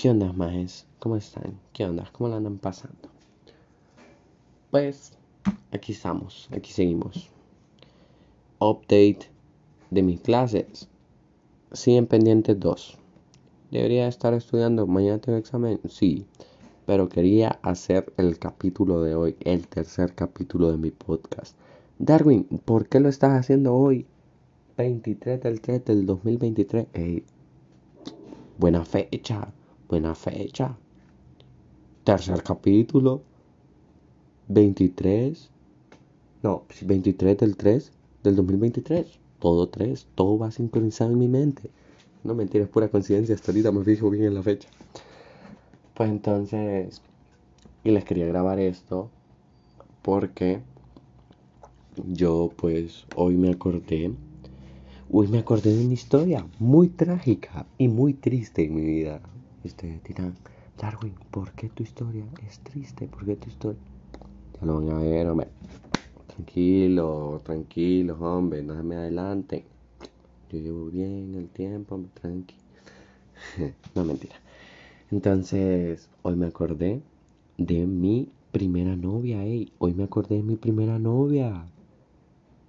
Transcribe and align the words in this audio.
¿Qué 0.00 0.08
onda, 0.08 0.32
majes? 0.32 0.86
¿Cómo 0.98 1.16
están? 1.16 1.60
¿Qué 1.74 1.84
onda? 1.84 2.08
¿Cómo 2.12 2.30
la 2.30 2.36
andan 2.36 2.56
pasando? 2.56 3.10
Pues 4.70 5.12
aquí 5.72 5.92
estamos, 5.92 6.48
aquí 6.52 6.72
seguimos. 6.72 7.28
Update 8.60 9.30
de 9.90 10.02
mis 10.02 10.18
clases. 10.22 10.88
Siguen 11.72 12.06
pendientes 12.06 12.58
dos. 12.58 12.96
¿Debería 13.70 14.08
estar 14.08 14.32
estudiando? 14.32 14.86
¿Mañana 14.86 15.18
tengo 15.18 15.36
examen? 15.36 15.78
Sí. 15.86 16.24
Pero 16.86 17.10
quería 17.10 17.58
hacer 17.60 18.10
el 18.16 18.38
capítulo 18.38 19.02
de 19.02 19.14
hoy, 19.14 19.36
el 19.40 19.68
tercer 19.68 20.14
capítulo 20.14 20.72
de 20.72 20.78
mi 20.78 20.92
podcast. 20.92 21.58
Darwin, 21.98 22.44
¿por 22.64 22.88
qué 22.88 23.00
lo 23.00 23.10
estás 23.10 23.38
haciendo 23.38 23.74
hoy? 23.74 24.06
23 24.78 25.42
del 25.42 25.60
3 25.60 25.84
del 25.84 26.06
2023. 26.06 26.86
Ey, 26.94 27.22
buena 28.56 28.86
fecha, 28.86 29.52
buena 29.90 30.14
fecha. 30.14 30.76
Tercer 32.04 32.42
capítulo. 32.44 33.22
23. 34.46 35.50
No, 36.42 36.62
23 36.82 37.36
del 37.36 37.56
3 37.56 37.92
del 38.22 38.36
2023. 38.36 39.18
Todo 39.40 39.68
3, 39.68 40.06
todo 40.14 40.38
va 40.38 40.50
sincronizado 40.52 41.10
en 41.10 41.18
mi 41.18 41.26
mente. 41.26 41.70
No 42.22 42.34
mentira, 42.34 42.64
es 42.64 42.70
pura 42.70 42.88
coincidencia. 42.88 43.34
Hasta 43.34 43.50
ahorita 43.50 43.72
me 43.72 43.82
fijo 43.84 44.10
bien 44.10 44.24
en 44.24 44.34
la 44.34 44.42
fecha. 44.42 44.68
Pues 45.94 46.08
entonces, 46.08 47.02
y 47.82 47.90
les 47.90 48.04
quería 48.04 48.26
grabar 48.26 48.60
esto 48.60 49.10
porque 50.02 50.60
yo 52.06 52.50
pues 52.56 53.06
hoy 53.16 53.36
me 53.36 53.50
acordé, 53.50 54.12
hoy 55.10 55.28
me 55.28 55.38
acordé 55.38 55.74
de 55.74 55.84
una 55.84 55.94
historia 55.94 56.46
muy 56.58 56.88
trágica 56.88 57.66
y 57.76 57.88
muy 57.88 58.14
triste 58.14 58.64
en 58.64 58.74
mi 58.74 58.82
vida. 58.82 59.20
Ustedes 59.62 60.02
dirán, 60.04 60.34
Darwin, 60.78 61.14
¿por 61.30 61.52
qué 61.52 61.68
tu 61.68 61.82
historia 61.82 62.24
es 62.46 62.60
triste? 62.60 63.06
¿Por 63.06 63.26
qué 63.26 63.36
tu 63.36 63.50
historia? 63.50 63.80
Ya 64.58 64.66
lo 64.66 64.80
van 64.80 64.96
a 64.96 64.98
ver, 65.00 65.28
hombre. 65.28 65.48
Tranquilo, 66.28 67.40
tranquilo, 67.44 68.16
hombre, 68.20 68.62
no 68.62 68.74
se 68.74 68.82
me 68.82 68.96
adelanten. 68.96 69.64
Yo 70.50 70.58
llevo 70.58 70.86
bien 70.86 71.34
el 71.34 71.48
tiempo, 71.48 71.94
hombre, 71.94 72.10
tranqui. 72.14 72.54
no, 73.94 74.04
mentira. 74.04 74.36
Entonces, 75.10 76.08
hoy 76.22 76.36
me 76.36 76.46
acordé 76.46 77.02
de 77.58 77.86
mi 77.86 78.30
primera 78.52 78.96
novia, 78.96 79.44
ey. 79.44 79.72
Hoy 79.78 79.92
me 79.92 80.04
acordé 80.04 80.36
de 80.36 80.42
mi 80.42 80.56
primera 80.56 80.98
novia. 80.98 81.66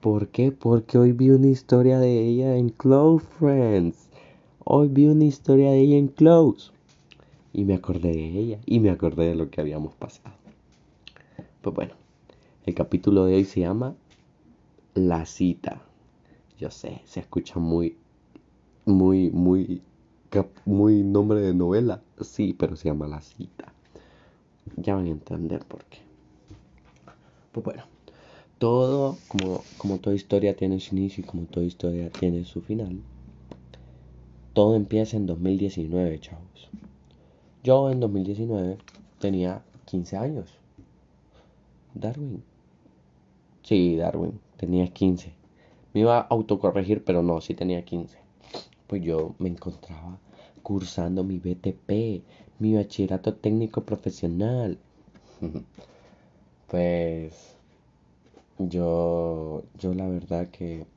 ¿Por 0.02 0.28
qué? 0.28 0.52
Porque 0.52 0.98
hoy 0.98 1.14
vi 1.14 1.30
una 1.30 1.48
historia 1.48 2.00
de 2.00 2.28
ella 2.28 2.58
en 2.58 2.70
Close 2.70 3.26
Friends. 3.40 4.10
Hoy 4.66 4.90
vi 4.90 5.08
una 5.08 5.24
historia 5.24 5.72
de 5.72 5.80
ella 5.80 5.98
en 5.98 6.08
Close. 6.10 6.72
Y 7.54 7.66
me 7.66 7.74
acordé 7.74 8.10
de 8.10 8.28
ella. 8.28 8.60
Y 8.66 8.80
me 8.80 8.90
acordé 8.90 9.28
de 9.28 9.36
lo 9.36 9.50
que 9.50 9.62
habíamos 9.62 9.94
pasado. 9.96 10.36
Pues 11.62 11.76
bueno, 11.76 11.94
el 12.66 12.74
capítulo 12.74 13.26
de 13.26 13.36
hoy 13.36 13.46
se 13.46 13.62
llama 13.62 13.96
La 14.94 15.26
cita. 15.26 15.82
Yo 16.60 16.72
sé, 16.72 17.02
se 17.06 17.20
escucha 17.20 17.60
muy, 17.60 17.98
muy, 18.86 19.30
muy, 19.32 19.82
muy 20.66 21.04
nombre 21.04 21.42
de 21.42 21.54
novela. 21.54 22.02
Sí, 22.22 22.56
pero 22.58 22.76
se 22.76 22.90
llama 22.90 23.08
La 23.08 23.22
cita. 23.22 23.74
Ya 24.78 24.96
van 24.96 25.06
a 25.06 25.10
entender 25.10 25.66
por 25.66 25.84
qué. 25.86 26.00
Pues 27.52 27.66
bueno, 27.66 27.84
todo, 28.60 29.18
como, 29.28 29.64
como 29.78 29.98
toda 29.98 30.16
historia 30.16 30.56
tiene 30.56 30.80
su 30.80 30.96
inicio 30.96 31.24
y 31.24 31.28
como 31.28 31.44
toda 31.44 31.66
historia 31.66 32.10
tiene 32.12 32.46
su 32.46 32.62
final, 32.62 33.02
todo 34.54 34.76
empieza 34.76 35.18
en 35.18 35.26
2019, 35.26 36.20
chavos. 36.20 36.51
Yo 37.64 37.92
en 37.92 38.00
2019 38.00 38.80
tenía 39.20 39.62
15 39.86 40.18
años. 40.18 40.50
Darwin. 41.94 42.44
Sí, 43.62 43.98
Darwin, 43.98 44.40
tenía 44.58 44.88
15. 44.88 45.32
Me 45.94 46.02
iba 46.02 46.18
a 46.18 46.22
autocorregir, 46.22 47.04
pero 47.04 47.22
no, 47.22 47.40
sí 47.40 47.54
tenía 47.54 47.86
15. 47.86 48.18
Pues 48.88 49.04
yo 49.04 49.36
me 49.38 49.50
encontraba 49.50 50.18
cursando 50.64 51.24
mi 51.24 51.38
BTP, 51.38 52.24
mi 52.58 52.74
bachillerato 52.74 53.36
técnico 53.36 53.84
profesional. 53.84 54.80
pues 56.68 57.56
yo, 58.58 59.62
yo 59.78 59.94
la 59.94 60.08
verdad 60.08 60.50
que 60.50 60.88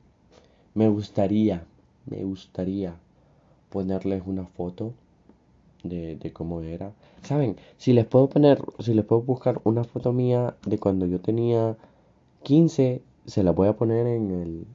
me 0.73 0.89
gustaría, 0.89 1.63
me 2.07 2.23
gustaría 2.23 2.95
ponerles 3.69 4.23
una 4.25 4.45
foto 4.47 4.93
de, 5.89 6.15
de, 6.15 6.33
cómo 6.33 6.61
era. 6.61 6.91
Saben, 7.23 7.57
si 7.77 7.93
les 7.93 8.05
puedo 8.05 8.29
poner, 8.29 8.61
si 8.79 8.93
les 8.93 9.05
puedo 9.05 9.21
buscar 9.21 9.61
una 9.63 9.83
foto 9.83 10.13
mía 10.13 10.55
de 10.65 10.77
cuando 10.77 11.05
yo 11.05 11.19
tenía 11.19 11.75
15, 12.43 13.01
se 13.25 13.43
la 13.43 13.51
voy 13.51 13.67
a 13.67 13.73
poner 13.73 14.07
en 14.07 14.31
el 14.31 14.65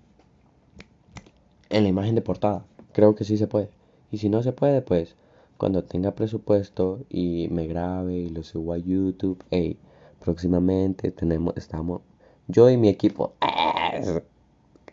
en 1.71 1.83
la 1.85 1.89
imagen 1.89 2.15
de 2.15 2.23
portada. 2.23 2.65
Creo 2.93 3.15
que 3.15 3.25
sí 3.25 3.37
se 3.39 3.47
puede. 3.47 3.71
Y 4.11 4.19
si 4.19 4.29
no 4.29 4.43
se 4.43 4.53
puede, 4.53 4.83
pues 4.83 5.15
cuando 5.57 5.85
tenga 5.85 6.13
presupuesto 6.13 7.01
y 7.09 7.49
me 7.51 7.67
grabe 7.67 8.15
y 8.15 8.29
lo 8.29 8.43
subo 8.43 8.73
a 8.73 8.79
YouTube, 8.79 9.43
hey, 9.51 9.79
próximamente 10.19 11.11
tenemos, 11.11 11.57
estamos, 11.57 12.03
yo 12.49 12.71
y 12.71 12.77
mi 12.77 12.89
equipo. 12.89 13.35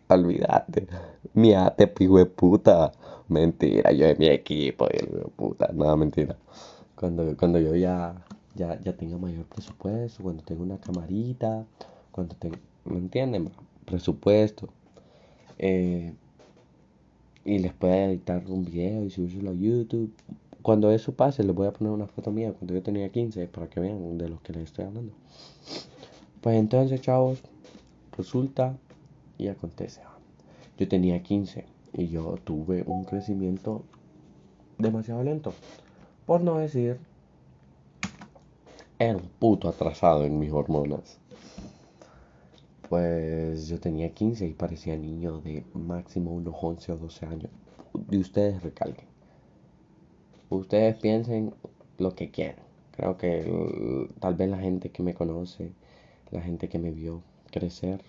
Olvídate, 0.09 0.87
mi 1.33 1.53
ate, 1.53 1.91
hijo 1.99 2.25
puta, 2.29 2.91
mentira, 3.27 3.91
yo 3.91 4.09
y 4.09 4.15
mi 4.17 4.27
equipo, 4.27 4.87
de 4.87 5.05
puta, 5.35 5.69
no, 5.73 5.95
mentira. 5.97 6.35
Cuando, 6.95 7.35
cuando 7.37 7.59
yo 7.59 7.75
ya, 7.75 8.15
ya, 8.55 8.79
ya 8.81 8.93
tenga 8.93 9.17
mayor 9.17 9.45
presupuesto, 9.45 10.23
cuando 10.23 10.43
tenga 10.43 10.61
una 10.63 10.77
camarita, 10.79 11.65
cuando 12.11 12.35
tenga, 12.35 12.57
¿me 12.85 12.97
entienden? 12.97 13.51
Presupuesto. 13.85 14.69
Eh, 15.59 16.13
y 17.45 17.59
les 17.59 17.73
pueda 17.73 18.05
editar 18.05 18.43
un 18.47 18.65
video 18.65 19.05
y 19.05 19.09
subirlo 19.09 19.51
a 19.51 19.53
YouTube. 19.53 20.11
Cuando 20.61 20.91
eso 20.91 21.13
pase, 21.13 21.43
les 21.43 21.55
voy 21.55 21.67
a 21.67 21.71
poner 21.71 21.93
una 21.93 22.07
foto 22.07 22.29
mía 22.31 22.51
cuando 22.51 22.73
yo 22.73 22.83
tenía 22.83 23.09
15 23.09 23.47
para 23.47 23.69
que 23.69 23.79
vean 23.79 24.17
de 24.17 24.27
los 24.27 24.41
que 24.41 24.53
les 24.53 24.63
estoy 24.63 24.85
hablando. 24.85 25.13
Pues 26.41 26.57
entonces, 26.57 26.99
chavos, 27.01 27.41
resulta 28.17 28.75
y 29.37 29.47
acontece. 29.47 30.01
Yo 30.77 30.87
tenía 30.87 31.23
15 31.23 31.65
y 31.93 32.07
yo 32.07 32.37
tuve 32.43 32.83
un 32.85 33.03
crecimiento 33.05 33.83
demasiado 34.77 35.23
lento. 35.23 35.53
Por 36.25 36.41
no 36.41 36.57
decir, 36.57 36.99
era 38.99 39.15
un 39.17 39.29
puto 39.39 39.69
atrasado 39.69 40.25
en 40.25 40.39
mis 40.39 40.51
hormonas. 40.51 41.19
Pues 42.89 43.67
yo 43.67 43.79
tenía 43.79 44.13
15 44.13 44.47
y 44.47 44.53
parecía 44.53 44.95
niño 44.95 45.39
de 45.41 45.65
máximo 45.73 46.31
unos 46.31 46.55
11 46.61 46.93
o 46.93 46.97
12 46.97 47.25
años. 47.25 47.51
Y 48.09 48.17
ustedes 48.17 48.63
recalquen. 48.63 49.07
Ustedes 50.49 50.95
piensen 50.97 51.53
lo 51.97 52.15
que 52.15 52.31
quieran. 52.31 52.65
Creo 52.95 53.17
que 53.17 54.09
tal 54.19 54.35
vez 54.35 54.49
la 54.49 54.57
gente 54.57 54.89
que 54.89 55.03
me 55.03 55.13
conoce, 55.13 55.71
la 56.31 56.41
gente 56.41 56.69
que 56.69 56.79
me 56.79 56.91
vio 56.91 57.21
crecer, 57.51 58.01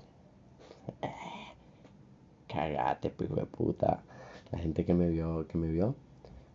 cagate, 2.46 3.10
pico 3.10 3.36
de 3.36 3.46
puta. 3.46 4.02
La 4.50 4.58
gente 4.58 4.84
que 4.84 4.94
me 4.94 5.08
vio, 5.08 5.46
que 5.46 5.58
me 5.58 5.68
vio, 5.68 5.94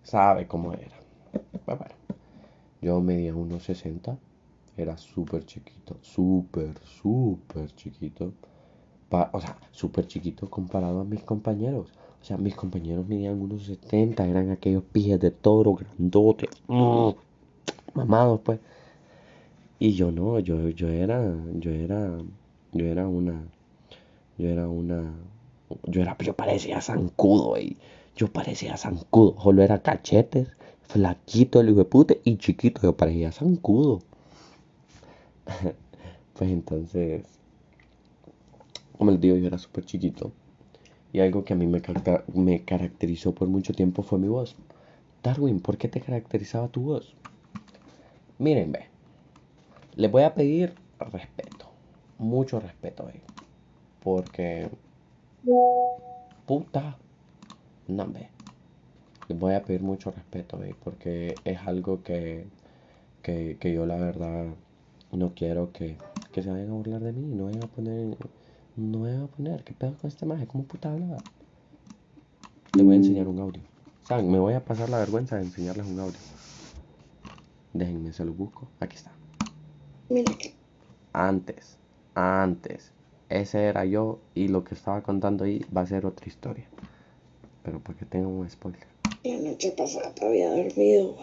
sabe 0.03 0.47
cómo 0.47 0.73
era. 0.73 0.97
Pues 1.65 1.77
bueno, 1.77 1.95
yo 2.81 3.01
medía 3.01 3.35
unos 3.35 3.63
60 3.63 4.17
era 4.77 4.97
súper 4.97 5.45
chiquito, 5.45 5.97
súper, 6.01 6.73
súper 6.83 7.73
chiquito. 7.75 8.33
o 9.31 9.39
sea, 9.39 9.57
súper 9.71 10.07
chiquito 10.07 10.49
comparado 10.49 11.01
a 11.01 11.03
mis 11.03 11.23
compañeros. 11.23 11.89
O 12.21 12.25
sea, 12.25 12.37
mis 12.37 12.55
compañeros 12.55 13.07
medían 13.07 13.39
unos 13.39 13.65
70, 13.65 14.25
eran 14.25 14.49
aquellos 14.49 14.83
pies 14.83 15.19
de 15.19 15.29
toro 15.29 15.75
grandotes, 15.75 16.49
mm, 16.67 17.09
mamados 17.93 18.39
pues. 18.41 18.59
Y 19.77 19.93
yo 19.93 20.11
no, 20.11 20.39
yo, 20.39 20.69
yo 20.69 20.87
era, 20.87 21.21
yo 21.59 21.71
era, 21.71 22.17
yo 22.71 22.85
era 22.85 23.07
una, 23.07 23.43
yo 24.37 24.49
era 24.49 24.67
una, 24.67 25.13
yo 25.85 26.01
era, 26.01 26.17
yo 26.19 26.35
parecía 26.35 26.81
zancudo, 26.81 27.57
y 27.57 27.77
yo 28.15 28.27
parecía 28.27 28.77
zancudo, 28.77 29.35
solo 29.41 29.63
era 29.63 29.81
cachetes, 29.81 30.49
flaquito 30.81 31.61
el 31.61 31.69
hijo 31.69 31.83
de 32.03 32.21
y 32.23 32.37
chiquito, 32.37 32.81
yo 32.81 32.95
parecía 32.95 33.31
zancudo. 33.31 34.01
pues 36.33 36.49
entonces, 36.49 37.25
como 38.97 39.11
les 39.11 39.21
digo, 39.21 39.35
yo 39.37 39.47
era 39.47 39.57
súper 39.57 39.85
chiquito. 39.85 40.31
Y 41.11 41.19
algo 41.19 41.43
que 41.43 41.53
a 41.53 41.55
mí 41.55 41.67
me, 41.67 41.81
me 42.33 42.63
caracterizó 42.63 43.33
por 43.33 43.47
mucho 43.47 43.73
tiempo 43.73 44.01
fue 44.01 44.17
mi 44.17 44.27
voz. 44.27 44.55
Darwin, 45.21 45.59
¿por 45.59 45.77
qué 45.77 45.87
te 45.87 46.01
caracterizaba 46.01 46.67
tu 46.67 46.81
voz? 46.81 47.13
Miren, 48.39 48.71
ve. 48.71 48.85
Les 49.95 50.11
voy 50.11 50.23
a 50.23 50.33
pedir 50.33 50.73
respeto. 50.99 51.67
Mucho 52.17 52.59
respeto 52.59 53.07
ahí. 53.07 53.21
Porque. 54.03 54.69
Puta. 56.45 56.97
No, 57.87 58.07
ve. 58.07 58.29
les 59.27 59.39
voy 59.39 59.53
a 59.53 59.63
pedir 59.63 59.81
mucho 59.81 60.11
respeto, 60.11 60.59
porque 60.83 61.35
es 61.43 61.59
algo 61.65 62.01
que, 62.03 62.45
que, 63.21 63.57
que, 63.59 63.73
yo 63.73 63.85
la 63.85 63.97
verdad 63.97 64.45
no 65.11 65.33
quiero 65.33 65.71
que, 65.73 65.97
que, 66.31 66.41
se 66.41 66.49
vayan 66.49 66.69
a 66.69 66.73
burlar 66.73 67.01
de 67.01 67.11
mí, 67.11 67.35
no 67.35 67.45
vayan 67.45 67.63
a 67.63 67.67
poner, 67.67 68.17
no 68.77 69.01
vayan 69.01 69.23
a 69.23 69.27
poner, 69.27 69.63
¿qué 69.63 69.73
pedo 69.73 69.95
con 69.97 70.07
este 70.07 70.25
maje? 70.25 70.47
¿Cómo 70.47 70.63
puta 70.63 70.91
hablaba? 70.91 71.17
Les 72.75 72.85
voy 72.85 72.93
a 72.93 72.97
enseñar 72.97 73.27
un 73.27 73.39
audio. 73.39 73.61
¿Saben? 74.03 74.31
Me 74.31 74.39
voy 74.39 74.53
a 74.53 74.63
pasar 74.63 74.89
la 74.89 74.97
vergüenza 74.97 75.35
de 75.35 75.43
enseñarles 75.43 75.85
un 75.85 75.99
audio. 75.99 76.19
Déjenme, 77.73 78.13
se 78.13 78.25
lo 78.25 78.33
busco. 78.33 78.67
Aquí 78.79 78.95
está. 78.95 79.11
Antes, 81.13 81.77
antes, 82.15 82.91
ese 83.29 83.63
era 83.65 83.85
yo 83.85 84.19
y 84.35 84.47
lo 84.47 84.63
que 84.63 84.75
estaba 84.75 85.01
contando 85.01 85.43
ahí 85.43 85.65
va 85.75 85.81
a 85.81 85.87
ser 85.87 86.05
otra 86.05 86.27
historia. 86.27 86.65
Pero 87.63 87.79
porque 87.79 88.05
tengo 88.05 88.29
un 88.29 88.49
spoiler. 88.49 88.81
La 89.23 89.37
noche 89.37 89.71
pasada 89.71 90.13
había 90.21 90.49
dormido. 90.49 91.15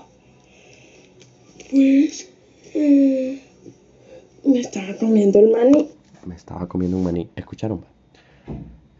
Pues 1.70 2.31
eh, 2.75 3.43
me 4.44 4.61
estaba 4.61 4.97
comiendo 4.97 5.38
el 5.38 5.50
maní. 5.50 5.91
Me 6.25 6.35
estaba 6.35 6.67
comiendo 6.67 6.97
un 6.97 7.05
maní. 7.05 7.29
¿Escucharon? 7.37 7.85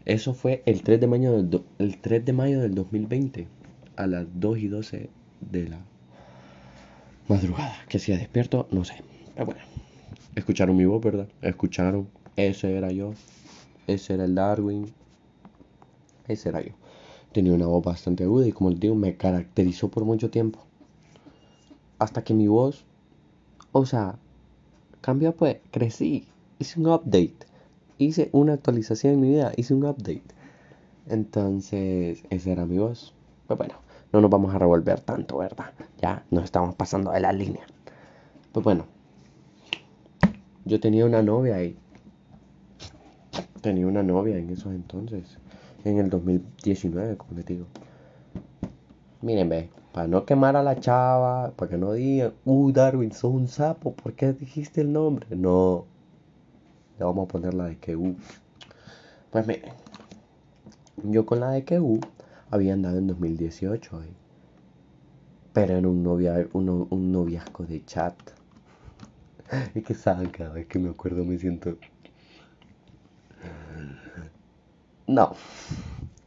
Eso 0.05 0.33
fue 0.33 0.63
el 0.65 0.83
3 0.83 0.99
de 0.99 1.07
mayo 1.07 1.43
del, 1.43 1.63
el 1.79 1.97
3 1.97 2.25
de 2.25 2.33
mayo 2.33 2.59
del 2.61 2.75
2020 2.75 3.47
a 3.95 4.07
las 4.07 4.25
2 4.39 4.57
y 4.59 4.67
12 4.67 5.09
de 5.51 5.69
la 5.69 5.79
madrugada. 7.27 7.75
Que 7.87 7.99
si 7.99 8.11
despierto, 8.11 8.67
no 8.71 8.83
sé. 8.83 8.95
Pero 9.33 9.45
bueno, 9.47 9.61
escucharon 10.35 10.75
mi 10.75 10.85
voz, 10.85 11.03
¿verdad? 11.03 11.27
Escucharon. 11.41 12.07
Ese 12.35 12.77
era 12.77 12.91
yo. 12.91 13.13
Ese 13.87 14.13
era 14.13 14.25
el 14.25 14.35
Darwin. 14.35 14.93
Ese 16.27 16.49
era 16.49 16.61
yo. 16.61 16.73
Tenía 17.31 17.53
una 17.53 17.67
voz 17.67 17.83
bastante 17.83 18.23
aguda 18.23 18.47
y 18.47 18.51
como 18.51 18.69
les 18.69 18.79
digo, 18.79 18.95
me 18.95 19.15
caracterizó 19.15 19.89
por 19.89 20.05
mucho 20.05 20.29
tiempo. 20.29 20.59
Hasta 21.99 22.23
que 22.23 22.33
mi 22.33 22.47
voz, 22.47 22.85
o 23.71 23.85
sea, 23.85 24.17
cambió 25.01 25.35
pues, 25.35 25.57
crecí, 25.71 26.27
hice 26.59 26.79
un 26.79 26.87
update, 26.87 27.37
hice 27.97 28.29
una 28.33 28.53
actualización 28.53 29.13
en 29.13 29.21
mi 29.21 29.29
vida, 29.29 29.51
hice 29.55 29.73
un 29.73 29.85
update. 29.85 30.23
Entonces, 31.07 32.23
esa 32.29 32.51
era 32.51 32.65
mi 32.65 32.77
voz. 32.77 33.13
Pues 33.47 33.57
bueno, 33.57 33.75
no 34.11 34.21
nos 34.21 34.29
vamos 34.29 34.53
a 34.53 34.59
revolver 34.59 34.99
tanto, 35.01 35.37
¿verdad? 35.37 35.73
Ya 36.01 36.25
nos 36.31 36.43
estamos 36.43 36.75
pasando 36.75 37.11
de 37.11 37.19
la 37.19 37.31
línea. 37.31 37.65
Pues 38.51 38.63
bueno, 38.63 38.85
yo 40.65 40.79
tenía 40.79 41.05
una 41.05 41.21
novia 41.21 41.55
ahí. 41.55 41.77
Tenía 43.61 43.85
una 43.87 44.03
novia 44.03 44.37
en 44.37 44.49
esos 44.49 44.73
entonces 44.73 45.37
en 45.83 45.97
el 45.97 46.09
2019, 46.09 47.17
como 47.17 47.33
les 47.33 47.45
digo. 47.45 47.65
Miren, 49.21 49.49
ve, 49.49 49.69
para 49.93 50.07
no 50.07 50.25
quemar 50.25 50.55
a 50.55 50.63
la 50.63 50.79
chava, 50.79 51.51
para 51.51 51.69
que 51.69 51.77
no 51.77 51.93
digan, 51.93 52.33
uh, 52.45 52.71
Darwin, 52.71 53.11
sos 53.11 53.31
un 53.31 53.47
sapo, 53.47 53.93
¿por 53.93 54.13
qué 54.13 54.33
dijiste 54.33 54.81
el 54.81 54.91
nombre? 54.91 55.27
No, 55.35 55.85
le 56.97 57.05
vamos 57.05 57.25
a 57.25 57.27
poner 57.27 57.53
la 57.53 57.65
de 57.65 57.77
que 57.77 57.95
uh. 57.95 58.15
Pues 59.29 59.47
miren, 59.47 59.73
yo 61.03 61.25
con 61.25 61.39
la 61.39 61.51
de 61.51 61.63
que 61.63 61.79
uh 61.79 61.99
había 62.49 62.73
andado 62.73 62.97
en 62.97 63.07
2018, 63.07 64.03
eh, 64.03 64.07
pero 65.53 65.77
era 65.77 65.87
un, 65.87 66.03
novia, 66.03 66.47
un, 66.53 66.87
un 66.89 67.11
noviazgo 67.11 67.65
de 67.65 67.83
chat. 67.85 68.15
Es 69.75 69.83
que 69.83 69.93
saben, 69.93 70.29
cada 70.29 70.53
vez 70.53 70.67
que 70.67 70.79
me 70.79 70.89
acuerdo 70.89 71.25
me 71.25 71.37
siento 71.37 71.77
no, 75.07 75.35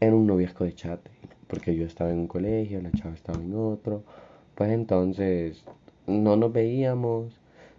era 0.00 0.14
un 0.14 0.26
noviazgo 0.26 0.64
de 0.64 0.74
chat, 0.74 1.00
porque 1.46 1.74
yo 1.74 1.86
estaba 1.86 2.10
en 2.10 2.18
un 2.18 2.26
colegio, 2.26 2.82
la 2.82 2.92
chava 2.92 3.14
estaba 3.14 3.42
en 3.42 3.54
otro, 3.54 4.02
pues 4.54 4.70
entonces 4.70 5.64
no 6.06 6.36
nos 6.36 6.52
veíamos. 6.52 7.32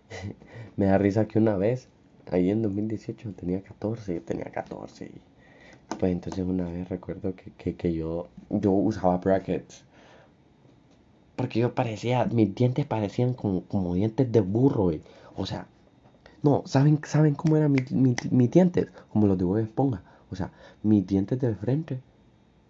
Me 0.77 0.87
da 0.87 0.97
risa 0.97 1.27
que 1.27 1.39
una 1.39 1.57
vez, 1.57 1.87
ahí 2.31 2.49
en 2.49 2.61
2018, 2.61 3.33
tenía 3.33 3.61
14, 3.61 4.19
tenía 4.21 4.45
14. 4.45 5.11
pues 5.99 6.11
entonces 6.11 6.45
una 6.45 6.65
vez 6.65 6.89
recuerdo 6.89 7.33
que, 7.35 7.93
yo, 7.93 8.27
yo 8.49 8.71
usaba 8.71 9.17
brackets. 9.17 9.83
Porque 11.35 11.59
yo 11.59 11.75
parecía, 11.75 12.25
mis 12.25 12.55
dientes 12.55 12.85
parecían 12.85 13.33
como, 13.33 13.61
como 13.65 13.93
dientes 13.93 14.31
de 14.31 14.41
burro, 14.41 14.91
O 15.35 15.45
sea, 15.45 15.67
no, 16.45 16.63
¿saben, 16.65 16.99
¿saben 17.03 17.35
cómo 17.35 17.57
eran 17.57 17.71
mis, 17.71 17.91
mis 17.91 18.51
dientes? 18.51 18.87
Como 19.11 19.27
los 19.27 19.37
de 19.37 19.45
Bob 19.45 19.57
Esponja 19.57 20.01
o 20.31 20.35
sea, 20.35 20.51
mis 20.83 21.05
dientes 21.05 21.39
de 21.39 21.55
frente 21.55 22.01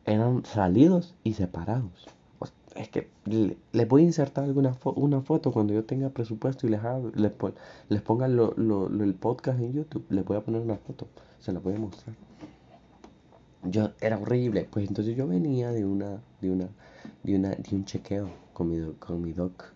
eran 0.06 0.45
salidos 0.45 1.16
y 1.24 1.33
separados. 1.33 2.07
es 2.75 2.89
que 2.89 3.10
les 3.72 3.88
voy 3.88 4.04
a 4.04 4.06
insertar 4.06 4.44
alguna 4.44 4.77
una 4.95 5.22
foto 5.22 5.51
cuando 5.51 5.74
yo 5.74 5.83
tenga 5.86 6.10
presupuesto 6.10 6.68
y 6.68 6.69
les, 6.69 6.81
les, 7.16 7.31
les 7.89 8.01
ponga 8.01 8.25
el 8.27 9.16
podcast 9.19 9.60
en 9.60 9.74
YouTube. 9.74 10.06
Les 10.10 10.25
voy 10.25 10.38
a 10.38 10.42
poner 10.42 10.62
una 10.62 10.75
foto. 10.75 11.07
Se 11.39 11.54
la 11.54 11.60
voy 11.60 11.74
a 11.74 11.80
mostrar. 11.80 12.16
Yo 13.63 13.92
era 14.00 14.19
horrible. 14.19 14.68
Pues 14.69 14.88
entonces 14.88 15.16
yo 15.16 15.27
venía 15.27 15.72
de 15.72 15.86
una, 15.86 16.22
de 16.42 16.51
una, 16.51 16.68
de 17.24 17.36
una, 17.36 17.50
de 17.50 17.75
un 17.75 17.86
chequeo 17.86 18.30
con 18.54 18.69
mi, 18.69 18.94
con 19.00 19.22
mi 19.22 19.33
doc 19.33 19.72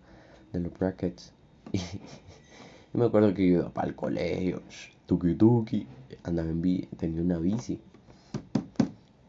de 0.52 0.60
los 0.60 0.72
brackets. 0.78 1.32
Y, 1.72 1.80
me 2.92 3.04
acuerdo 3.04 3.32
que 3.34 3.46
yo 3.46 3.60
iba 3.60 3.70
para 3.70 3.88
el 3.88 3.94
colegio, 3.94 4.62
tuki 5.06 5.34
tuki, 5.34 5.86
andaba 6.24 6.48
en 6.48 6.60
bici, 6.60 6.86
tenía 6.96 7.22
una 7.22 7.38
bici. 7.38 7.80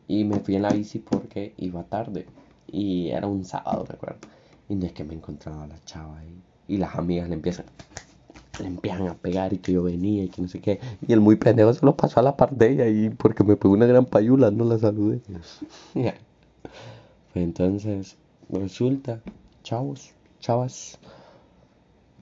Y 0.07 0.23
me 0.23 0.39
fui 0.39 0.55
en 0.55 0.63
la 0.63 0.69
bici 0.69 0.99
porque 0.99 1.53
iba 1.57 1.83
tarde. 1.83 2.25
Y 2.67 3.09
era 3.09 3.27
un 3.27 3.45
sábado, 3.45 3.85
recuerdo. 3.87 4.19
Y 4.67 4.75
no 4.75 4.85
es 4.85 4.93
que 4.93 5.03
me 5.03 5.13
encontraba 5.13 5.67
la 5.67 5.83
chava 5.85 6.17
ahí. 6.19 6.41
Y 6.67 6.77
las 6.77 6.95
amigas 6.95 7.27
le 7.29 7.35
empiezan, 7.35 7.65
le 8.59 8.67
empiezan 8.67 9.07
a 9.07 9.13
pegar 9.13 9.53
y 9.53 9.57
que 9.57 9.73
yo 9.73 9.83
venía 9.83 10.23
y 10.23 10.29
que 10.29 10.41
no 10.41 10.47
sé 10.47 10.59
qué. 10.59 10.79
Y 11.07 11.13
el 11.13 11.19
muy 11.19 11.35
pendejo 11.35 11.73
se 11.73 11.85
lo 11.85 11.95
pasó 11.95 12.19
a 12.19 12.23
la 12.23 12.37
par 12.37 12.55
de 12.55 12.71
ella 12.71 12.87
y 12.87 13.09
porque 13.09 13.43
me 13.43 13.55
pegó 13.57 13.73
una 13.73 13.85
gran 13.85 14.05
payula 14.05 14.51
no 14.51 14.65
la 14.65 14.77
saludé. 14.77 15.21
Pues 17.33 17.45
entonces, 17.45 18.17
resulta, 18.49 19.21
chavos, 19.63 20.11
chavas, 20.41 20.99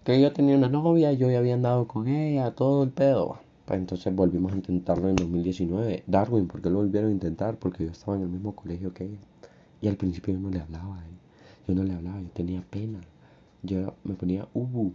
que 0.10 0.20
yo 0.20 0.34
tenía 0.34 0.58
una 0.58 0.70
novia, 0.70 1.14
yo 1.14 1.30
ya 1.30 1.38
había 1.38 1.54
andado 1.54 1.88
con 1.88 2.08
ella, 2.08 2.56
todo 2.56 2.82
el 2.84 2.90
pedo. 2.90 3.38
Pues 3.66 3.80
entonces 3.80 4.16
volvimos 4.16 4.54
a 4.54 4.56
intentarlo 4.56 5.08
en 5.08 5.16
2019. 5.16 6.04
Darwin, 6.08 6.48
¿por 6.48 6.64
qué 6.64 6.72
lo 6.72 6.78
volvieron 6.78 7.12
a 7.12 7.14
intentar? 7.14 7.58
Porque 7.58 7.86
yo 7.86 7.92
estaba 7.92 8.18
en 8.18 8.24
el 8.24 8.30
mismo 8.30 8.56
colegio 8.56 8.92
que 8.92 9.04
ella. 9.04 9.20
Y 9.82 9.88
al 9.88 9.98
principio 9.98 10.34
yo 10.34 10.40
no 10.40 10.50
le 10.50 10.62
hablaba. 10.62 10.98
¿eh? 10.98 11.68
Yo 11.68 11.76
no 11.76 11.84
le 11.84 11.94
hablaba, 11.94 12.20
yo 12.22 12.30
tenía 12.30 12.64
pena. 12.68 13.02
Yo 13.62 13.94
me 14.04 14.16
ponía 14.16 14.48
ubu. 14.56 14.94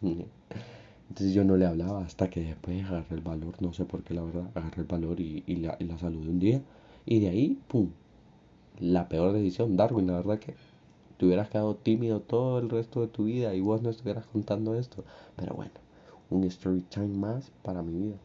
Entonces 0.00 1.34
yo 1.34 1.42
no 1.42 1.56
le 1.56 1.66
hablaba 1.66 2.04
hasta 2.04 2.30
que 2.30 2.40
después 2.40 2.84
agarré 2.84 3.16
el 3.16 3.22
valor, 3.22 3.60
no 3.60 3.72
sé 3.72 3.84
por 3.84 4.04
qué 4.04 4.14
la 4.14 4.22
verdad, 4.22 4.48
agarré 4.54 4.82
el 4.82 4.86
valor 4.86 5.18
y, 5.18 5.42
la, 5.56 5.76
y 5.80 5.84
la 5.86 5.98
saludé 5.98 6.28
un 6.28 6.38
día. 6.38 6.62
Y 7.04 7.18
de 7.18 7.30
ahí, 7.30 7.58
¡pum! 7.66 7.88
La 8.78 9.08
peor 9.08 9.32
decisión, 9.32 9.76
Darwin, 9.76 10.06
la 10.06 10.12
verdad 10.12 10.38
que 10.38 10.54
te 11.20 11.26
hubieras 11.26 11.50
quedado 11.50 11.74
tímido 11.76 12.20
todo 12.20 12.58
el 12.60 12.70
resto 12.70 13.02
de 13.02 13.08
tu 13.08 13.24
vida 13.24 13.54
y 13.54 13.60
vos 13.60 13.82
no 13.82 13.90
estuvieras 13.90 14.24
contando 14.24 14.74
esto. 14.74 15.04
Pero 15.36 15.54
bueno, 15.54 15.72
un 16.30 16.44
story 16.44 16.80
time 16.88 17.08
más 17.08 17.50
para 17.62 17.82
mi 17.82 17.92
vida. 17.92 18.16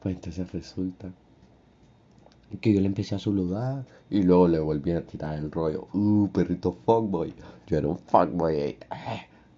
Pues 0.00 0.14
entonces 0.14 0.52
resulta 0.52 1.10
que 2.60 2.72
yo 2.72 2.80
le 2.80 2.86
empecé 2.86 3.16
a 3.16 3.18
saludar 3.18 3.84
y 4.08 4.22
luego 4.22 4.46
le 4.46 4.60
volví 4.60 4.92
a 4.92 5.04
tirar 5.04 5.36
el 5.36 5.50
rollo. 5.50 5.88
Uh, 5.92 6.28
perrito 6.28 6.70
fuckboy. 6.70 7.34
Yo 7.66 7.76
era 7.76 7.88
un 7.88 7.98
fuckboy, 7.98 8.56
eh, 8.56 8.78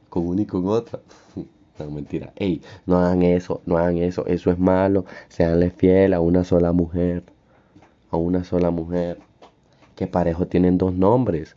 con 0.09 0.26
una 0.26 0.40
y 0.40 0.47
con 0.47 0.66
otra. 0.66 1.00
No, 1.78 1.90
mentira. 1.90 2.33
Ey, 2.37 2.62
no 2.87 2.97
hagan 2.97 3.23
eso, 3.23 3.61
no 3.66 3.76
hagan 3.76 3.99
eso. 3.99 4.25
Eso 4.25 4.50
es 4.50 4.59
malo. 4.59 5.05
Seanle 5.28 5.71
fiel 5.71 6.14
a 6.14 6.21
una 6.21 6.43
sola 6.43 6.73
mujer. 6.73 7.23
A 8.11 8.16
una 8.16 8.43
sola 8.43 8.71
mujer. 8.71 9.19
Que 9.97 10.07
parejo 10.07 10.47
tienen 10.47 10.79
dos 10.79 10.95
nombres. 10.95 11.57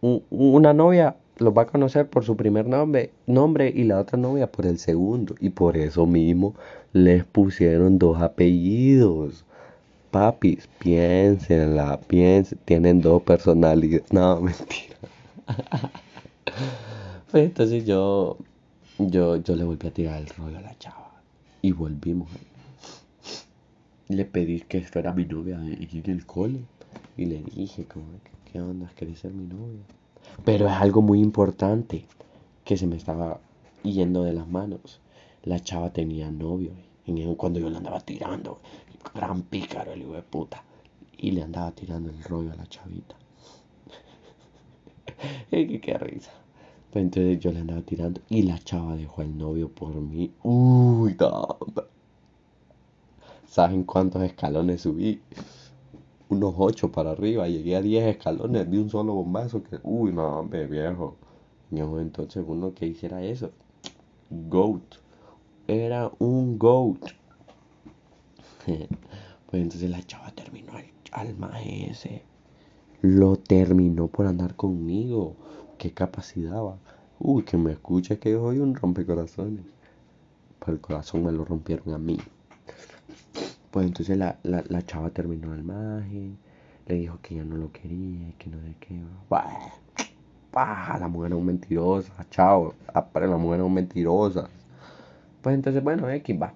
una 0.00 0.72
novia 0.72 1.16
los 1.38 1.56
va 1.56 1.62
a 1.62 1.66
conocer 1.66 2.08
por 2.08 2.24
su 2.24 2.36
primer 2.36 2.66
nombre, 2.66 3.12
nombre 3.26 3.72
y 3.74 3.84
la 3.84 3.98
otra 3.98 4.18
novia 4.18 4.50
por 4.50 4.66
el 4.66 4.78
segundo. 4.78 5.34
Y 5.40 5.50
por 5.50 5.76
eso 5.76 6.06
mismo 6.06 6.54
les 6.92 7.24
pusieron 7.24 7.98
dos 7.98 8.20
apellidos. 8.20 9.44
Papis, 10.10 10.68
piénsenla, 10.78 12.00
piensen, 12.06 12.58
tienen 12.64 13.00
dos 13.00 13.22
personalidades. 13.22 14.12
No, 14.12 14.40
mentira. 14.40 14.96
pues 17.30 17.44
entonces 17.44 17.84
yo, 17.84 18.38
yo, 18.98 19.36
yo 19.36 19.56
le 19.56 19.64
volví 19.64 19.86
a 19.86 19.90
tirar 19.90 20.18
el 20.18 20.28
rollo 20.28 20.58
a 20.58 20.62
la 20.62 20.78
chava. 20.78 21.22
Y 21.62 21.72
volvimos. 21.72 22.28
Le 24.08 24.24
pedí 24.24 24.60
que 24.60 24.80
fuera 24.80 25.12
mi 25.12 25.26
novia 25.26 25.56
en 25.56 26.10
el 26.10 26.24
cole. 26.24 26.60
Y 27.16 27.26
le 27.26 27.42
dije, 27.42 27.84
como, 27.84 28.06
¿qué 28.50 28.60
onda? 28.60 28.90
¿Querés 28.96 29.20
ser 29.20 29.32
mi 29.32 29.46
novia? 29.46 29.82
Pero 30.44 30.66
es 30.66 30.72
algo 30.72 31.02
muy 31.02 31.20
importante 31.20 32.06
que 32.64 32.76
se 32.76 32.86
me 32.86 32.96
estaba 32.96 33.40
yendo 33.82 34.24
de 34.24 34.32
las 34.32 34.48
manos. 34.48 35.00
La 35.44 35.60
chava 35.60 35.92
tenía 35.92 36.30
novio 36.30 36.72
cuando 37.36 37.58
yo 37.58 37.70
la 37.70 37.78
andaba 37.78 38.00
tirando. 38.00 38.58
Gran 39.14 39.42
pícaro 39.42 39.92
el 39.92 40.02
hijo 40.02 40.12
de 40.12 40.22
puta. 40.22 40.62
y 41.20 41.32
le 41.32 41.42
andaba 41.42 41.72
tirando 41.72 42.10
el 42.10 42.22
rollo 42.22 42.52
a 42.52 42.56
la 42.56 42.66
chavita. 42.66 43.16
qué, 45.50 45.98
risa. 45.98 46.30
Pues 46.92 47.04
entonces 47.04 47.40
yo 47.40 47.50
le 47.50 47.60
andaba 47.60 47.82
tirando 47.82 48.20
y 48.28 48.42
la 48.42 48.58
chava 48.58 48.94
dejó 48.94 49.22
al 49.22 49.36
novio 49.36 49.68
por 49.68 49.94
mí. 49.94 50.30
Uy, 50.44 51.16
no. 51.18 51.58
¿Saben 53.48 53.82
cuántos 53.82 54.22
escalones 54.22 54.82
subí? 54.82 55.20
Unos 56.28 56.54
8 56.56 56.92
para 56.92 57.12
arriba. 57.12 57.48
Llegué 57.48 57.76
a 57.76 57.82
10 57.82 58.16
escalones 58.16 58.70
de 58.70 58.78
un 58.78 58.90
solo 58.90 59.14
bombazo. 59.14 59.62
Que, 59.62 59.78
uy, 59.82 60.12
no, 60.12 60.40
hombre, 60.40 60.66
viejo. 60.66 61.16
Entonces 61.70 62.44
uno 62.46 62.74
que 62.74 62.86
hiciera 62.86 63.22
eso. 63.22 63.50
Goat. 64.30 64.96
Era 65.66 66.10
un 66.18 66.58
goat. 66.58 67.10
pues 68.66 69.62
entonces 69.62 69.88
la 69.90 70.02
chava 70.02 70.30
terminó 70.30 70.72
al, 70.72 70.86
al 71.12 71.34
ese. 71.66 72.22
Lo 73.02 73.36
terminó 73.36 74.08
por 74.08 74.26
andar 74.26 74.56
conmigo. 74.56 75.36
Qué 75.78 75.92
capacidad 75.92 76.62
va. 76.62 76.78
Uy, 77.20 77.42
que 77.44 77.56
me 77.56 77.72
escuche 77.72 78.18
que 78.18 78.32
yo 78.32 78.40
soy 78.40 78.58
un 78.58 78.74
rompecorazones. 78.74 79.64
Pero 80.58 80.72
el 80.72 80.80
corazón 80.80 81.24
me 81.24 81.32
lo 81.32 81.44
rompieron 81.44 81.94
a 81.94 81.98
mí. 81.98 82.18
Pues 83.70 83.86
entonces 83.86 84.16
la, 84.16 84.38
la, 84.42 84.64
la 84.68 84.82
chava 84.82 85.10
terminó 85.10 85.52
al 85.52 85.62
maje. 85.62 86.32
Le 86.86 86.94
dijo 86.94 87.18
que 87.20 87.34
ya 87.34 87.44
no 87.44 87.56
lo 87.56 87.70
quería 87.70 88.32
que 88.38 88.48
no 88.48 88.58
de 88.58 88.74
qué. 88.80 88.98
Bah, 90.50 90.96
la 90.98 91.08
mujer 91.08 91.32
es 91.32 91.38
un 91.38 91.46
mentirosa. 91.46 92.26
Chao. 92.30 92.74
La 92.94 93.02
mujer 93.36 93.60
es 93.60 93.66
un 93.66 93.74
mentirosa. 93.74 94.48
Pues 95.42 95.54
entonces, 95.54 95.84
bueno, 95.84 96.08
X 96.08 96.36
va. 96.40 96.54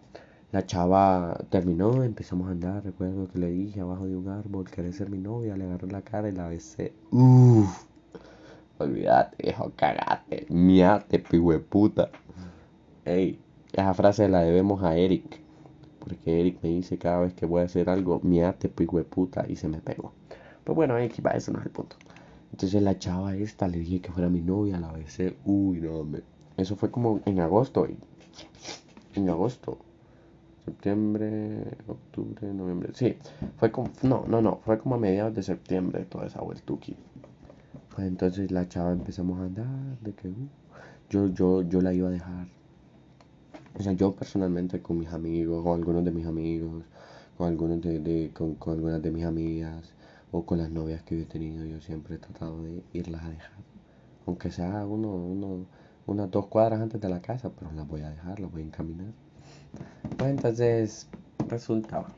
La 0.50 0.66
chava 0.66 1.38
terminó, 1.50 2.02
empezamos 2.02 2.48
a 2.48 2.52
andar. 2.52 2.84
Recuerdo 2.84 3.28
que 3.28 3.38
le 3.38 3.50
dije 3.50 3.80
abajo 3.80 4.06
de 4.06 4.16
un 4.16 4.28
árbol, 4.28 4.68
¿querés 4.70 4.96
ser 4.96 5.10
mi 5.10 5.18
novia? 5.18 5.56
Le 5.56 5.64
agarré 5.64 5.88
la 5.88 6.02
cara 6.02 6.28
y 6.28 6.32
la 6.32 6.48
besé. 6.48 6.92
Uff. 7.10 7.84
Olvídate, 8.78 9.50
hijo, 9.50 9.70
cagate. 9.76 10.46
Miate, 10.48 11.18
pihueputa. 11.18 12.06
puta. 12.06 12.18
Ey, 13.04 13.38
esa 13.72 13.94
frase 13.94 14.28
la 14.28 14.40
debemos 14.40 14.82
a 14.82 14.96
Eric. 14.96 15.41
Porque 16.02 16.40
Eric 16.40 16.58
me 16.62 16.70
dice 16.70 16.98
cada 16.98 17.20
vez 17.20 17.34
que 17.34 17.46
voy 17.46 17.62
a 17.62 17.64
hacer 17.64 17.88
algo, 17.88 18.20
miate, 18.22 18.68
puta. 18.68 19.46
Y 19.48 19.56
se 19.56 19.68
me 19.68 19.78
pegó. 19.78 20.12
Pues 20.64 20.76
bueno, 20.76 20.98
X, 20.98 21.24
va, 21.24 21.30
eso 21.30 21.52
no 21.52 21.60
es 21.60 21.66
el 21.66 21.72
punto. 21.72 21.96
Entonces 22.50 22.82
la 22.82 22.98
chava 22.98 23.34
esta 23.36 23.68
le 23.68 23.78
dije 23.78 24.00
que 24.00 24.12
fuera 24.12 24.28
mi 24.28 24.40
novia, 24.40 24.78
la 24.78 24.92
besé. 24.92 25.36
Uy, 25.44 25.80
no, 25.80 26.04
me... 26.04 26.20
Eso 26.56 26.76
fue 26.76 26.90
como 26.90 27.20
en 27.24 27.40
agosto. 27.40 27.86
En 29.14 29.28
agosto 29.28 29.78
septiembre, 30.64 31.64
octubre, 31.88 32.52
noviembre. 32.52 32.90
Sí, 32.94 33.16
fue 33.58 33.70
como, 33.70 33.90
no, 34.02 34.24
no, 34.28 34.40
no, 34.40 34.60
fue 34.64 34.78
como 34.78 34.94
a 34.94 34.98
mediados 34.98 35.34
de 35.34 35.42
septiembre 35.42 36.04
toda 36.04 36.26
esa 36.26 36.40
vueltuki. 36.40 36.96
Pues 37.94 38.06
entonces 38.06 38.50
la 38.50 38.68
chava 38.68 38.92
empezamos 38.92 39.40
a 39.40 39.44
andar, 39.44 39.98
de 40.00 40.12
que 40.12 40.28
uh, 40.28 40.48
yo, 41.10 41.26
yo, 41.28 41.62
yo 41.62 41.80
la 41.80 41.92
iba 41.92 42.08
a 42.08 42.12
dejar. 42.12 42.46
O 43.78 43.82
sea, 43.82 43.92
yo 43.92 44.14
personalmente 44.14 44.82
con 44.82 44.98
mis 44.98 45.08
amigos, 45.08 45.62
con 45.62 45.78
algunos 45.78 46.04
de 46.04 46.10
mis 46.10 46.26
amigos, 46.26 46.84
con 47.36 47.48
algunos 47.48 47.80
de, 47.80 48.00
de 48.00 48.30
con, 48.32 48.54
con, 48.56 48.74
algunas 48.74 49.02
de 49.02 49.10
mis 49.10 49.24
amigas, 49.24 49.94
o 50.30 50.44
con 50.44 50.58
las 50.58 50.70
novias 50.70 51.02
que 51.02 51.16
yo 51.16 51.22
he 51.22 51.26
tenido, 51.26 51.64
yo 51.64 51.80
siempre 51.80 52.16
he 52.16 52.18
tratado 52.18 52.62
de 52.62 52.82
irlas 52.92 53.22
a 53.22 53.30
dejar. 53.30 53.58
Aunque 54.26 54.50
sea 54.50 54.86
uno, 54.86 55.08
uno, 55.08 55.66
unas 56.06 56.30
dos 56.30 56.46
cuadras 56.46 56.80
antes 56.80 57.00
de 57.00 57.08
la 57.08 57.20
casa, 57.20 57.50
pero 57.50 57.72
las 57.72 57.86
voy 57.86 58.02
a 58.02 58.10
dejar, 58.10 58.40
las 58.40 58.50
voy 58.50 58.62
a 58.62 58.64
encaminar. 58.64 59.12
Pues 60.16 60.30
entonces 60.30 61.08
resultaba. 61.48 62.08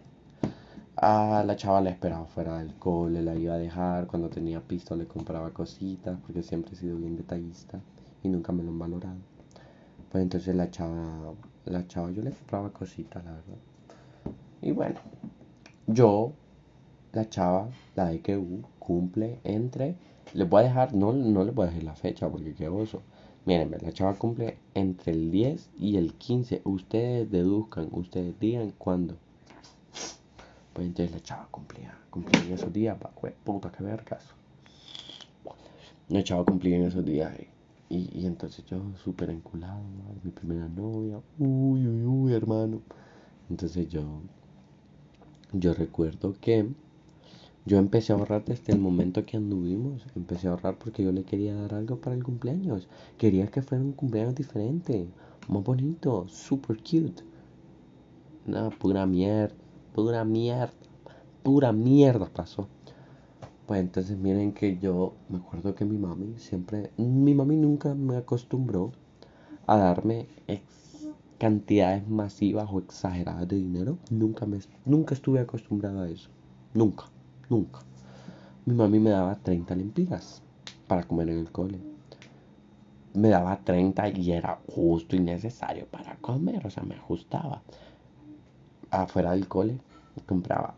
A 0.97 1.43
la 1.45 1.57
chava 1.57 1.81
la 1.81 1.91
esperaba 1.91 2.25
fuera 2.27 2.59
del 2.59 2.75
cole, 2.75 3.21
la 3.21 3.35
iba 3.35 3.55
a 3.55 3.59
dejar. 3.59 4.07
Cuando 4.07 4.29
tenía 4.29 4.61
pisto 4.61 4.95
le 4.95 5.07
compraba 5.07 5.51
cositas, 5.51 6.19
porque 6.25 6.43
siempre 6.43 6.75
he 6.75 6.77
sido 6.77 6.97
bien 6.99 7.17
detallista 7.17 7.81
y 8.23 8.29
nunca 8.29 8.53
me 8.53 8.63
lo 8.63 8.71
han 8.71 8.79
valorado. 8.79 9.34
Pues 10.14 10.23
entonces 10.23 10.54
la 10.54 10.71
chava, 10.71 11.35
la 11.64 11.88
chava 11.88 12.12
yo 12.12 12.23
le 12.23 12.30
compraba 12.30 12.71
cositas, 12.71 13.25
la 13.25 13.33
verdad. 13.33 13.59
Y 14.62 14.71
bueno, 14.71 15.00
yo, 15.88 16.30
la 17.12 17.28
chava, 17.28 17.68
la 17.97 18.11
de 18.11 18.21
que 18.21 18.40
cumple 18.78 19.40
entre. 19.42 19.97
Les 20.33 20.49
voy 20.49 20.61
a 20.61 20.66
dejar, 20.68 20.94
no, 20.94 21.12
no 21.12 21.42
les 21.42 21.52
voy 21.52 21.64
a 21.64 21.71
dejar 21.71 21.83
la 21.83 21.97
fecha 21.97 22.28
porque 22.28 22.54
qué 22.54 22.68
oso. 22.68 23.02
Miren, 23.44 23.73
la 23.73 23.92
chava 23.92 24.14
cumple 24.14 24.56
entre 24.75 25.11
el 25.11 25.33
10 25.33 25.71
y 25.80 25.97
el 25.97 26.14
15. 26.14 26.62
Ustedes 26.62 27.28
deduzcan, 27.28 27.88
ustedes 27.90 28.38
digan 28.38 28.73
cuándo. 28.78 29.16
Pues 30.75 30.87
entonces 30.87 31.11
la 31.12 31.23
chava 31.25 31.49
cumplía, 31.50 31.92
cumplía 32.11 32.40
en 32.44 32.52
esos 32.52 32.73
días, 32.73 32.97
pa, 32.99 33.11
puta 33.42 33.73
que 33.73 33.83
vergas. 33.83 34.25
La 36.09 36.23
chava 36.23 36.44
cumplía 36.44 36.76
en 36.76 36.85
esos 36.85 37.04
días 37.04 37.37
y, 37.95 38.11
y, 38.13 38.27
entonces 38.27 38.65
yo 38.67 38.79
súper 39.03 39.31
enculado, 39.31 39.81
mi 40.25 40.31
primera 40.31 40.69
novia, 40.69 41.21
uy, 41.39 41.87
uy, 41.87 42.05
uy, 42.05 42.33
hermano. 42.33 42.81
Entonces 43.49 43.89
yo, 43.89 44.03
yo 45.53 45.75
recuerdo 45.75 46.35
que 46.41 46.69
yo 47.67 47.79
empecé 47.79 48.13
a 48.13 48.17
ahorrar 48.17 48.45
desde 48.45 48.73
el 48.73 48.81
momento 48.81 49.25
que 49.25 49.37
anduvimos. 49.37 50.05
Empecé 50.17 50.49
a 50.49 50.51
ahorrar 50.51 50.77
porque 50.77 51.05
yo 51.05 51.13
le 51.13 51.23
quería 51.23 51.55
dar 51.55 51.75
algo 51.75 51.97
para 51.97 52.17
el 52.17 52.25
cumpleaños. 52.25 52.89
Quería 53.17 53.47
que 53.47 53.63
fuera 53.63 53.85
un 53.85 53.93
cumpleaños 53.93 54.35
diferente, 54.35 55.07
más 55.49 55.63
bonito, 55.63 56.27
super 56.29 56.77
cute. 56.79 57.23
Nada, 58.47 58.71
pura 58.71 59.07
mierda, 59.07 59.55
pura 59.95 60.25
mierda, 60.25 60.73
pura 61.43 61.73
mierda 61.73 62.27
pasó. 62.27 62.69
Pues 63.66 63.80
entonces 63.80 64.18
miren 64.18 64.52
que 64.52 64.78
yo 64.78 65.14
me 65.30 65.38
acuerdo 65.38 65.75
que 65.75 65.87
mi 65.87 65.97
mami 65.97 66.38
siempre, 66.38 66.90
mi 66.99 67.35
mami 67.35 67.56
nunca 67.56 67.94
me 67.94 68.16
acostumbró 68.16 68.92
a 69.66 69.78
darme 69.78 70.26
cantidades 71.38 72.06
masivas 72.06 72.68
o 72.71 72.78
exageradas 72.78 73.49
de 73.49 73.56
dinero. 73.56 73.99
Nunca 74.11 74.44
me, 74.44 74.59
nunca 74.85 75.14
estuve 75.14 75.40
acostumbrado 75.40 76.02
a 76.02 76.09
eso. 76.11 76.28
Nunca. 76.75 77.04
Nunca. 77.49 77.80
Mi 78.66 78.75
mami 78.75 78.99
me 78.99 79.11
daba 79.11 79.35
30 79.37 79.75
lempiras 79.75 80.42
para 80.87 81.04
comer 81.04 81.30
en 81.30 81.38
el 81.38 81.50
cole. 81.50 81.78
Me 83.14 83.28
daba 83.28 83.56
30 83.59 84.09
y 84.09 84.33
era 84.33 84.59
justo 84.68 85.16
y 85.16 85.21
necesario 85.21 85.87
para 85.87 86.16
comer, 86.16 86.66
o 86.66 86.71
sea, 86.71 86.83
me 86.83 86.97
ajustaba. 86.97 87.62
Afuera 88.90 89.33
del 89.33 89.49
cole 89.49 89.78
compraba 90.26 90.75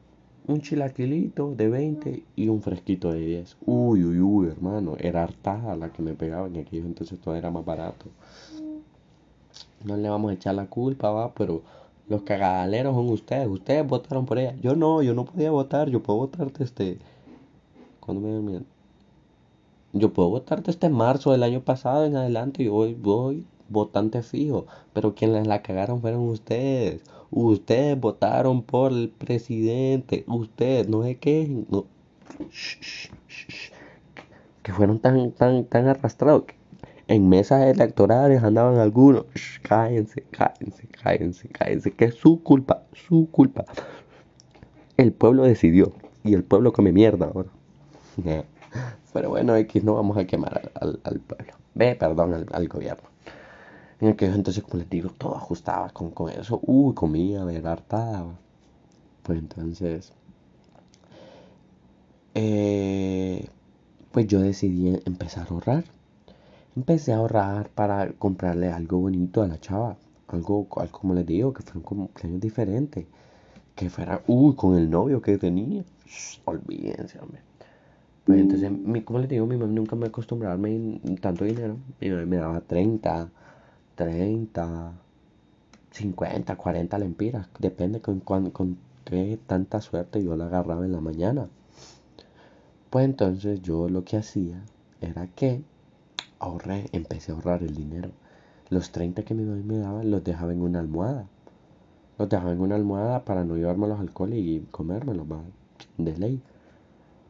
un 0.48 0.60
chilaquilito 0.60 1.54
de 1.54 1.68
20 1.68 2.22
y 2.36 2.48
un 2.48 2.62
fresquito 2.62 3.12
de 3.12 3.20
10. 3.20 3.56
Uy, 3.66 4.04
uy, 4.04 4.20
uy, 4.20 4.48
hermano, 4.48 4.96
era 4.98 5.24
hartada 5.24 5.76
la 5.76 5.92
que 5.92 6.02
me 6.02 6.14
pegaba 6.14 6.46
en 6.46 6.58
aquellos 6.58 6.86
entonces 6.86 7.18
todo 7.18 7.34
era 7.34 7.50
más 7.50 7.64
barato. 7.64 8.06
No 9.84 9.96
le 9.96 10.08
vamos 10.08 10.30
a 10.30 10.34
echar 10.34 10.54
la 10.54 10.66
culpa, 10.66 11.10
va, 11.10 11.32
pero 11.34 11.62
los 12.08 12.22
cagadaleros 12.22 12.94
son 12.94 13.08
ustedes. 13.10 13.48
Ustedes 13.48 13.86
votaron 13.86 14.26
por 14.26 14.38
ella. 14.38 14.54
Yo 14.62 14.76
no, 14.76 15.02
yo 15.02 15.14
no 15.14 15.24
podía 15.24 15.50
votar. 15.50 15.90
Yo 15.90 16.02
puedo 16.02 16.20
votar 16.20 16.52
desde. 16.52 16.98
¿Cuándo 18.00 18.42
me 18.42 18.60
Yo 19.92 20.12
puedo 20.12 20.28
votar 20.28 20.62
desde 20.62 20.88
marzo 20.88 21.32
del 21.32 21.42
año 21.42 21.60
pasado 21.62 22.04
en 22.04 22.16
adelante. 22.16 22.64
Yo 22.64 22.72
voy, 22.72 22.94
voy 22.94 23.44
votante 23.68 24.22
fijo. 24.22 24.66
Pero 24.92 25.14
quienes 25.14 25.46
la 25.46 25.62
cagaron 25.62 26.00
fueron 26.00 26.28
ustedes. 26.28 27.02
Ustedes 27.30 27.98
votaron 27.98 28.62
por 28.62 28.92
el 28.92 29.08
presidente. 29.08 30.24
Ustedes, 30.26 30.88
no 30.88 31.02
sé 31.02 31.16
qué. 31.16 31.64
No. 31.70 31.86
Que 34.62 34.72
fueron 34.72 34.98
tan, 34.98 35.32
tan, 35.32 35.64
tan 35.64 35.88
arrastrados 35.88 36.44
en 37.08 37.28
mesas 37.28 37.62
electorales 37.66 38.42
andaban 38.42 38.78
algunos. 38.78 39.26
cállense, 39.62 40.22
cállense, 40.30 40.88
cállense, 40.88 41.48
cállense. 41.48 41.92
Que 41.92 42.06
es 42.06 42.14
su 42.14 42.42
culpa, 42.42 42.82
su 42.92 43.28
culpa. 43.30 43.64
El 44.96 45.12
pueblo 45.12 45.44
decidió. 45.44 45.92
Y 46.24 46.34
el 46.34 46.42
pueblo 46.42 46.72
come 46.72 46.92
mierda 46.92 47.26
ahora. 47.26 47.50
Pero 49.12 49.30
bueno, 49.30 49.54
X 49.56 49.84
no 49.84 49.94
vamos 49.94 50.16
a 50.16 50.26
quemar 50.26 50.72
al, 50.74 51.20
pueblo. 51.20 51.52
Ve, 51.74 51.94
perdón, 51.94 52.46
al, 52.50 52.68
gobierno. 52.68 53.08
En 54.00 54.08
aquellos 54.08 54.36
entonces, 54.36 54.62
como 54.62 54.78
les 54.78 54.90
digo, 54.90 55.10
todo 55.10 55.36
ajustaba 55.36 55.90
con, 55.90 56.10
con 56.10 56.30
eso. 56.30 56.60
Uy, 56.62 56.94
comía, 56.94 57.44
ver, 57.44 57.66
hartaba. 57.66 58.34
Pues 59.22 59.38
entonces. 59.38 60.12
Eh, 62.34 63.48
pues 64.12 64.26
yo 64.26 64.40
decidí 64.40 65.00
empezar 65.06 65.46
a 65.48 65.54
ahorrar 65.54 65.84
empecé 66.76 67.12
a 67.12 67.16
ahorrar 67.16 67.70
para 67.70 68.12
comprarle 68.12 68.70
algo 68.70 68.98
bonito 68.98 69.42
a 69.42 69.48
la 69.48 69.58
chava. 69.58 69.96
Algo, 70.28 70.68
como 70.68 71.14
les 71.14 71.26
digo, 71.26 71.52
que 71.52 71.62
fuera 71.62 71.78
un 71.78 71.84
cumpleaños 71.84 72.40
diferente. 72.40 73.06
Que 73.74 73.90
fuera, 73.90 74.22
uy, 74.26 74.54
con 74.54 74.76
el 74.76 74.90
novio 74.90 75.20
que 75.20 75.38
tenía. 75.38 75.84
olvídense, 76.44 77.18
hombre. 77.18 77.40
Pues 78.24 78.40
entonces, 78.40 78.70
mi, 78.70 79.02
como 79.02 79.20
les 79.20 79.28
digo, 79.28 79.46
mi 79.46 79.56
mamá 79.56 79.72
nunca 79.72 79.96
me 79.96 80.06
acostumbraba 80.06 80.54
a 80.54 81.16
tanto 81.20 81.44
dinero. 81.44 81.76
Mi 82.00 82.10
mamá 82.10 82.26
me 82.26 82.36
daba 82.36 82.60
30, 82.60 83.30
30, 83.96 84.92
50, 85.90 86.56
40 86.56 86.98
lempiras. 86.98 87.48
Depende 87.58 88.00
con, 88.00 88.20
con, 88.20 88.50
con 88.50 88.78
qué 89.04 89.38
tanta 89.46 89.80
suerte 89.80 90.22
yo 90.22 90.36
la 90.36 90.46
agarraba 90.46 90.84
en 90.84 90.92
la 90.92 91.00
mañana. 91.00 91.48
Pues 92.90 93.04
entonces 93.04 93.60
yo 93.62 93.88
lo 93.88 94.04
que 94.04 94.16
hacía 94.16 94.62
era 95.00 95.26
que 95.26 95.62
ahorré, 96.38 96.86
empecé 96.92 97.32
a 97.32 97.34
ahorrar 97.34 97.62
el 97.62 97.74
dinero. 97.74 98.10
Los 98.68 98.90
30 98.90 99.24
que 99.24 99.34
mi 99.34 99.44
mamá 99.44 99.62
me 99.64 99.78
daba 99.78 100.02
los 100.02 100.24
dejaba 100.24 100.52
en 100.52 100.62
una 100.62 100.80
almohada. 100.80 101.26
Los 102.18 102.28
dejaba 102.28 102.52
en 102.52 102.60
una 102.60 102.74
almohada 102.74 103.24
para 103.24 103.44
no 103.44 103.56
llevármelos 103.56 104.00
al 104.00 104.12
cole 104.12 104.38
y 104.38 104.66
comérmelos, 104.70 105.26
más 105.26 105.42
de 105.98 106.16
ley. 106.16 106.42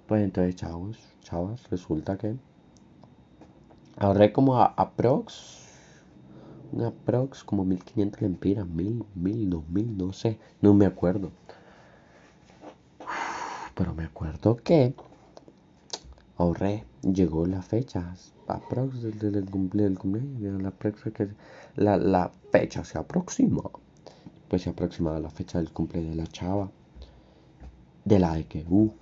Pues 0.07 0.23
entonces, 0.23 0.57
chavos, 0.57 0.99
chavas, 1.21 1.69
resulta 1.71 2.17
que 2.17 2.37
ahorré 3.97 4.33
como 4.33 4.61
a, 4.61 4.67
aprox, 4.67 5.66
un 6.73 6.83
aprox 6.83 7.45
como 7.45 7.65
1500 7.65 8.23
lempiras, 8.23 8.67
1000, 8.67 9.05
1000, 9.15 9.51
2000, 9.51 9.97
no 9.97 10.13
sé, 10.13 10.39
no 10.61 10.75
me 10.75 10.87
acuerdo. 10.87 11.31
Pero 13.75 13.95
me 13.95 14.05
acuerdo 14.05 14.57
que 14.57 14.95
ahorré, 16.37 16.85
llegó 17.03 17.47
la 17.47 17.63
fecha, 17.63 18.15
aprox 18.47 19.03
del, 19.03 19.19
del, 19.19 19.33
del 19.33 19.99
cumpleaños, 19.99 20.63
la, 20.63 20.71
que, 21.77 22.31
fecha 22.53 22.85
se 22.85 22.99
aproxima. 22.99 23.63
Pues 24.49 24.63
se 24.63 24.71
aproximaba 24.71 25.19
la 25.21 25.31
fecha 25.31 25.59
del 25.59 25.73
cumpleaños 25.73 26.11
de 26.11 26.17
la 26.17 26.27
chava, 26.27 26.71
de 28.05 28.19
la 28.19 28.39
EQU. 28.39 28.93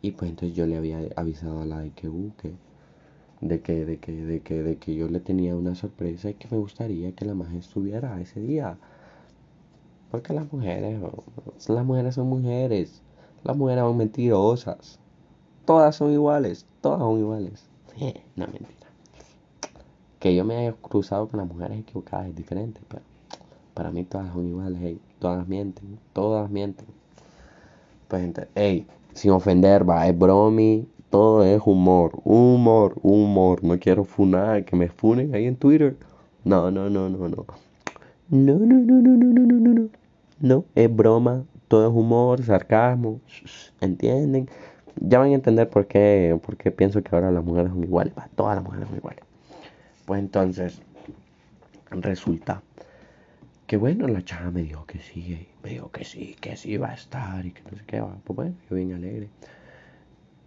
Y 0.00 0.12
pues 0.12 0.30
entonces 0.30 0.56
yo 0.56 0.66
le 0.66 0.76
había 0.76 1.00
avisado 1.16 1.60
a 1.60 1.66
la 1.66 1.84
EQU 1.84 2.32
que 2.36 2.54
de 3.40 3.60
que, 3.60 3.84
de 3.84 3.98
que, 3.98 4.12
de 4.12 4.40
que, 4.40 4.62
de 4.62 4.76
que 4.76 4.94
yo 4.94 5.08
le 5.08 5.20
tenía 5.20 5.54
una 5.54 5.74
sorpresa 5.74 6.30
y 6.30 6.34
que 6.34 6.48
me 6.50 6.58
gustaría 6.58 7.12
que 7.12 7.24
la 7.24 7.34
magia 7.34 7.58
estuviera 7.58 8.20
ese 8.20 8.40
día. 8.40 8.76
Porque 10.10 10.32
las 10.32 10.50
mujeres, 10.52 11.00
las 11.68 11.84
mujeres 11.84 12.14
son 12.14 12.28
mujeres, 12.28 13.02
las 13.44 13.56
mujeres 13.56 13.82
son 13.82 13.96
mentirosas. 13.96 14.98
Todas 15.64 15.96
son 15.96 16.12
iguales, 16.12 16.66
todas 16.80 17.00
son 17.00 17.18
iguales. 17.18 17.66
no, 18.36 18.46
mentira. 18.46 18.88
Que 20.18 20.34
yo 20.34 20.44
me 20.44 20.56
haya 20.56 20.72
cruzado 20.72 21.28
con 21.28 21.38
las 21.38 21.48
mujeres 21.48 21.78
equivocadas 21.78 22.28
es 22.28 22.34
diferente, 22.34 22.80
pero 22.88 23.02
para 23.74 23.90
mí 23.92 24.04
todas 24.04 24.32
son 24.32 24.48
iguales, 24.48 24.96
todas 25.20 25.46
mienten, 25.46 25.98
todas 26.12 26.50
mienten. 26.50 26.86
Pues 28.08 28.24
entonces, 28.24 28.50
hey, 28.56 28.86
sin 29.12 29.30
ofender, 29.30 29.88
va, 29.88 30.08
es 30.08 30.18
bromi, 30.18 30.88
todo 31.10 31.44
es 31.44 31.60
humor, 31.64 32.20
humor, 32.24 32.94
humor. 33.02 33.64
No 33.64 33.78
quiero 33.78 34.04
funar, 34.04 34.64
que 34.64 34.76
me 34.76 34.88
funen 34.88 35.34
ahí 35.34 35.46
en 35.46 35.56
Twitter. 35.56 35.96
No, 36.44 36.70
no, 36.70 36.88
no, 36.90 37.08
no, 37.08 37.28
no. 37.28 37.46
No, 38.30 38.58
no, 38.58 38.66
no, 38.66 39.02
no, 39.02 39.16
no, 39.16 39.32
no, 39.32 39.42
no, 39.42 39.58
no, 39.58 39.74
no. 39.74 39.88
No, 40.40 40.64
es 40.74 40.94
broma, 40.94 41.44
todo 41.66 41.88
es 41.88 41.94
humor, 41.94 42.42
sarcasmo, 42.44 43.20
¿entienden? 43.80 44.48
Ya 45.00 45.18
van 45.18 45.30
a 45.30 45.34
entender 45.34 45.68
por 45.68 45.86
qué, 45.86 46.38
por 46.44 46.56
qué 46.56 46.70
pienso 46.70 47.02
que 47.02 47.14
ahora 47.14 47.30
las 47.30 47.44
mujeres 47.44 47.70
son 47.70 47.82
iguales, 47.82 48.14
todas 48.36 48.56
las 48.56 48.64
mujeres 48.64 48.88
son 48.88 48.96
iguales. 48.98 49.24
Pues 50.04 50.20
entonces, 50.20 50.80
resulta 51.90 52.62
que 53.66 53.76
bueno, 53.76 54.08
la 54.08 54.24
chava 54.24 54.50
me 54.50 54.62
dijo 54.62 54.86
que 54.86 54.98
sí, 54.98 55.46
me 55.62 55.70
dijo 55.70 55.90
que 55.90 56.04
sí, 56.04 56.36
que 56.40 56.56
sí 56.56 56.76
va 56.76 56.90
a 56.90 56.94
estar 56.94 57.44
y 57.44 57.50
que 57.50 57.62
no 57.70 57.76
sé 57.76 57.84
qué 57.86 58.00
va. 58.00 58.16
Pues 58.24 58.36
bueno, 58.36 58.54
yo 58.70 58.76
vine 58.76 58.94
alegre. 58.94 59.28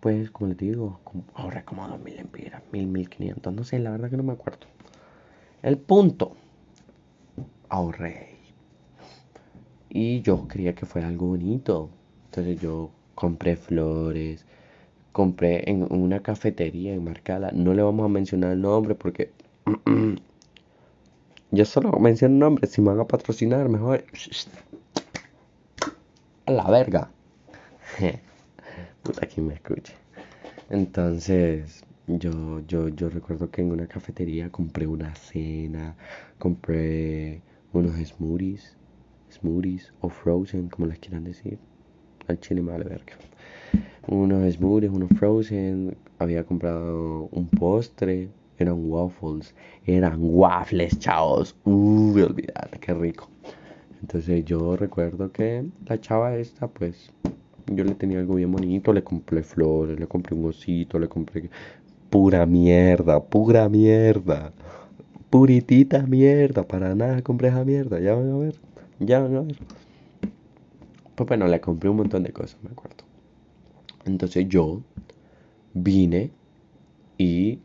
Pues, 0.02 0.32
como 0.32 0.50
les 0.50 0.58
digo, 0.58 1.00
ahorré 1.36 1.64
como 1.64 1.88
2000 1.88 2.18
empiras, 2.18 2.64
1000, 2.72 2.88
1500, 2.88 3.54
no 3.54 3.64
sé, 3.64 3.80
la 3.80 3.92
verdad 3.92 4.10
que 4.10 4.18
no 4.18 4.24
me 4.24 4.34
acuerdo. 4.34 4.66
El 5.62 5.78
punto, 5.78 6.36
ahorré. 7.70 8.32
Y 9.90 10.22
yo 10.22 10.48
quería 10.48 10.74
que 10.74 10.88
fuera 10.88 11.08
algo 11.08 11.28
bonito. 11.28 11.90
Entonces 12.26 12.60
yo 12.60 12.90
compré 13.14 13.56
flores, 13.56 14.46
compré 15.12 15.70
en 15.70 15.86
una 15.94 16.22
cafetería 16.22 16.94
en 16.94 17.04
Marcala. 17.04 17.52
No 17.52 17.74
le 17.74 17.84
vamos 17.84 18.06
a 18.06 18.10
mencionar 18.10 18.54
el 18.54 18.62
nombre 18.62 18.96
porque 18.96 19.32
yo 21.52 21.66
solo 21.66 21.92
menciono 22.00 22.34
el 22.34 22.40
nombre. 22.40 22.68
Si 22.68 22.82
me 22.82 22.88
van 22.88 23.02
a 23.02 23.08
patrocinar, 23.08 23.70
mejor. 23.70 24.04
A 26.48 26.52
la 26.52 26.72
verga. 26.72 27.12
Puta, 29.04 29.28
que 29.28 29.42
me 29.42 29.56
escuche. 29.56 29.94
Entonces, 30.70 31.84
yo, 32.08 32.60
yo, 32.68 32.90
yo 32.90 33.10
recuerdo 33.10 33.50
que 33.50 33.62
en 33.62 33.72
una 33.72 33.88
cafetería 33.88 34.52
compré 34.52 34.86
una 34.86 35.16
cena, 35.16 35.96
compré 36.38 37.42
unos 37.74 37.96
smoothies, 37.96 38.78
smoothies 39.32 39.94
o 40.02 40.10
frozen, 40.10 40.70
como 40.70 40.88
les 40.88 41.00
quieran 41.00 41.24
decir. 41.24 41.58
Al 42.28 42.40
chile 42.40 42.62
me 42.62 42.72
vale 42.72 42.86
verga. 42.86 43.14
Unos 44.08 44.54
smoothies, 44.54 44.92
unos 44.92 45.10
frozen. 45.18 45.98
Había 46.20 46.44
comprado 46.44 47.30
un 47.32 47.48
postre. 47.48 48.30
Eran 48.60 48.78
waffles. 48.86 49.56
Eran 49.86 50.20
waffles, 50.22 51.00
chavos. 51.00 51.56
Uy, 51.66 52.22
olvidate, 52.22 52.80
qué 52.80 52.94
rico. 52.94 53.30
Entonces 54.02 54.46
yo 54.46 54.76
recuerdo 54.76 55.32
que 55.32 55.66
la 55.86 56.00
chava 56.00 56.36
esta, 56.36 56.68
pues, 56.68 57.12
yo 57.68 57.84
le 57.84 57.96
tenía 57.96 58.20
algo 58.20 58.36
bien 58.36 58.52
bonito, 58.52 58.94
le 58.94 59.04
compré 59.04 59.44
flores, 59.44 60.00
le 60.00 60.08
compré 60.08 60.36
un 60.36 60.46
osito, 60.46 61.00
le 61.00 61.08
compré 61.08 61.50
pura 62.10 62.46
mierda, 62.46 63.24
pura 63.24 63.70
mierda. 63.70 64.54
Puritita 65.30 66.06
mierda, 66.06 66.68
para 66.68 66.94
nada 66.94 67.22
compré 67.22 67.48
esa 67.48 67.64
mierda, 67.64 68.00
ya 68.00 68.14
van 68.16 68.32
a 68.32 68.38
ver, 68.38 68.56
ya 69.00 69.20
van 69.22 69.36
a 69.36 69.42
ver. 69.42 69.56
Pues 71.16 71.28
bueno, 71.28 71.48
le 71.48 71.62
compré 71.62 71.90
un 71.90 71.98
montón 71.98 72.24
de 72.24 72.34
cosas, 72.34 72.58
me 72.64 72.72
acuerdo. 72.72 73.06
Entonces 74.06 74.48
yo 74.50 74.82
vine 75.74 76.32
y, 77.18 77.60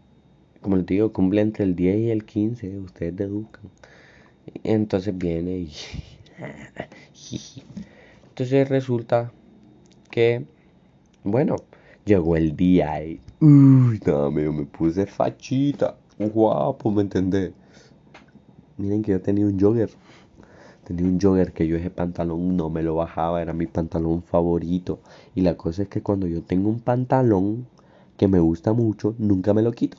como 0.61 0.77
les 0.77 0.87
digo, 0.87 1.13
cumple 1.13 1.41
entre 1.41 1.65
el 1.65 1.75
10 1.75 1.97
y 1.99 2.11
el 2.11 2.25
15, 2.25 2.79
ustedes 2.79 3.17
deduzcan. 3.17 3.71
Entonces 4.63 5.17
viene 5.17 5.59
y... 5.59 5.73
Entonces 8.29 8.69
resulta 8.69 9.33
que, 10.17 10.47
bueno, 11.25 11.57
llegó 12.07 12.37
el 12.37 12.57
día 12.57 13.05
y, 13.05 13.21
uy, 13.39 14.01
no, 14.07 14.31
me 14.31 14.65
puse 14.65 15.05
fachita, 15.05 15.95
guapo, 16.19 16.91
¿me 16.91 17.03
entendés? 17.03 17.53
Miren 18.79 19.03
que 19.03 19.13
yo 19.13 19.21
tenía 19.21 19.45
un 19.45 19.61
jogger. 19.61 19.91
Tenía 20.85 21.05
un 21.05 21.21
jogger 21.21 21.53
que 21.53 21.67
yo 21.67 21.77
ese 21.77 21.91
pantalón 21.91 22.57
no 22.57 22.71
me 22.71 22.83
lo 22.83 22.95
bajaba, 22.95 23.43
era 23.43 23.53
mi 23.53 23.67
pantalón 23.67 24.23
favorito. 24.23 25.01
Y 25.35 25.43
la 25.43 25.59
cosa 25.59 25.83
es 25.83 25.89
que 25.89 26.01
cuando 26.01 26.27
yo 26.27 26.41
tengo 26.41 26.71
un 26.71 26.81
pantalón 26.81 27.67
que 28.17 28.27
me 28.27 28.41
gusta 28.41 28.73
mucho, 28.73 29.15
nunca 29.19 29.53
me 29.53 29.61
lo 29.61 29.73
quito. 29.73 29.99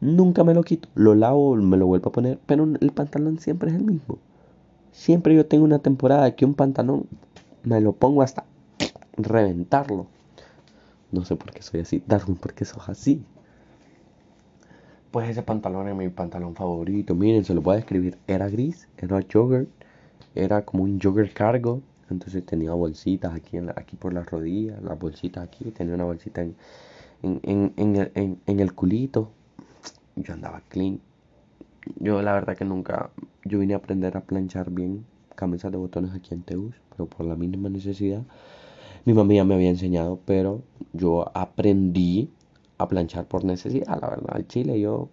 Nunca 0.00 0.42
me 0.42 0.54
lo 0.54 0.62
quito. 0.62 0.88
Lo 0.94 1.14
lavo, 1.14 1.54
me 1.56 1.76
lo 1.76 1.86
vuelvo 1.86 2.08
a 2.08 2.12
poner, 2.12 2.38
pero 2.46 2.66
el 2.80 2.92
pantalón 2.92 3.38
siempre 3.38 3.68
es 3.68 3.76
el 3.76 3.84
mismo. 3.84 4.16
Siempre 4.90 5.34
yo 5.34 5.44
tengo 5.44 5.66
una 5.66 5.80
temporada 5.80 6.34
que 6.34 6.46
un 6.46 6.54
pantalón 6.54 7.04
me 7.62 7.78
lo 7.82 7.92
pongo 7.92 8.22
hasta 8.22 8.46
reventarlo. 9.24 10.06
No 11.12 11.24
sé 11.24 11.36
por 11.36 11.52
qué 11.52 11.62
soy 11.62 11.80
así. 11.80 12.02
Darwin, 12.06 12.36
¿por 12.36 12.54
qué 12.54 12.64
sos 12.64 12.88
así? 12.88 13.22
Pues 15.10 15.28
ese 15.28 15.42
pantalón 15.42 15.88
es 15.88 15.96
mi 15.96 16.08
pantalón 16.08 16.54
favorito. 16.54 17.14
Miren, 17.14 17.44
se 17.44 17.54
lo 17.54 17.62
voy 17.62 17.74
a 17.74 17.76
describir. 17.76 18.16
Era 18.28 18.48
gris, 18.48 18.86
era 18.96 19.20
jogger, 19.30 19.66
era 20.34 20.64
como 20.64 20.84
un 20.84 21.00
jogger 21.00 21.32
cargo. 21.32 21.82
Entonces 22.10 22.44
tenía 22.46 22.72
bolsitas 22.72 23.34
aquí, 23.34 23.56
en 23.56 23.70
aquí 23.70 23.96
por 23.96 24.12
las 24.12 24.26
rodillas, 24.30 24.80
las 24.82 24.98
bolsitas 24.98 25.42
aquí. 25.44 25.72
Tenía 25.72 25.94
una 25.94 26.04
bolsita 26.04 26.42
en, 26.42 26.54
en, 27.22 27.72
en, 27.76 28.40
en, 28.46 28.60
el 28.60 28.72
culito. 28.74 29.30
Yo 30.14 30.34
andaba 30.34 30.62
clean. 30.68 31.00
Yo 31.96 32.22
la 32.22 32.32
verdad 32.32 32.56
que 32.56 32.64
nunca, 32.64 33.10
yo 33.44 33.58
vine 33.58 33.74
a 33.74 33.78
aprender 33.78 34.16
a 34.16 34.20
planchar 34.20 34.70
bien 34.70 35.04
camisas 35.34 35.72
de 35.72 35.78
botones 35.78 36.12
aquí 36.14 36.34
en 36.34 36.42
Teus, 36.42 36.74
pero 36.90 37.06
por 37.06 37.26
la 37.26 37.34
mínima 37.34 37.68
necesidad 37.68 38.22
mi 39.04 39.14
mamá 39.14 39.34
ya 39.34 39.44
me 39.44 39.54
había 39.54 39.70
enseñado, 39.70 40.20
pero 40.24 40.62
yo 40.92 41.30
aprendí 41.34 42.30
a 42.78 42.88
planchar 42.88 43.26
por 43.26 43.44
necesidad, 43.44 44.00
la 44.00 44.08
verdad. 44.08 44.30
Al 44.30 44.46
chile, 44.46 44.80
yo 44.80 45.08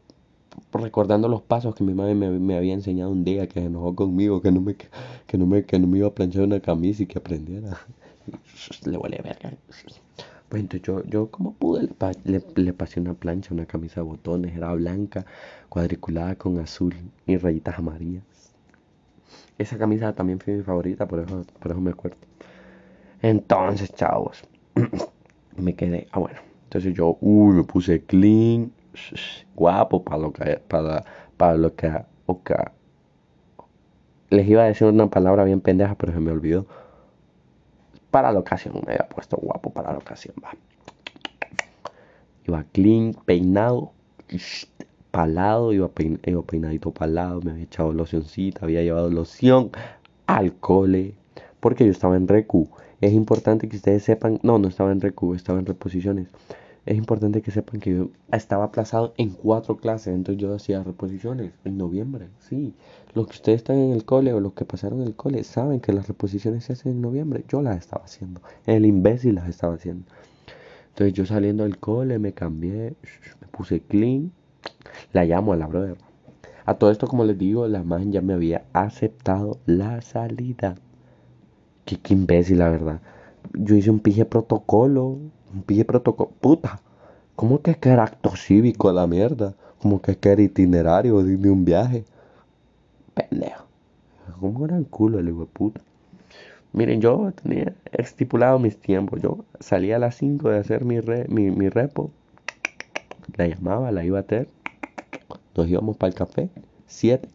recordando 0.71 1.27
los 1.27 1.41
pasos 1.41 1.75
que 1.75 1.83
mi 1.83 1.93
mamá 1.93 2.13
me, 2.13 2.57
había 2.57 2.73
enseñado 2.73 3.11
un 3.11 3.23
día 3.23 3.47
que 3.47 3.59
se 3.59 3.65
enojó 3.65 3.95
conmigo, 3.95 4.41
que 4.41 4.51
no 4.51 4.61
me, 4.61 4.75
que 4.75 5.37
no 5.37 5.45
me, 5.45 5.65
que 5.65 5.79
no 5.79 5.87
me 5.87 5.99
iba 5.99 6.07
a 6.07 6.13
planchar 6.13 6.43
una 6.43 6.59
camisa 6.59 7.03
y 7.03 7.05
que 7.07 7.19
aprendiera. 7.19 7.77
le 8.85 8.97
huele 8.97 9.19
verga. 9.23 9.53
Pues 10.49 10.61
entonces 10.61 10.81
yo, 10.87 11.03
yo 11.03 11.29
como 11.29 11.53
pude, 11.53 11.89
le, 12.23 12.41
le, 12.55 12.73
pasé 12.73 13.01
una 13.01 13.13
plancha, 13.13 13.53
una 13.53 13.65
camisa 13.65 13.95
de 13.95 14.07
botones, 14.07 14.55
era 14.55 14.73
blanca, 14.73 15.25
cuadriculada 15.67 16.35
con 16.35 16.59
azul 16.59 16.95
y 17.25 17.37
rayitas 17.37 17.77
amarillas. 17.77 18.23
Esa 19.57 19.77
camisa 19.77 20.13
también 20.13 20.39
fue 20.39 20.55
mi 20.55 20.63
favorita, 20.63 21.07
por 21.07 21.19
eso, 21.19 21.45
por 21.59 21.71
eso 21.71 21.81
me 21.81 21.91
acuerdo. 21.91 22.17
Entonces, 23.21 23.93
chavos, 23.93 24.43
me 25.57 25.75
quedé. 25.75 26.07
Ah, 26.11 26.19
bueno. 26.19 26.39
Entonces 26.65 26.93
yo, 26.93 27.17
uy, 27.21 27.55
me 27.55 27.63
puse 27.63 28.03
clean, 28.03 28.73
guapo 29.55 30.03
para 30.03 30.17
lo 30.17 30.33
que, 30.33 30.57
para, 30.67 31.03
para 31.37 31.55
lo 31.55 31.73
que, 31.75 31.91
Les 34.29 34.47
iba 34.47 34.63
a 34.63 34.65
decir 34.65 34.87
una 34.87 35.09
palabra 35.09 35.45
bien 35.45 35.61
pendeja, 35.61 35.95
pero 35.95 36.11
se 36.11 36.19
me 36.19 36.31
olvidó. 36.31 36.65
para 38.11 38.31
la 38.31 38.39
ocasión, 38.39 38.75
me 38.85 38.93
había 38.93 39.07
puesto 39.07 39.37
guapo 39.37 39.71
para 39.71 39.91
la 39.93 39.97
ocasión, 39.99 40.35
va. 40.43 40.51
Iba 42.45 42.63
clean, 42.71 43.13
peinado, 43.25 43.91
palado, 45.11 45.73
iba, 45.73 45.89
peinadito 45.89 46.91
palado, 46.91 47.41
me 47.41 47.51
había 47.51 47.63
echado 47.63 47.93
locioncita, 47.93 48.65
había 48.65 48.83
llevado 48.83 49.09
loción 49.09 49.71
al 50.25 50.53
cole, 50.55 51.15
porque 51.59 51.85
yo 51.85 51.91
estaba 51.91 52.17
en 52.17 52.27
recu. 52.27 52.69
Es 52.99 53.13
importante 53.13 53.69
que 53.69 53.77
ustedes 53.77 54.03
sepan, 54.03 54.39
no, 54.41 54.57
no 54.57 54.67
estaba 54.67 54.91
en 54.91 55.01
recu, 55.01 55.35
estaba 55.35 55.59
en 55.59 55.67
reposiciones. 55.67 56.29
Es 56.87 56.97
importante 56.97 57.43
que 57.43 57.51
sepan 57.51 57.79
que 57.79 57.93
yo 57.93 58.09
estaba 58.31 58.63
aplazado 58.63 59.13
en 59.17 59.29
cuatro 59.29 59.77
clases, 59.77 60.15
entonces 60.15 60.41
yo 60.41 60.55
hacía 60.55 60.81
reposiciones 60.81 61.51
en 61.63 61.77
noviembre, 61.77 62.29
sí. 62.39 62.73
Los 63.13 63.27
que 63.27 63.33
ustedes 63.33 63.57
están 63.57 63.77
en 63.77 63.91
el 63.91 64.03
cole 64.03 64.33
o 64.33 64.39
los 64.39 64.53
que 64.53 64.65
pasaron 64.65 65.01
el 65.01 65.13
cole 65.13 65.43
saben 65.43 65.79
que 65.79 65.93
las 65.93 66.07
reposiciones 66.07 66.63
se 66.63 66.73
hacen 66.73 66.93
en 66.93 67.01
noviembre, 67.01 67.43
yo 67.47 67.61
las 67.61 67.77
estaba 67.77 68.05
haciendo, 68.05 68.41
el 68.65 68.85
imbécil 68.85 69.35
las 69.35 69.47
estaba 69.47 69.75
haciendo. 69.75 70.05
Entonces 70.89 71.13
yo 71.13 71.25
saliendo 71.27 71.65
del 71.65 71.77
cole 71.77 72.17
me 72.17 72.33
cambié, 72.33 72.95
me 73.41 73.47
puse 73.51 73.81
clean, 73.81 74.31
la 75.13 75.25
llamo 75.25 75.53
a 75.53 75.57
la 75.57 75.67
brother. 75.67 75.97
A 76.65 76.75
todo 76.75 76.89
esto, 76.89 77.07
como 77.07 77.25
les 77.25 77.37
digo, 77.37 77.67
la 77.67 77.83
man 77.83 78.11
ya 78.11 78.21
me 78.21 78.33
había 78.33 78.65
aceptado 78.73 79.59
la 79.65 80.01
salida. 80.01 80.75
Qué, 81.87 81.95
qué 81.95 82.13
imbécil, 82.13 82.59
la 82.59 82.69
verdad. 82.69 82.99
Yo 83.53 83.73
hice 83.75 83.89
un 83.89 84.01
pije 84.01 84.25
protocolo, 84.25 85.05
un 85.05 85.63
pije 85.65 85.85
protocolo. 85.85 86.31
Puta, 86.41 86.81
¿cómo 87.37 87.61
que 87.61 87.75
que 87.75 87.87
era 87.87 88.03
acto 88.03 88.35
cívico 88.35 88.91
la 88.91 89.07
mierda? 89.07 89.55
¿Cómo 89.81 90.01
que 90.01 90.17
que 90.17 90.29
era 90.29 90.41
itinerario 90.41 91.23
de, 91.23 91.49
un 91.49 91.63
viaje? 91.63 92.03
Pendejo. 93.13 93.63
¿Cómo 94.41 94.65
era 94.65 94.75
el 94.77 94.85
culo 94.85 95.19
el 95.19 95.29
hijo 95.29 95.39
de 95.39 95.45
puta? 95.45 95.81
Miren, 96.73 96.99
yo 96.99 97.31
tenía 97.41 97.73
estipulado 97.93 98.59
mis 98.59 98.75
tiempos. 98.77 99.21
Yo 99.21 99.45
salía 99.61 99.95
a 99.95 99.99
las 99.99 100.15
5 100.15 100.49
de 100.49 100.59
hacer 100.59 100.83
mi, 100.83 100.99
mi, 101.29 101.51
mi 101.51 101.69
repo. 101.69 102.11
La 103.37 103.47
llamaba, 103.47 103.93
la 103.93 104.03
iba 104.03 104.17
a 104.17 104.21
hacer. 104.23 104.49
Nos 105.55 105.69
íbamos 105.69 105.95
para 105.95 106.09
el 106.09 106.15
café. 106.15 106.49
7. 106.87 107.29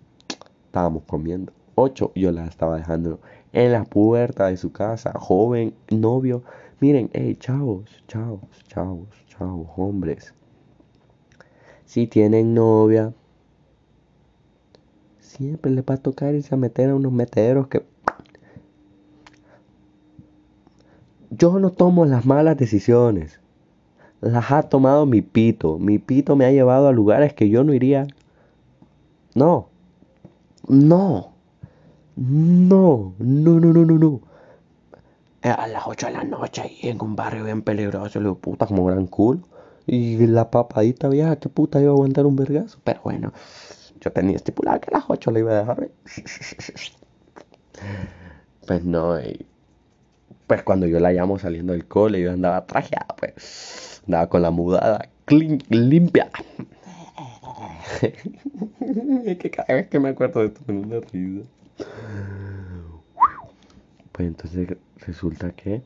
Estábamos 0.66 1.04
comiendo. 1.04 1.54
8. 1.76 2.12
Yo 2.16 2.32
la 2.32 2.44
estaba 2.44 2.76
dejando 2.76 3.18
en 3.52 3.72
la 3.72 3.84
puerta 3.84 4.46
de 4.46 4.56
su 4.56 4.72
casa. 4.72 5.12
Joven, 5.14 5.74
novio. 5.90 6.42
Miren, 6.80 7.10
hey, 7.12 7.36
chavos, 7.38 8.02
chavos, 8.08 8.40
chavos, 8.68 9.08
chavos, 9.28 9.68
hombres. 9.76 10.34
Si 11.84 12.06
tienen 12.06 12.54
novia, 12.54 13.12
siempre 15.20 15.70
les 15.70 15.84
va 15.84 15.94
a 15.94 15.98
tocar 15.98 16.34
irse 16.34 16.54
a 16.54 16.58
meter 16.58 16.90
a 16.90 16.94
unos 16.94 17.12
meteros 17.12 17.68
que 17.68 17.84
Yo 21.30 21.58
no 21.58 21.70
tomo 21.70 22.04
las 22.04 22.26
malas 22.26 22.58
decisiones. 22.58 23.40
Las 24.20 24.52
ha 24.52 24.62
tomado 24.64 25.06
mi 25.06 25.22
pito. 25.22 25.78
Mi 25.78 25.98
pito 25.98 26.36
me 26.36 26.44
ha 26.44 26.52
llevado 26.52 26.88
a 26.88 26.92
lugares 26.92 27.32
que 27.32 27.48
yo 27.48 27.64
no 27.64 27.72
iría. 27.72 28.06
No. 29.34 29.68
No. 30.68 31.31
No. 32.16 33.14
No, 33.18 33.60
no, 33.60 33.72
no, 33.72 33.84
no, 33.84 33.98
no. 33.98 34.20
A 35.42 35.66
las 35.66 35.82
8 35.86 36.06
de 36.06 36.12
la 36.12 36.24
noche 36.24 36.62
ahí 36.62 36.78
en 36.82 37.00
un 37.02 37.16
barrio 37.16 37.44
bien 37.44 37.62
peligroso. 37.62 38.20
Le 38.20 38.26
digo, 38.26 38.38
puta, 38.38 38.66
como 38.66 38.84
gran 38.86 39.06
culo. 39.06 39.40
Y 39.86 40.26
la 40.26 40.50
papadita 40.50 41.08
vieja, 41.08 41.36
qué 41.36 41.48
puta 41.48 41.80
iba 41.80 41.90
a 41.90 41.94
aguantar 41.94 42.26
un 42.26 42.36
vergazo. 42.36 42.78
Pero 42.84 43.00
bueno, 43.02 43.32
yo 44.00 44.12
tenía 44.12 44.36
estipulado 44.36 44.80
que 44.80 44.90
a 44.94 44.98
las 44.98 45.04
8 45.08 45.30
le 45.30 45.40
iba 45.40 45.52
a 45.52 45.58
dejar. 45.60 45.90
Pues 48.66 48.84
no, 48.84 49.20
y 49.20 49.44
pues 50.46 50.62
cuando 50.62 50.86
yo 50.86 51.00
la 51.00 51.12
llamo 51.12 51.38
saliendo 51.38 51.72
del 51.72 51.86
cole, 51.86 52.20
yo 52.20 52.30
andaba 52.32 52.66
trajeado, 52.66 53.14
pues 53.18 54.02
andaba 54.06 54.28
con 54.28 54.42
la 54.42 54.50
mudada 54.50 55.08
clean, 55.24 55.58
limpia. 55.68 56.30
es 59.26 59.38
que 59.38 59.50
cada 59.50 59.74
vez 59.74 59.88
que 59.88 59.98
me 59.98 60.10
acuerdo 60.10 60.40
de 60.40 60.46
esto 60.46 60.60
me 60.72 60.86
da 60.86 61.00
risa. 61.00 61.48
Pues 64.12 64.28
entonces 64.28 64.76
resulta 64.96 65.52
que 65.52 65.82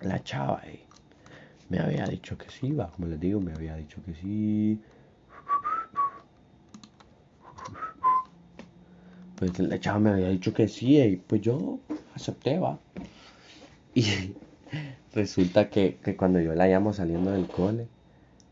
la 0.00 0.22
chava 0.22 0.60
ahí 0.62 0.80
me 1.68 1.78
había 1.78 2.06
dicho 2.06 2.36
que 2.36 2.50
sí, 2.50 2.72
va, 2.72 2.90
como 2.90 3.08
les 3.08 3.20
digo, 3.20 3.40
me 3.40 3.52
había 3.52 3.76
dicho 3.76 4.02
que 4.04 4.14
sí. 4.14 4.80
Pues 9.36 9.58
la 9.58 9.80
chava 9.80 9.98
me 9.98 10.10
había 10.10 10.28
dicho 10.28 10.52
que 10.52 10.68
sí, 10.68 11.00
y 11.00 11.16
pues 11.16 11.40
yo 11.40 11.78
acepté, 12.14 12.58
va. 12.58 12.78
Y 13.94 14.04
resulta 15.14 15.68
que, 15.70 15.98
cuando 16.16 16.40
yo 16.40 16.54
la 16.54 16.66
llamo 16.66 16.92
saliendo 16.92 17.30
del 17.30 17.46
cole, 17.46 17.88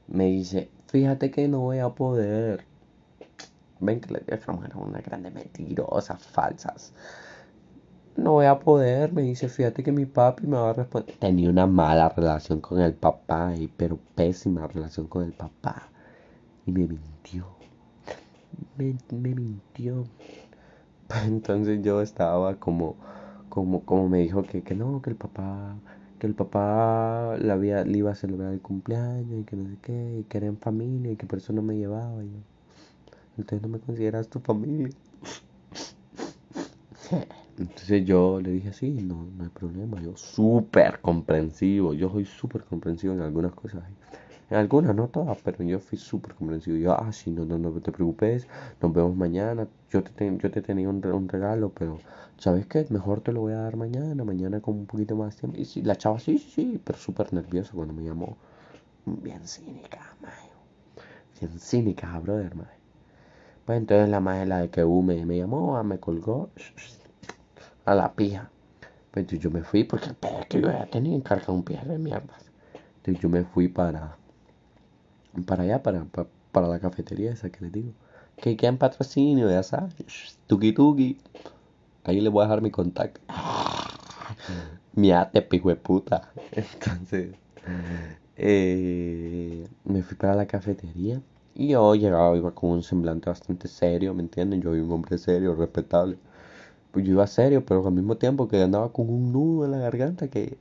me 0.08 0.26
dice, 0.26 0.68
fíjate 0.88 1.30
que 1.30 1.48
no 1.48 1.60
voy 1.60 1.78
a 1.78 1.88
poder. 1.90 2.64
Ven 3.82 4.00
que 4.00 4.12
las 4.12 4.22
mujeres 4.48 4.74
son 4.74 4.88
una 4.88 5.00
grande 5.00 5.30
mentirosas, 5.30 6.22
falsas. 6.22 6.92
No 8.16 8.32
voy 8.32 8.46
a 8.46 8.58
poder, 8.58 9.12
me 9.12 9.22
dice, 9.22 9.48
fíjate 9.48 9.82
que 9.82 9.92
mi 9.92 10.06
papi 10.06 10.46
me 10.46 10.56
va 10.56 10.70
a 10.70 10.72
responder. 10.74 11.16
Tenía 11.18 11.50
una 11.50 11.66
mala 11.66 12.08
relación 12.10 12.60
con 12.60 12.80
el 12.80 12.94
papá, 12.94 13.52
pero 13.76 13.98
pésima 14.14 14.66
relación 14.66 15.06
con 15.06 15.24
el 15.24 15.32
papá. 15.32 15.88
Y 16.66 16.72
me 16.72 16.86
mintió. 16.86 17.46
Me, 18.76 18.96
me 19.10 19.34
mintió. 19.34 20.04
Entonces 21.26 21.82
yo 21.82 22.00
estaba 22.02 22.56
como 22.56 22.96
como, 23.52 23.84
como 23.84 24.08
me 24.08 24.20
dijo 24.20 24.42
que, 24.44 24.62
que 24.62 24.74
no, 24.74 25.02
que 25.02 25.10
el 25.10 25.16
papá, 25.16 25.76
que 26.18 26.26
el 26.26 26.34
papá 26.34 27.36
le, 27.38 27.52
había, 27.52 27.84
le 27.84 27.98
iba 27.98 28.10
a 28.12 28.14
celebrar 28.14 28.52
el 28.54 28.62
cumpleaños 28.62 29.40
y 29.40 29.44
que 29.44 29.56
no 29.56 29.68
sé 29.68 29.76
qué, 29.82 30.20
y 30.20 30.24
que 30.24 30.38
era 30.38 30.46
en 30.46 30.56
familia 30.56 31.12
y 31.12 31.16
que 31.16 31.26
por 31.26 31.38
eso 31.38 31.52
no 31.52 31.60
me 31.60 31.76
llevaba. 31.76 32.24
Y 32.24 32.30
yo, 32.32 32.38
entonces 33.38 33.62
no 33.62 33.68
me 33.68 33.80
consideras 33.80 34.28
tu 34.28 34.40
familia. 34.40 34.90
Entonces 37.58 38.04
yo 38.04 38.40
le 38.40 38.50
dije, 38.50 38.72
sí, 38.72 38.90
no, 39.02 39.26
no 39.36 39.44
hay 39.44 39.50
problema. 39.50 40.00
Yo 40.00 40.16
súper 40.16 41.00
comprensivo. 41.00 41.94
Yo 41.94 42.10
soy 42.10 42.24
súper 42.24 42.64
comprensivo 42.64 43.12
en 43.12 43.20
algunas 43.20 43.52
cosas. 43.52 43.84
En 44.50 44.56
algunas, 44.56 44.94
no 44.94 45.08
todas, 45.08 45.38
pero 45.42 45.62
yo 45.64 45.78
fui 45.78 45.98
súper 45.98 46.34
comprensivo. 46.34 46.76
Yo, 46.76 46.92
ah, 46.92 47.12
sí, 47.12 47.30
no, 47.30 47.44
no, 47.44 47.58
no 47.58 47.70
te 47.80 47.92
preocupes, 47.92 48.48
nos 48.80 48.92
vemos 48.92 49.16
mañana. 49.16 49.66
Yo 49.90 50.02
te, 50.02 50.36
yo 50.38 50.50
te 50.50 50.62
tenía 50.62 50.88
un, 50.88 51.04
un, 51.06 51.28
regalo, 51.28 51.70
pero 51.70 51.98
¿sabes 52.38 52.66
qué? 52.66 52.86
Mejor 52.90 53.20
te 53.20 53.32
lo 53.32 53.40
voy 53.40 53.52
a 53.54 53.58
dar 53.58 53.76
mañana, 53.76 54.24
mañana 54.24 54.60
con 54.60 54.74
un 54.74 54.86
poquito 54.86 55.16
más 55.16 55.36
tiempo. 55.36 55.58
Y 55.58 55.64
sí, 55.64 55.82
la 55.82 55.96
chava, 55.96 56.18
sí, 56.18 56.38
sí, 56.38 56.50
sí, 56.50 56.80
pero 56.84 56.98
súper 56.98 57.32
nerviosa 57.32 57.72
cuando 57.74 57.94
me 57.94 58.04
llamó. 58.04 58.36
Bien 59.06 59.46
cínica, 59.46 60.16
mayo. 60.20 60.54
Bien 61.40 61.58
cínica, 61.58 62.18
brother, 62.20 62.54
mayo. 62.54 62.81
Pues 63.66 63.78
entonces 63.78 64.08
la 64.08 64.20
magia, 64.20 64.46
la 64.46 64.58
de 64.60 64.70
que 64.70 64.84
me, 64.84 65.24
me 65.24 65.38
llamó, 65.38 65.76
ah, 65.76 65.82
me 65.82 65.98
colgó 65.98 66.50
a 67.84 67.94
la 67.94 68.12
pija. 68.12 68.50
Pues 69.10 69.26
yo 69.26 69.50
me 69.50 69.62
fui 69.62 69.84
porque 69.84 70.06
es 70.06 70.46
que 70.46 70.60
yo 70.60 70.68
ya 70.68 70.86
tenía 70.86 71.14
encargado 71.14 71.52
un 71.52 71.62
pija 71.62 71.84
de 71.84 71.98
mierda. 71.98 72.34
Entonces 72.96 73.22
yo 73.22 73.28
me 73.28 73.44
fui 73.44 73.68
para 73.68 74.16
para 75.46 75.62
allá, 75.62 75.82
para, 75.82 76.04
para, 76.52 76.68
la 76.68 76.78
cafetería 76.78 77.32
esa 77.32 77.50
que 77.50 77.60
les 77.62 77.72
digo. 77.72 77.92
Que 78.36 78.56
en 78.60 78.78
patrocinio, 78.78 79.50
ya 79.50 79.62
sabes. 79.62 80.38
Tuki 80.46 80.72
tuki. 80.72 81.18
Ahí 82.04 82.20
le 82.20 82.28
voy 82.28 82.42
a 82.42 82.46
dejar 82.46 82.62
mi 82.62 82.70
contacto. 82.70 83.20
Miate, 84.94 85.42
pijo 85.42 85.68
de 85.68 85.76
puta. 85.76 86.32
Entonces, 86.52 87.34
eh, 88.36 89.66
me 89.84 90.02
fui 90.02 90.16
para 90.16 90.34
la 90.34 90.46
cafetería. 90.46 91.20
Y 91.54 91.68
yo 91.68 91.94
llegaba, 91.94 92.36
iba 92.36 92.50
con 92.52 92.70
un 92.70 92.82
semblante 92.82 93.28
bastante 93.28 93.68
serio, 93.68 94.14
¿me 94.14 94.22
entienden? 94.22 94.62
Yo 94.62 94.70
soy 94.70 94.80
un 94.80 94.90
hombre 94.92 95.18
serio, 95.18 95.54
respetable. 95.54 96.16
Pues 96.90 97.04
yo 97.06 97.12
iba 97.12 97.26
serio, 97.26 97.64
pero 97.64 97.86
al 97.86 97.92
mismo 97.92 98.16
tiempo 98.16 98.48
que 98.48 98.62
andaba 98.62 98.92
con 98.92 99.08
un 99.10 99.32
nudo 99.32 99.64
en 99.64 99.72
la 99.72 99.78
garganta 99.78 100.28
que 100.28 100.56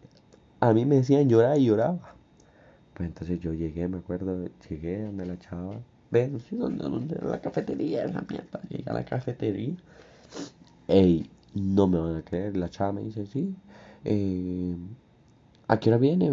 a 0.60 0.74
mí 0.74 0.86
me 0.86 0.98
decían 0.98 1.30
llorar 1.30 1.58
y 1.58 1.66
lloraba. 1.66 2.16
Pues 2.94 3.08
entonces 3.08 3.40
yo 3.40 3.54
llegué, 3.54 3.88
me 3.88 3.98
acuerdo, 4.00 4.48
llegué 4.70 5.04
donde 5.04 5.26
la 5.26 5.40
chava, 5.40 5.80
ven, 6.12 6.40
sí, 6.40 6.58
donde, 6.58 6.84
donde 6.84 7.16
la 7.22 7.40
cafetería, 7.40 8.06
la 8.08 8.22
mierda, 8.30 8.62
llegué 8.70 8.90
a 8.90 8.94
la 8.94 9.06
cafetería. 9.06 9.76
Ey, 10.88 11.30
no 11.54 11.88
me 11.88 12.00
van 12.00 12.18
a 12.18 12.22
creer, 12.22 12.58
la 12.58 12.70
chava 12.70 12.94
me 12.94 13.04
dice, 13.04 13.26
sí, 13.26 13.56
eh, 14.04 14.76
¿a 15.72 15.80
qué 15.80 15.90
hora 15.90 15.98
viene? 15.98 16.28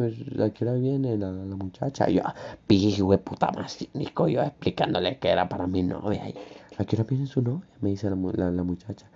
¿A 0.44 0.50
qué 0.50 0.64
hora 0.64 0.74
viene 0.74 1.16
la, 1.16 1.30
muchacha? 1.30 2.10
Y 2.10 2.14
yo, 2.14 2.22
pije, 2.66 3.02
puta 3.18 3.52
más 3.52 3.76
cínico, 3.76 4.26
yo 4.26 4.42
explicándole 4.42 5.18
que 5.18 5.28
era 5.28 5.48
para 5.48 5.68
mi 5.68 5.84
novia. 5.84 6.28
Y, 6.28 6.34
¿A 6.76 6.84
qué 6.84 6.96
hora 6.96 7.04
viene 7.08 7.26
su 7.26 7.40
novia? 7.40 7.68
Me 7.80 7.90
dice 7.90 8.10
la, 8.10 8.16
la, 8.16 8.50
la 8.50 8.62
muchacha. 8.64 9.06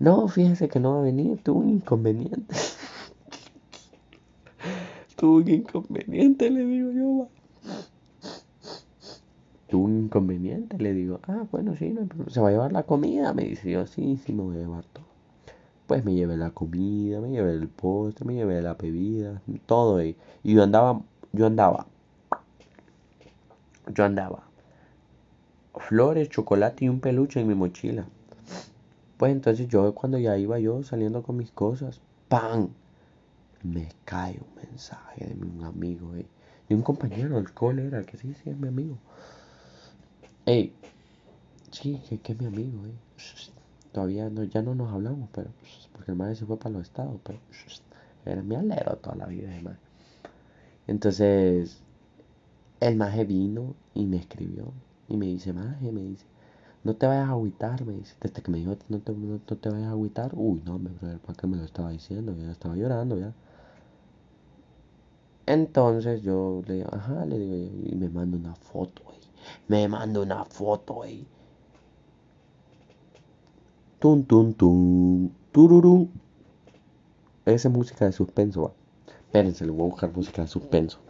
No, 0.00 0.26
fíjese 0.26 0.68
que 0.68 0.80
no 0.80 0.94
va 0.94 0.98
a 1.00 1.02
venir, 1.02 1.42
tuvo 1.44 1.60
un 1.60 1.70
inconveniente. 1.70 2.54
Tuvo 5.16 5.38
un 5.38 5.48
inconveniente, 5.48 6.48
le 6.48 6.64
digo 6.64 6.92
yo. 6.92 7.28
Tuvo 9.68 9.84
un 9.84 10.04
inconveniente, 10.04 10.78
le 10.78 10.92
digo. 10.92 11.18
Ah, 11.26 11.44
bueno, 11.50 11.74
sí, 11.74 11.90
no 11.90 12.06
se 12.30 12.40
va 12.40 12.48
a 12.48 12.52
llevar 12.52 12.72
la 12.72 12.84
comida. 12.84 13.34
Me 13.34 13.42
dice 13.42 13.68
yo, 13.68 13.84
sí, 13.86 14.16
sí, 14.24 14.32
me 14.32 14.44
voy 14.44 14.56
a 14.56 14.60
llevar 14.60 14.84
todo. 14.84 15.07
Pues 15.88 16.04
me 16.04 16.14
llevé 16.14 16.36
la 16.36 16.50
comida, 16.50 17.18
me 17.18 17.30
llevé 17.30 17.54
el 17.54 17.66
postre, 17.66 18.26
me 18.26 18.34
llevé 18.34 18.60
la 18.60 18.74
bebida, 18.74 19.40
todo. 19.64 20.04
Y, 20.04 20.16
y 20.44 20.54
yo 20.54 20.62
andaba, 20.62 21.00
yo 21.32 21.46
andaba, 21.46 21.86
yo 23.92 24.04
andaba. 24.04 24.44
Flores, 25.74 26.28
chocolate 26.28 26.84
y 26.84 26.88
un 26.90 27.00
peluche 27.00 27.40
en 27.40 27.48
mi 27.48 27.54
mochila. 27.54 28.04
Pues 29.16 29.32
entonces 29.32 29.66
yo 29.68 29.94
cuando 29.94 30.18
ya 30.18 30.36
iba 30.36 30.58
yo 30.58 30.82
saliendo 30.82 31.22
con 31.22 31.38
mis 31.38 31.50
cosas, 31.52 32.02
¡pam! 32.28 32.68
Me 33.62 33.88
cae 34.04 34.38
un 34.38 34.62
mensaje 34.62 35.24
de 35.24 35.42
un 35.42 35.64
amigo, 35.64 36.14
eh, 36.16 36.26
de 36.68 36.74
un 36.74 36.82
compañero 36.82 37.36
del 37.36 37.50
cole 37.54 37.86
era, 37.86 38.04
que 38.04 38.18
sí, 38.18 38.34
sí, 38.34 38.50
es 38.50 38.58
mi 38.58 38.68
amigo. 38.68 38.98
Ey, 40.44 40.74
sí, 41.70 41.98
que, 42.22 42.32
es 42.32 42.38
mi 42.38 42.46
amigo, 42.46 42.86
eh. 42.86 42.92
Todavía 43.92 44.28
no, 44.30 44.44
ya 44.44 44.62
no 44.62 44.74
nos 44.74 44.92
hablamos, 44.92 45.28
pero 45.32 45.50
porque 45.92 46.12
el 46.12 46.16
madre 46.16 46.34
se 46.34 46.46
fue 46.46 46.58
para 46.58 46.70
los 46.70 46.82
estados, 46.82 47.20
pero 47.24 47.38
era 48.24 48.42
mi 48.42 48.54
alero 48.54 48.96
toda 48.96 49.16
la 49.16 49.26
vida, 49.26 49.54
hermano. 49.54 49.78
Entonces, 50.86 51.82
el 52.80 52.96
maje 52.96 53.24
vino 53.24 53.74
y 53.94 54.06
me 54.06 54.16
escribió 54.18 54.72
y 55.08 55.16
me 55.16 55.26
dice, 55.26 55.52
maje, 55.52 55.90
me 55.92 56.02
dice, 56.02 56.24
no 56.84 56.94
te 56.94 57.06
vayas 57.06 57.28
a 57.28 57.32
agüitar, 57.32 57.84
me 57.84 57.94
dice, 57.94 58.14
desde 58.20 58.42
que 58.42 58.50
me 58.50 58.58
dijo, 58.58 58.76
no 58.88 58.98
te, 59.00 59.12
no, 59.12 59.38
te 59.38 59.68
vayas 59.68 59.88
a 59.88 59.92
agüitar, 59.92 60.30
uy, 60.34 60.62
no, 60.64 60.78
me 60.78 60.90
brother, 60.90 61.18
¿para 61.18 61.34
qué 61.34 61.46
me 61.46 61.56
lo 61.56 61.64
estaba 61.64 61.90
diciendo? 61.90 62.34
Ya 62.36 62.50
estaba 62.50 62.76
llorando, 62.76 63.18
ya. 63.18 63.32
Entonces 65.46 66.22
yo 66.22 66.62
le 66.66 66.74
digo, 66.74 66.88
ajá, 66.92 67.24
le 67.24 67.38
digo, 67.38 67.86
y 67.86 67.94
me 67.96 68.08
manda 68.10 68.36
una 68.36 68.54
foto, 68.54 69.02
me 69.66 69.88
manda 69.88 70.20
una 70.20 70.44
foto, 70.44 71.02
ahí. 71.02 71.26
Tum, 74.00 74.24
tum, 74.28 74.52
tum, 74.58 75.30
tururum. 75.52 76.08
Esa 77.44 77.66
es 77.66 77.74
música 77.74 78.04
de 78.04 78.12
suspenso, 78.12 78.62
va. 78.62 78.72
Espérense, 79.24 79.64
le 79.64 79.72
voy 79.72 79.86
a 79.86 79.90
buscar 79.90 80.12
música 80.12 80.42
de 80.42 80.48
suspenso. 80.48 81.00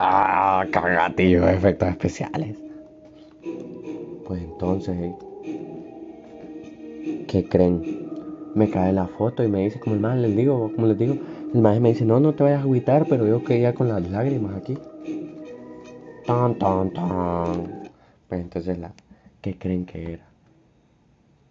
Ah, 0.00 0.68
cagatillo, 0.72 1.46
efectos 1.48 1.88
especiales. 1.90 2.56
Pues 4.22 4.42
entonces, 4.42 4.96
¿eh? 4.98 5.18
¿qué 7.26 7.48
creen? 7.48 7.86
me 8.54 8.70
cae 8.70 8.92
la 8.92 9.08
foto 9.08 9.44
y 9.44 9.48
me 9.48 9.60
dice, 9.62 9.80
como 9.80 9.94
el 9.96 10.00
más 10.02 10.18
les 10.18 10.34
digo, 10.36 10.72
como 10.72 10.86
les 10.88 10.98
digo, 10.98 11.18
el 11.54 11.62
más 11.62 11.80
me 11.80 11.90
dice, 11.90 12.04
no, 12.06 12.20
no 12.20 12.34
te 12.34 12.44
vayas 12.44 12.60
a 12.60 12.62
agüitar, 12.64 13.08
pero 13.08 13.26
yo 13.28 13.44
quería 13.44 13.74
con 13.74 13.88
las 13.88 14.08
lágrimas 14.10 14.56
aquí. 14.56 14.78
Tan, 16.30 16.54
tan, 16.58 16.90
tan. 16.92 17.90
Pues 18.28 18.40
entonces, 18.40 18.78
la, 18.78 18.92
¿qué 19.40 19.58
creen 19.58 19.84
que 19.84 20.12
era? 20.12 20.26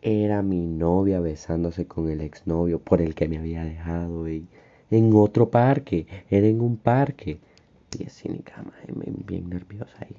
Era 0.02 0.42
mi 0.42 0.66
novia 0.66 1.20
besándose 1.20 1.86
con 1.86 2.10
el 2.10 2.22
exnovio 2.22 2.80
por 2.80 3.02
el 3.02 3.14
que 3.14 3.28
me 3.28 3.38
había 3.38 3.66
dejado 3.66 4.30
y 4.30 4.48
en 4.90 5.14
otro 5.14 5.50
parque, 5.50 6.08
era 6.30 6.48
en 6.48 6.62
un 6.62 6.78
parque. 6.78 7.40
Y 8.00 8.04
es 8.04 8.14
cínica, 8.14 8.64
bien 9.28 9.50
nerviosa 9.50 9.94
ahí. 10.00 10.16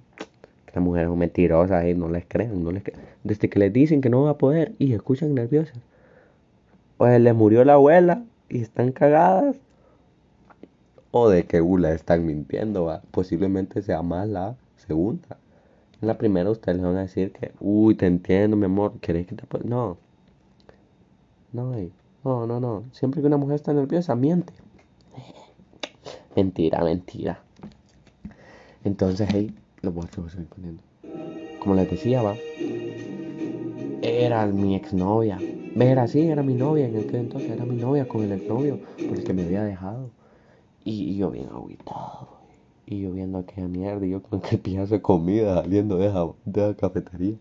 Esta 0.67 0.81
mujer 0.81 1.09
es 1.09 1.17
mentirosa 1.17 1.79
ahí, 1.79 1.95
no 1.95 2.11
les 2.11 2.27
crean, 2.27 2.63
no 2.63 2.71
les 2.71 2.83
crean. 2.83 3.01
Desde 3.25 3.49
que 3.49 3.59
les 3.59 3.73
dicen 3.73 4.03
que 4.03 4.11
no 4.11 4.25
va 4.25 4.33
a 4.33 4.39
poder 4.39 4.75
y 4.79 4.93
escuchan 4.93 5.35
nerviosas 5.35 5.79
pues 6.99 7.19
le 7.19 7.33
murió 7.33 7.65
la 7.65 7.73
abuela 7.73 8.25
y 8.51 8.61
están 8.61 8.93
cagadas. 8.93 9.57
O 11.13 11.29
de 11.29 11.45
que 11.45 11.61
uh, 11.61 11.85
están 11.87 12.25
mintiendo, 12.25 13.01
posiblemente 13.11 13.83
sea 13.83 14.03
más 14.03 14.29
la 14.29 14.57
segunda. 14.77 15.39
En 16.01 16.09
la 16.09 16.17
primera 16.17 16.51
ustedes 16.51 16.79
le 16.79 16.85
van 16.85 16.97
a 16.97 17.03
decir 17.03 17.33
que, 17.33 17.53
uy, 17.61 17.95
te 17.95 18.07
entiendo, 18.07 18.57
mi 18.57 18.65
amor, 18.65 18.95
¿querés 19.01 19.27
que 19.27 19.35
te 19.35 19.45
No. 19.65 19.99
No, 21.53 21.75
no, 22.25 22.47
no, 22.47 22.61
no. 22.61 22.85
Siempre 22.93 23.21
que 23.21 23.27
una 23.27 23.37
mujer 23.37 23.57
está 23.57 23.73
nerviosa, 23.73 24.15
miente. 24.15 24.53
Mentira, 26.37 26.83
mentira. 26.85 27.43
Entonces, 28.85 29.29
hey, 29.33 29.55
lo 29.83 29.93
voy 29.93 30.07
a 30.07 30.31
seguir 30.31 30.47
poniendo. 30.47 30.83
Como 31.59 31.75
les 31.75 31.91
decía, 31.91 32.23
va. 32.23 32.37
Era 34.03 34.47
mi 34.47 34.77
exnovia. 34.77 35.39
Era 35.79 36.05
así, 36.05 36.23
era 36.23 36.43
mi 36.43 36.55
novia 36.55 36.87
en 36.87 36.97
aquel 36.97 37.21
entonces, 37.21 37.51
era 37.51 37.65
mi 37.65 37.77
novia 37.77 38.09
con 38.09 38.23
el 38.23 38.33
exnovio, 38.33 38.79
por 39.09 39.19
el 39.19 39.25
que 39.25 39.33
me 39.33 39.45
había 39.45 39.63
dejado. 39.65 40.11
Y, 40.85 41.17
yo 41.17 41.31
bien 41.31 41.49
aguitado, 41.55 42.29
y 42.87 43.03
yo 43.03 43.13
viendo 43.13 43.39
aquella 43.39 43.69
mierda, 43.69 44.07
y 44.07 44.11
yo 44.11 44.23
con 44.23 44.39
aquel 44.39 44.59
pillazo 44.61 44.95
de 44.95 45.03
comida 45.03 45.63
saliendo 45.63 45.99
de 45.99 46.13
la, 46.13 46.29
de 46.45 46.69
la 46.69 46.75
cafetería. 46.75 47.37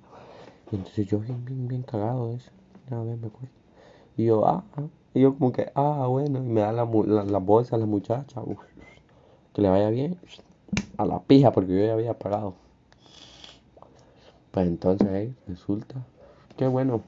Y 0.71 0.75
entonces 0.75 1.08
yo 1.08 1.19
bien, 1.19 1.43
bien, 1.45 1.67
bien 1.67 1.84
cagado 1.84 2.30
de 2.30 2.36
eso. 2.36 2.52
A 2.91 2.95
ver, 3.04 3.17
me 3.17 3.28
acuerdo. 3.28 3.49
Y 4.17 4.25
yo, 4.25 4.45
ah, 4.45 4.63
ah, 4.75 4.84
y 5.13 5.21
yo 5.21 5.36
como 5.36 5.52
que, 5.52 5.71
ah, 5.75 6.06
bueno, 6.10 6.39
y 6.39 6.47
me 6.47 6.62
da 6.62 6.71
la, 6.71 6.86
la, 6.86 7.39
bolsa 7.39 7.75
a 7.75 7.80
la 7.80 7.86
muchacha, 7.86 8.41
que 9.54 9.62
le 9.62 9.69
vaya 9.69 9.89
bien, 9.89 10.17
a 10.97 11.06
la 11.06 11.19
pija, 11.21 11.52
porque 11.52 11.71
yo 11.71 11.86
ya 11.86 11.93
había 11.93 12.13
pagado. 12.17 12.56
Pues 14.52 14.67
entonces, 14.67 15.34
resulta 15.47 16.06
que 16.58 16.67
bueno, 16.67 17.02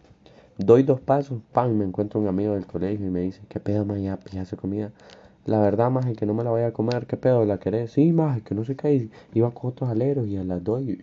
Doy 0.57 0.83
dos 0.83 0.99
pasos, 0.99 1.41
pan, 1.53 1.75
me 1.75 1.85
encuentro 1.85 2.19
un 2.19 2.27
amigo 2.27 2.53
del 2.53 2.67
colegio 2.67 3.07
y 3.07 3.09
me 3.09 3.21
dice, 3.21 3.41
¿qué 3.49 3.59
pedo, 3.59 3.83
más 3.83 3.99
ya 3.99 4.19
hace 4.39 4.55
comida? 4.55 4.91
La 5.45 5.59
verdad, 5.59 5.91
es 6.07 6.17
que 6.17 6.25
no 6.25 6.33
me 6.33 6.43
la 6.43 6.51
voy 6.51 6.61
a 6.61 6.71
comer, 6.71 7.07
¿qué 7.07 7.17
pedo? 7.17 7.45
¿La 7.45 7.59
querés? 7.59 7.91
Sí, 7.93 8.11
más 8.11 8.41
que 8.43 8.53
no 8.53 8.63
se 8.63 8.75
cae. 8.75 9.09
Iba 9.33 9.51
con 9.51 9.71
otros 9.71 9.89
aleros 9.89 10.27
y 10.27 10.37
a 10.37 10.43
las 10.43 10.63
doy. 10.63 11.01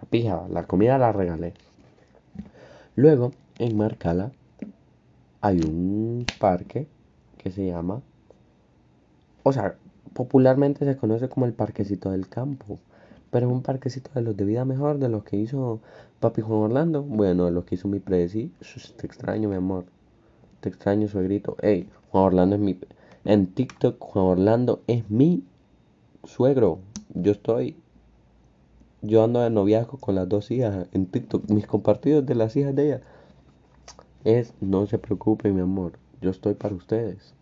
La 0.00 0.08
pija, 0.08 0.46
la 0.48 0.64
comida 0.64 0.96
la 0.98 1.12
regalé. 1.12 1.52
Luego, 2.96 3.32
en 3.58 3.76
Marcala, 3.76 4.32
hay 5.40 5.60
un 5.60 6.24
parque 6.38 6.86
que 7.38 7.50
se 7.50 7.66
llama, 7.66 8.00
o 9.42 9.52
sea, 9.52 9.74
popularmente 10.14 10.84
se 10.84 10.96
conoce 10.96 11.28
como 11.28 11.46
el 11.46 11.52
Parquecito 11.52 12.10
del 12.10 12.28
Campo. 12.28 12.78
Pero 13.30 13.46
es 13.46 13.52
un 13.52 13.62
parquecito 13.62 14.10
de 14.14 14.20
los 14.20 14.36
de 14.36 14.44
vida 14.44 14.66
mejor, 14.66 14.98
de 14.98 15.08
los 15.08 15.24
que 15.24 15.38
hizo 15.38 15.80
papi 16.20 16.42
Juan 16.42 16.60
Orlando. 16.60 17.02
Bueno, 17.02 17.46
de 17.46 17.50
los 17.50 17.64
que 17.64 17.76
hizo 17.76 17.88
mi 17.88 17.98
predeci. 17.98 18.52
Te 18.98 19.06
extraño, 19.06 19.48
mi 19.48 19.56
amor. 19.56 19.86
Te 20.60 20.68
extraño, 20.68 21.08
suegrito. 21.08 21.56
Ey, 21.62 21.88
Juan 22.10 22.24
Orlando 22.24 22.56
es 22.56 22.60
mi. 22.60 22.78
En 23.24 23.46
TikTok, 23.46 24.00
Juan 24.00 24.26
Orlando 24.26 24.82
es 24.88 25.08
mi 25.08 25.44
suegro. 26.24 26.80
Yo 27.14 27.32
estoy. 27.32 27.76
Yo 29.00 29.22
ando 29.22 29.40
de 29.40 29.50
noviazgo 29.50 29.98
con 29.98 30.16
las 30.16 30.28
dos 30.28 30.50
hijas 30.50 30.86
en 30.92 31.06
TikTok. 31.06 31.48
Mis 31.50 31.66
compartidos 31.66 32.26
de 32.26 32.34
las 32.34 32.56
hijas 32.56 32.74
de 32.74 32.86
ella. 32.86 33.00
Es, 34.24 34.54
no 34.60 34.86
se 34.86 34.98
preocupen, 34.98 35.54
mi 35.54 35.60
amor. 35.60 35.92
Yo 36.20 36.30
estoy 36.30 36.54
para 36.54 36.74
ustedes. 36.74 37.34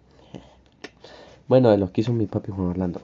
Bueno, 1.48 1.70
de 1.70 1.78
los 1.78 1.90
que 1.90 2.02
hizo 2.02 2.12
mi 2.12 2.26
papi 2.26 2.52
Juan 2.52 2.68
Orlando. 2.68 3.00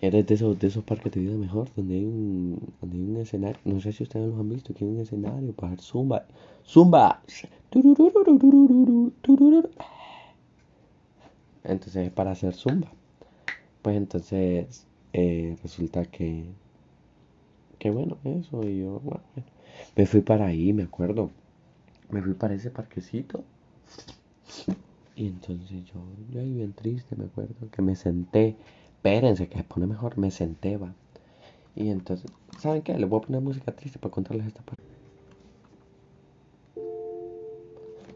Eres 0.00 0.26
de 0.26 0.34
esos, 0.34 0.58
de 0.58 0.66
esos 0.66 0.82
parques 0.82 1.12
de 1.12 1.20
vida 1.20 1.36
mejor, 1.36 1.68
donde 1.76 1.94
hay, 1.94 2.04
un, 2.04 2.58
donde 2.80 2.96
hay 2.96 3.02
un 3.04 3.16
escenario. 3.18 3.60
No 3.64 3.80
sé 3.80 3.92
si 3.92 4.02
ustedes 4.02 4.28
lo 4.28 4.40
han 4.40 4.48
visto, 4.48 4.74
que 4.74 4.84
hay 4.84 4.90
un 4.90 5.00
escenario 5.00 5.52
para 5.52 5.72
hacer 5.72 5.84
zumba. 5.84 6.24
¡Zumba! 6.64 7.22
Entonces 11.64 12.06
es 12.06 12.12
para 12.12 12.32
hacer 12.32 12.54
zumba. 12.54 12.88
Pues 13.82 13.96
entonces 13.96 14.86
eh, 15.12 15.56
resulta 15.62 16.04
que. 16.04 16.44
Que 17.78 17.90
bueno, 17.90 18.18
eso. 18.24 18.62
Y 18.62 18.80
yo, 18.80 19.00
bueno, 19.00 19.22
me 19.96 20.06
fui 20.06 20.20
para 20.20 20.46
ahí, 20.46 20.72
me 20.72 20.84
acuerdo. 20.84 21.30
Me 22.10 22.22
fui 22.22 22.34
para 22.34 22.54
ese 22.54 22.70
parquecito. 22.70 23.44
Y 25.16 25.26
entonces 25.26 25.84
yo, 25.86 26.00
yo 26.30 26.40
ahí 26.40 26.52
bien 26.52 26.72
triste, 26.72 27.16
me 27.16 27.24
acuerdo, 27.24 27.54
que 27.70 27.82
me 27.82 27.96
senté 27.96 28.56
espérense 29.02 29.48
que 29.48 29.58
se 29.58 29.64
pone 29.64 29.86
mejor, 29.86 30.16
me 30.16 30.30
senté, 30.30 30.76
va. 30.76 30.94
Y 31.74 31.88
entonces, 31.90 32.30
¿saben 32.60 32.82
qué? 32.82 32.96
Les 32.96 33.08
voy 33.08 33.18
a 33.18 33.26
poner 33.26 33.40
música 33.40 33.72
triste 33.72 33.98
para 33.98 34.12
contarles 34.12 34.46
esta 34.46 34.62
parte. 34.62 34.84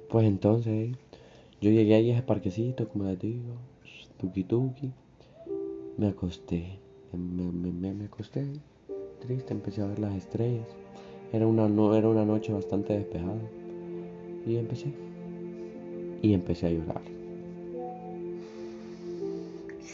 Pues 0.09 0.27
entonces, 0.27 0.97
yo 1.61 1.71
llegué 1.71 1.95
ahí 1.95 2.11
a 2.11 2.15
ese 2.15 2.23
parquecito, 2.23 2.89
como 2.89 3.05
les 3.05 3.19
digo, 3.19 3.55
tuki 4.19 4.45
tuki. 4.45 4.93
Me 5.97 6.09
acosté, 6.09 6.79
me, 7.13 7.45
me, 7.45 7.93
me, 7.95 8.05
acosté, 8.05 8.47
triste, 9.21 9.55
empecé 9.55 9.83
a 9.83 9.87
ver 9.87 9.99
las 9.99 10.15
estrellas. 10.15 10.69
Era 11.33 11.47
una, 11.47 11.69
no, 11.69 11.95
era 11.95 12.09
una 12.09 12.25
noche 12.25 12.53
bastante 12.53 12.93
despejada. 12.93 13.41
Y 14.47 14.57
empecé. 14.57 14.93
Y 16.23 16.35
empecé 16.35 16.67
a 16.67 16.71
llorar 16.71 17.17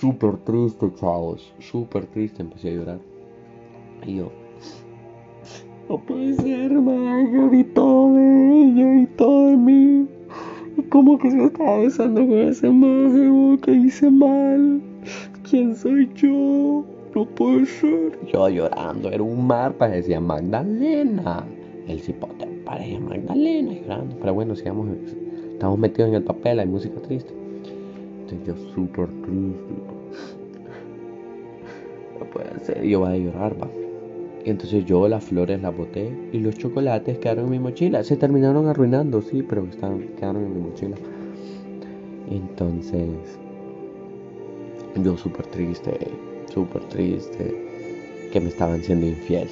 súper 0.02 0.36
triste, 0.38 0.90
chavos. 0.98 1.54
Súper 1.60 2.06
triste, 2.06 2.42
empecé 2.42 2.70
a 2.70 2.72
llorar. 2.72 2.98
Y 4.04 4.16
yo, 4.16 4.32
no 5.88 5.96
puede 5.98 6.34
ser, 6.34 6.72
man. 6.72 7.32
Yo 7.32 7.48
vi 7.48 7.62
todo 7.62 8.14
de 8.14 8.62
ella 8.62 9.02
y 9.02 9.06
todo 9.06 9.46
de 9.50 9.56
mí. 9.56 10.08
Y 10.76 10.82
como 10.82 11.18
que 11.18 11.30
se 11.30 11.44
estaba 11.44 11.78
besando 11.78 12.20
con 12.20 12.38
ese 12.38 12.70
mago 12.70 13.58
que 13.60 13.72
hice 13.72 14.10
mal. 14.10 14.80
¿Quién 15.48 15.76
soy 15.76 16.08
yo? 16.14 16.84
no 17.14 17.24
puede 17.26 17.66
ser. 17.66 18.18
Yo 18.32 18.48
llorando, 18.48 19.10
era 19.10 19.22
un 19.22 19.46
mar, 19.46 19.74
parecía 19.74 20.20
Magdalena. 20.20 21.44
El 21.86 22.00
cipote 22.00 22.46
parecía 22.64 23.00
Magdalena 23.00 23.72
llorando. 23.72 24.16
Pero 24.20 24.34
bueno, 24.34 24.56
sigamos, 24.56 24.88
estamos 25.52 25.78
metidos 25.78 26.08
en 26.10 26.16
el 26.16 26.22
papel, 26.22 26.60
hay 26.60 26.66
música 26.66 27.00
triste. 27.02 27.32
Entonces 28.22 28.46
yo 28.46 28.72
súper 28.74 29.08
triste. 29.08 29.72
No 32.18 32.26
puede 32.26 32.58
ser, 32.60 32.82
yo 32.84 33.00
voy 33.00 33.12
a 33.12 33.16
llorar, 33.16 33.56
va. 33.60 33.68
Entonces 34.44 34.84
yo 34.84 35.06
las 35.08 35.24
flores 35.24 35.62
las 35.62 35.76
boté 35.76 36.12
y 36.32 36.38
los 36.38 36.56
chocolates 36.56 37.18
quedaron 37.18 37.44
en 37.44 37.50
mi 37.52 37.58
mochila. 37.60 38.02
Se 38.02 38.16
terminaron 38.16 38.66
arruinando, 38.66 39.22
sí, 39.22 39.42
pero 39.42 39.64
estaban, 39.64 40.08
quedaron 40.16 40.44
en 40.44 40.54
mi 40.54 40.68
mochila. 40.68 40.96
Entonces, 42.28 43.38
yo 45.02 45.16
súper 45.16 45.46
triste, 45.46 45.96
súper 46.52 46.82
triste, 46.88 47.54
que 48.32 48.40
me 48.40 48.48
estaban 48.48 48.82
siendo 48.82 49.06
infiel. 49.06 49.48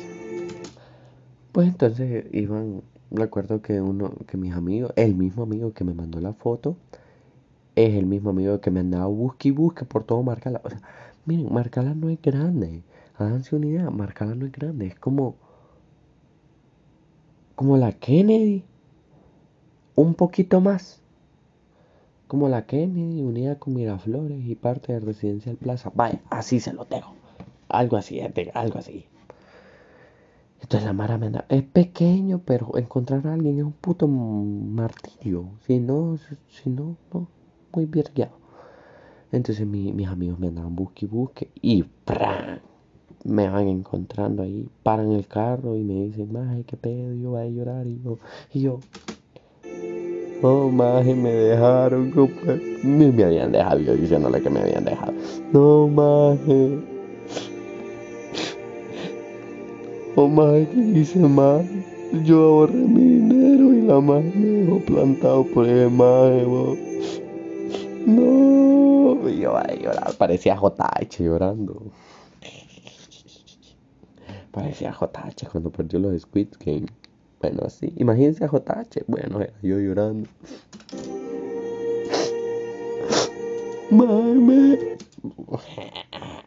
Pues 1.53 1.68
entonces 1.68 2.26
iban, 2.33 2.83
recuerdo 3.11 3.62
que 3.62 3.81
uno, 3.81 4.12
que 4.26 4.37
mis 4.37 4.55
amigos, 4.55 4.92
el 4.96 5.14
mismo 5.14 5.42
amigo 5.42 5.72
que 5.72 5.85
me 5.85 5.94
mandó 5.94 6.20
la 6.20 6.33
foto, 6.33 6.76
es 7.76 7.94
el 7.94 8.07
mismo 8.07 8.31
amigo 8.31 8.61
que 8.61 8.70
me 8.70 8.81
andaba 8.81 9.07
busque 9.07 9.48
y 9.48 9.53
busque 9.53 9.85
por 9.85 10.05
todo 10.05 10.22
Marcala. 10.22 10.61
O 10.64 10.70
sea, 10.70 10.81
miren, 11.26 11.53
Marcala 11.53 11.94
no 11.94 12.09
es 12.09 12.20
grande. 12.20 12.83
Háganse 13.20 13.54
una 13.54 13.66
idea, 13.66 13.90
Marcala 13.90 14.35
no 14.35 14.46
es 14.46 14.52
grande. 14.52 14.87
Es 14.87 14.94
como, 14.94 15.37
como 17.54 17.76
la 17.76 17.92
Kennedy. 17.92 18.64
Un 19.94 20.14
poquito 20.14 20.62
más 20.62 21.02
como 22.26 22.48
la 22.48 22.64
Kennedy 22.64 23.22
unida 23.22 23.59
con 23.59 23.74
Miraflores 23.74 24.42
y 24.46 24.54
parte 24.54 24.94
de 24.94 25.00
Residencial 25.00 25.56
Plaza. 25.56 25.90
Vaya, 25.94 26.22
así 26.30 26.61
se 26.61 26.72
lo 26.72 26.87
tengo. 26.87 27.12
Algo 27.68 27.98
así, 27.98 28.20
algo 28.54 28.78
así. 28.78 29.04
Entonces 30.62 30.87
la 30.87 30.92
Mara 30.94 31.18
me 31.18 31.26
anda, 31.26 31.44
es 31.48 31.62
pequeño, 31.62 32.40
pero 32.44 32.78
encontrar 32.78 33.26
a 33.26 33.35
alguien 33.35 33.59
es 33.59 33.64
un 33.64 33.72
puto 33.72 34.09
martirio. 34.09 35.50
Si 35.66 35.78
no, 35.78 36.16
si 36.48 36.70
no, 36.70 36.96
no, 37.12 37.28
muy 37.74 37.85
virgueado. 37.85 38.38
Entonces 39.33 39.66
mis 39.66 40.09
amigos 40.09 40.38
me 40.38 40.48
andaban 40.48 40.74
busque 40.74 41.04
y 41.04 41.09
busque 41.09 41.50
y 41.61 41.83
¡pran! 41.83 42.61
Me 43.24 43.48
van 43.48 43.68
encontrando 43.68 44.42
ahí, 44.42 44.68
paran 44.83 45.12
el 45.12 45.26
carro 45.26 45.76
y 45.76 45.83
me 45.83 46.04
dicen, 46.04 46.37
ay, 46.37 46.64
qué 46.64 46.76
pedo, 46.76 47.14
yo 47.14 47.30
voy 47.30 47.42
a 47.42 47.48
llorar 47.48 47.87
y 47.87 48.00
yo, 48.02 48.18
y 48.52 48.61
yo, 48.62 48.80
Oh, 50.42 50.70
maje, 50.70 51.14
me 51.14 51.30
dejaron, 51.30 52.14
Ni 52.83 53.12
me 53.12 53.24
habían 53.24 53.52
dejado 53.52 53.78
yo 53.80 53.94
diciéndole 53.94 54.40
que 54.40 54.48
me 54.48 54.61
habían 54.61 54.87
dejado. 54.87 55.12
No, 55.52 55.87
maje. 55.87 56.78
Oh, 60.16 60.28
maje, 60.28 60.66
¿qué 60.72 60.80
hice 60.98 61.18
mal? 61.18 61.68
Yo 62.24 62.42
ahorré 62.42 62.74
mi 62.74 63.02
dinero 63.02 63.74
y 63.74 63.83
la 63.83 64.00
maje 64.00 64.33
me 64.35 64.48
dejó 64.62 64.78
plantado 64.80 65.44
por 65.44 65.68
el 65.68 65.90
maje, 65.90 66.46
No. 68.06 69.28
Y 69.28 69.40
yo 69.40 69.59
a 69.59 69.66
llorar, 69.74 70.14
parecía 70.16 70.56
JH 70.56 71.22
llorando. 71.22 71.83
Parecía 74.50 74.92
JH 74.92 75.48
cuando 75.50 75.70
perdió 75.70 75.98
los 76.00 76.20
Squid 76.20 76.48
Game. 76.64 76.86
Bueno, 77.40 77.62
así. 77.64 77.92
Imagínense 77.96 78.44
a 78.44 78.48
JH. 78.48 79.04
Bueno, 79.06 79.40
yo 79.62 79.78
llorando. 79.78 80.28
Mame. 83.90 84.78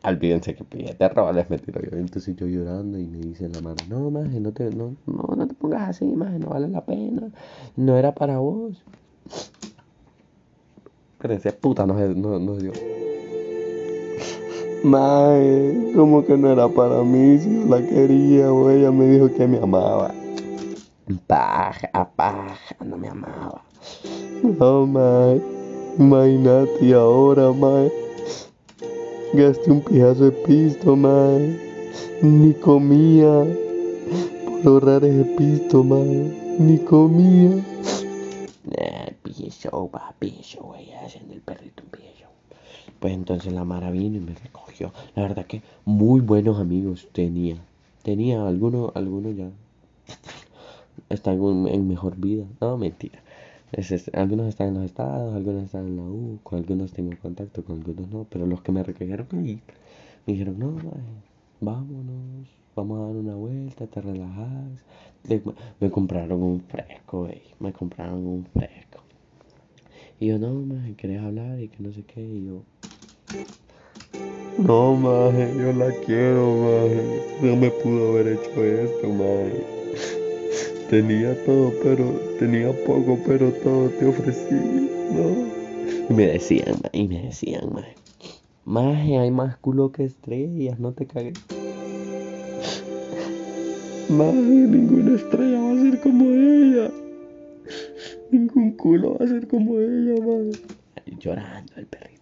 Olvídense 0.03 0.55
que 0.55 0.63
pide 0.63 0.93
terror 0.95 1.33
les 1.33 1.49
metí 1.49 1.71
yo. 1.71 1.97
Entonces 1.97 2.35
yo 2.35 2.45
llorando 2.47 2.97
y 2.97 3.05
me 3.05 3.19
dice 3.19 3.47
la 3.49 3.61
mano, 3.61 3.77
no, 3.87 4.11
maje, 4.11 4.39
no 4.39 4.51
te, 4.51 4.69
no, 4.69 4.95
no, 5.05 5.35
no 5.35 5.47
te 5.47 5.53
pongas 5.53 5.89
así, 5.89 6.05
maje, 6.05 6.39
no 6.39 6.47
vale 6.49 6.67
la 6.67 6.85
pena. 6.85 7.29
No 7.75 7.97
era 7.97 8.13
para 8.13 8.39
vos. 8.39 8.83
Pero 11.19 11.33
ese 11.33 11.53
puta 11.53 11.85
no, 11.85 11.93
no, 11.93 12.39
no 12.39 12.55
dio. 12.57 12.73
Mae, 14.83 15.93
como 15.95 16.25
que 16.25 16.35
no 16.35 16.51
era 16.51 16.67
para 16.67 17.03
mí, 17.03 17.37
si 17.39 17.49
yo 17.55 17.65
la 17.67 17.81
quería, 17.81 18.51
o 18.51 18.69
ella 18.69 18.91
me 18.91 19.07
dijo 19.07 19.33
que 19.33 19.47
me 19.47 19.57
amaba. 19.57 20.13
Paja, 21.25 22.11
paja, 22.17 22.75
no 22.83 22.97
me 22.97 23.07
amaba. 23.07 23.63
No, 24.43 24.85
mae. 24.85 25.41
Imagínate 25.97 26.93
ahora, 26.93 27.53
mae. 27.53 27.89
Gasté 29.33 29.71
un 29.71 29.79
pijazo 29.79 30.25
de 30.25 30.31
pisto, 30.31 30.97
mae. 30.97 31.57
Ni 32.21 32.53
comía. 32.53 33.45
Por 34.63 34.67
ahorrar 34.67 35.05
ese 35.05 35.23
pisto, 35.37 35.81
mae. 35.81 36.57
Ni 36.59 36.77
comía. 36.79 37.55
Nah, 38.65 39.11
pille 39.23 39.49
show, 39.49 39.89
va, 39.89 40.13
pille 40.19 40.43
show, 40.43 40.73
ella 40.77 41.05
haciendo 41.05 41.33
el 41.35 41.41
perrito. 41.41 41.83
Pues 43.03 43.15
entonces 43.15 43.51
la 43.51 43.65
Mara 43.65 43.91
vino 43.91 44.15
y 44.15 44.21
me 44.21 44.33
recogió. 44.33 44.93
La 45.13 45.23
verdad 45.23 45.45
que 45.45 45.61
muy 45.83 46.21
buenos 46.21 46.57
amigos 46.57 47.09
tenía. 47.11 47.57
Tenía 48.01 48.47
algunos, 48.47 48.95
algunos 48.95 49.35
ya 49.35 49.49
están 51.09 51.67
en, 51.67 51.85
mejor 51.85 52.15
vida. 52.15 52.45
No, 52.61 52.77
mentira. 52.77 53.19
algunos 54.13 54.47
están 54.47 54.69
en 54.69 54.75
los 54.75 54.85
estados, 54.85 55.35
algunos 55.35 55.65
están 55.65 55.87
en 55.87 55.97
la 55.97 56.03
U, 56.03 56.39
con 56.43 56.59
algunos 56.59 56.93
tengo 56.93 57.11
contacto, 57.21 57.65
con 57.65 57.79
algunos 57.79 58.07
no. 58.07 58.25
Pero 58.29 58.45
los 58.45 58.61
que 58.61 58.71
me 58.71 58.81
recogieron 58.81 59.27
ahí 59.33 59.59
me 60.25 60.33
dijeron, 60.35 60.57
no, 60.57 60.73
vámonos, 61.59 62.47
vamos 62.73 62.99
a 62.99 63.07
dar 63.07 63.15
una 63.17 63.35
vuelta, 63.35 63.85
te 63.85 63.99
relajas. 63.99 64.79
Me, 65.81 65.91
compraron 65.91 66.41
un 66.41 66.61
fresco, 66.61 67.27
me 67.59 67.73
compraron 67.73 68.25
un 68.25 68.45
fresco. 68.45 69.01
Y 70.21 70.27
yo, 70.27 70.39
no, 70.39 70.53
maje, 70.53 70.95
¿querés 70.95 71.21
hablar? 71.21 71.59
Y 71.59 71.67
que 71.67 71.83
no 71.83 71.91
sé 71.91 72.03
qué. 72.03 72.21
Y 72.21 72.45
yo, 72.45 72.63
no, 74.57 74.95
maje, 74.95 75.51
yo 75.57 75.73
la 75.73 75.91
quiero, 76.05 76.55
maje. 76.55 77.21
No 77.41 77.55
me 77.55 77.69
pudo 77.69 78.11
haber 78.11 78.27
hecho 78.27 78.63
esto, 78.63 79.09
maje. 79.09 79.63
Tenía 80.89 81.35
todo, 81.45 81.73
pero 81.81 82.05
tenía 82.39 82.71
poco, 82.85 83.19
pero 83.25 83.51
todo 83.51 83.89
te 83.89 84.05
ofrecí, 84.05 84.53
¿no? 85.11 86.07
Y 86.09 86.13
me 86.13 86.27
decían, 86.27 86.75
y 86.91 87.07
me 87.07 87.23
decían, 87.23 87.73
maje, 87.73 87.95
maje, 88.63 89.17
hay 89.17 89.31
más 89.31 89.57
culo 89.57 89.91
que 89.91 90.05
estrellas, 90.05 90.79
no 90.79 90.93
te 90.93 91.07
cagues. 91.07 91.33
Maje, 94.09 94.33
ninguna 94.33 95.15
estrella 95.15 95.59
va 95.59 95.71
a 95.71 95.81
ser 95.81 95.99
como 95.99 96.25
ella. 96.25 96.91
Ningún 98.31 98.71
culo 98.73 99.17
va 99.17 99.25
a 99.25 99.27
ser 99.27 99.47
como 99.47 99.79
ella, 99.79 100.21
maje. 100.21 100.51
Llorando 101.19 101.73
el 101.77 101.87
perrito. 101.87 102.12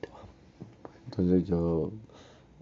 Entonces 1.12 1.46
yo 1.46 1.92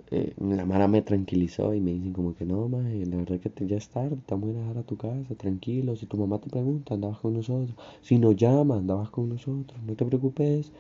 eh, 0.10 0.34
la 0.40 0.66
Mara 0.66 0.88
me 0.88 1.04
tranquilizó 1.04 1.76
y 1.76 1.82
me 1.82 1.92
dicen 1.94 2.14
como 2.14 2.34
que 2.34 2.44
no, 2.44 2.68
maje, 2.68 3.06
la 3.06 3.18
verdad 3.18 3.40
que 3.40 3.68
ya 3.68 3.78
es 3.78 3.90
tarde, 3.90 4.18
te 4.26 4.34
vamos 4.34 4.56
a 4.56 4.60
dejar 4.60 4.78
a 4.80 4.84
tu 4.84 4.98
casa, 4.98 5.36
tranquilo, 5.36 5.96
si 5.96 6.08
tu 6.08 6.18
mamá 6.18 6.40
te 6.40 6.50
pregunta, 6.50 6.96
andabas 6.96 7.20
con 7.20 7.36
nosotros, 7.36 7.76
si 8.02 8.18
nos 8.18 8.36
llama, 8.36 8.78
andabas 8.78 9.12
con 9.12 9.30
nosotros, 9.30 9.80
no 9.86 9.94
te 9.94 10.04
preocupes, 10.06 10.72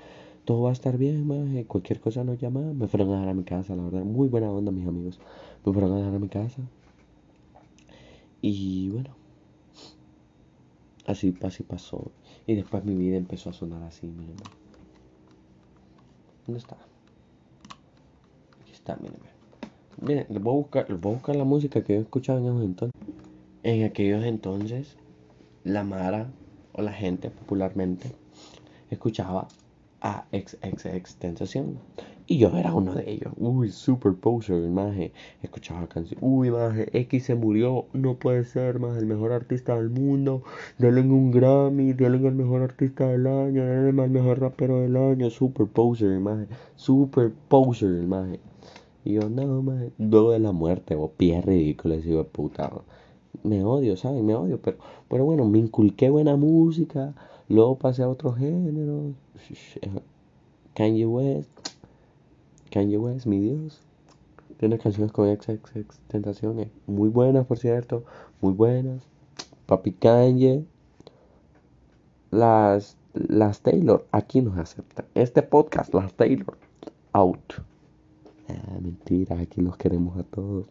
todo 0.45 0.63
va 0.63 0.71
a 0.71 0.73
estar 0.73 0.97
bien, 0.97 1.27
maje, 1.27 1.65
cualquier 1.65 1.99
cosa 1.99 2.23
nos 2.23 2.39
llama, 2.39 2.61
me 2.73 2.87
fueron 2.87 3.09
a 3.09 3.13
dejar 3.13 3.29
a 3.29 3.33
mi 3.35 3.43
casa, 3.43 3.75
la 3.75 3.83
verdad, 3.83 4.03
muy 4.03 4.29
buena 4.29 4.51
onda 4.51 4.71
mis 4.71 4.87
amigos, 4.87 5.19
me 5.63 5.71
fueron 5.71 5.91
a 5.93 5.97
dejar 5.97 6.15
a 6.15 6.19
mi 6.19 6.29
casa, 6.29 6.63
y 8.41 8.89
bueno, 8.89 9.11
así, 11.05 11.37
así 11.43 11.61
pasó, 11.61 12.11
y 12.47 12.55
después 12.55 12.83
mi 12.83 12.95
vida 12.95 13.17
empezó 13.17 13.51
a 13.51 13.53
sonar 13.53 13.83
así, 13.83 14.07
miren, 14.07 14.37
¿dónde 16.47 16.57
está? 16.57 16.88
Miren, 20.01 20.25
les 20.29 20.41
voy 20.41 20.53
a 20.53 20.57
buscar, 20.57 20.93
voy 20.95 21.11
a 21.11 21.15
buscar 21.15 21.35
la 21.35 21.43
música 21.43 21.83
que 21.83 21.95
yo 21.95 22.01
escuchaba 22.01 22.39
en 22.39 22.45
esos 22.45 22.63
entonces. 22.63 23.01
En 23.63 23.83
aquellos 23.83 24.23
entonces, 24.23 24.95
la 25.63 25.83
Mara 25.83 26.27
o 26.71 26.81
la 26.81 26.93
gente 26.93 27.29
popularmente 27.29 28.11
escuchaba 28.89 29.47
a 30.01 30.25
XXX 30.31 31.15
Tentación. 31.15 31.79
Y 32.25 32.37
yo 32.37 32.55
era 32.55 32.73
uno 32.73 32.93
de 32.93 33.09
ellos. 33.09 33.33
Uy, 33.37 33.71
super 33.71 34.13
poser, 34.13 34.61
maje. 34.69 35.11
Escuchaba 35.41 35.87
canciones. 35.87 36.19
Uy, 36.21 36.51
maje, 36.51 36.87
X 36.93 37.25
se 37.25 37.33
murió. 37.33 37.87
No 37.91 38.15
puede 38.19 38.43
ser, 38.43 38.79
maje, 38.79 38.99
el 38.99 39.07
mejor 39.07 39.31
artista 39.31 39.75
del 39.75 39.89
mundo. 39.89 40.43
Denle 40.77 41.01
un 41.01 41.31
Grammy, 41.31 41.93
denle 41.93 42.27
el 42.27 42.35
mejor 42.35 42.61
artista 42.61 43.07
del 43.07 43.25
año, 43.25 43.63
el 43.63 43.93
mejor 43.93 44.39
rapero 44.39 44.79
del 44.79 44.95
año. 44.95 45.31
Super 45.31 45.65
poser, 45.65 46.19
maje. 46.19 46.45
Super 46.75 47.31
poser, 47.47 48.03
maje. 48.05 48.39
Y 49.03 49.13
yo, 49.13 49.29
no, 49.29 49.61
maje, 49.61 49.91
luego 49.97 50.31
de 50.31 50.39
la 50.39 50.51
muerte, 50.51 50.95
o 50.95 51.09
pie 51.09 51.41
ridículo, 51.41 51.97
digo, 51.97 52.19
de 52.19 52.25
puta. 52.25 52.71
Me 53.43 53.63
odio, 53.63 53.95
¿saben? 53.97 54.25
Me 54.25 54.35
odio, 54.35 54.59
pero, 54.61 54.77
pero 55.07 55.25
bueno, 55.25 55.45
me 55.45 55.59
inculqué 55.59 56.09
buena 56.09 56.35
música, 56.35 57.13
luego 57.47 57.77
pasé 57.77 58.03
a 58.03 58.09
otro 58.09 58.33
género. 58.33 59.13
Kanye 60.73 61.05
West, 61.05 61.49
Kanye 62.71 62.97
West, 62.97 63.25
mi 63.25 63.39
Dios. 63.39 63.81
Tiene 64.59 64.77
canciones 64.77 65.11
con 65.11 65.33
XXX 65.33 65.99
Tentaciones. 66.07 66.67
Muy 66.85 67.09
buenas, 67.09 67.45
por 67.45 67.57
cierto. 67.57 68.03
Muy 68.41 68.53
buenas. 68.53 69.01
Papi 69.65 69.93
Kanye. 69.93 70.65
Las, 72.29 72.97
las 73.13 73.61
Taylor. 73.61 74.05
Aquí 74.11 74.41
nos 74.41 74.57
aceptan. 74.57 75.05
Este 75.15 75.41
podcast, 75.43 75.93
las 75.93 76.13
Taylor. 76.13 76.57
Out. 77.13 77.68
Ah, 78.49 78.79
mentira. 78.81 79.39
Aquí 79.39 79.61
los 79.61 79.77
queremos 79.77 80.17
a 80.17 80.23
todos. 80.23 80.67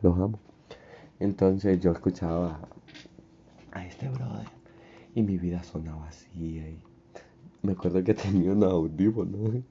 Los 0.00 0.18
amo. 0.18 0.38
Entonces 1.20 1.80
yo 1.80 1.92
escuchaba 1.92 2.60
a 3.70 3.86
este 3.86 4.08
brother. 4.08 4.48
Y 5.14 5.22
mi 5.22 5.36
vida 5.38 5.62
sonaba 5.62 6.08
así. 6.08 6.76
Me 7.62 7.72
acuerdo 7.72 8.02
que 8.02 8.14
tenía 8.14 8.52
unos 8.52 8.72
audífonos. 8.72 9.62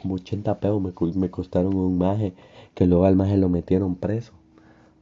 Como 0.00 0.14
80 0.14 0.60
pesos 0.60 1.16
me, 1.16 1.30
costaron 1.30 1.74
un 1.74 1.98
maje. 1.98 2.34
Que 2.74 2.86
luego 2.86 3.04
al 3.04 3.16
maje 3.16 3.36
lo 3.36 3.48
metieron 3.48 3.96
preso. 3.96 4.32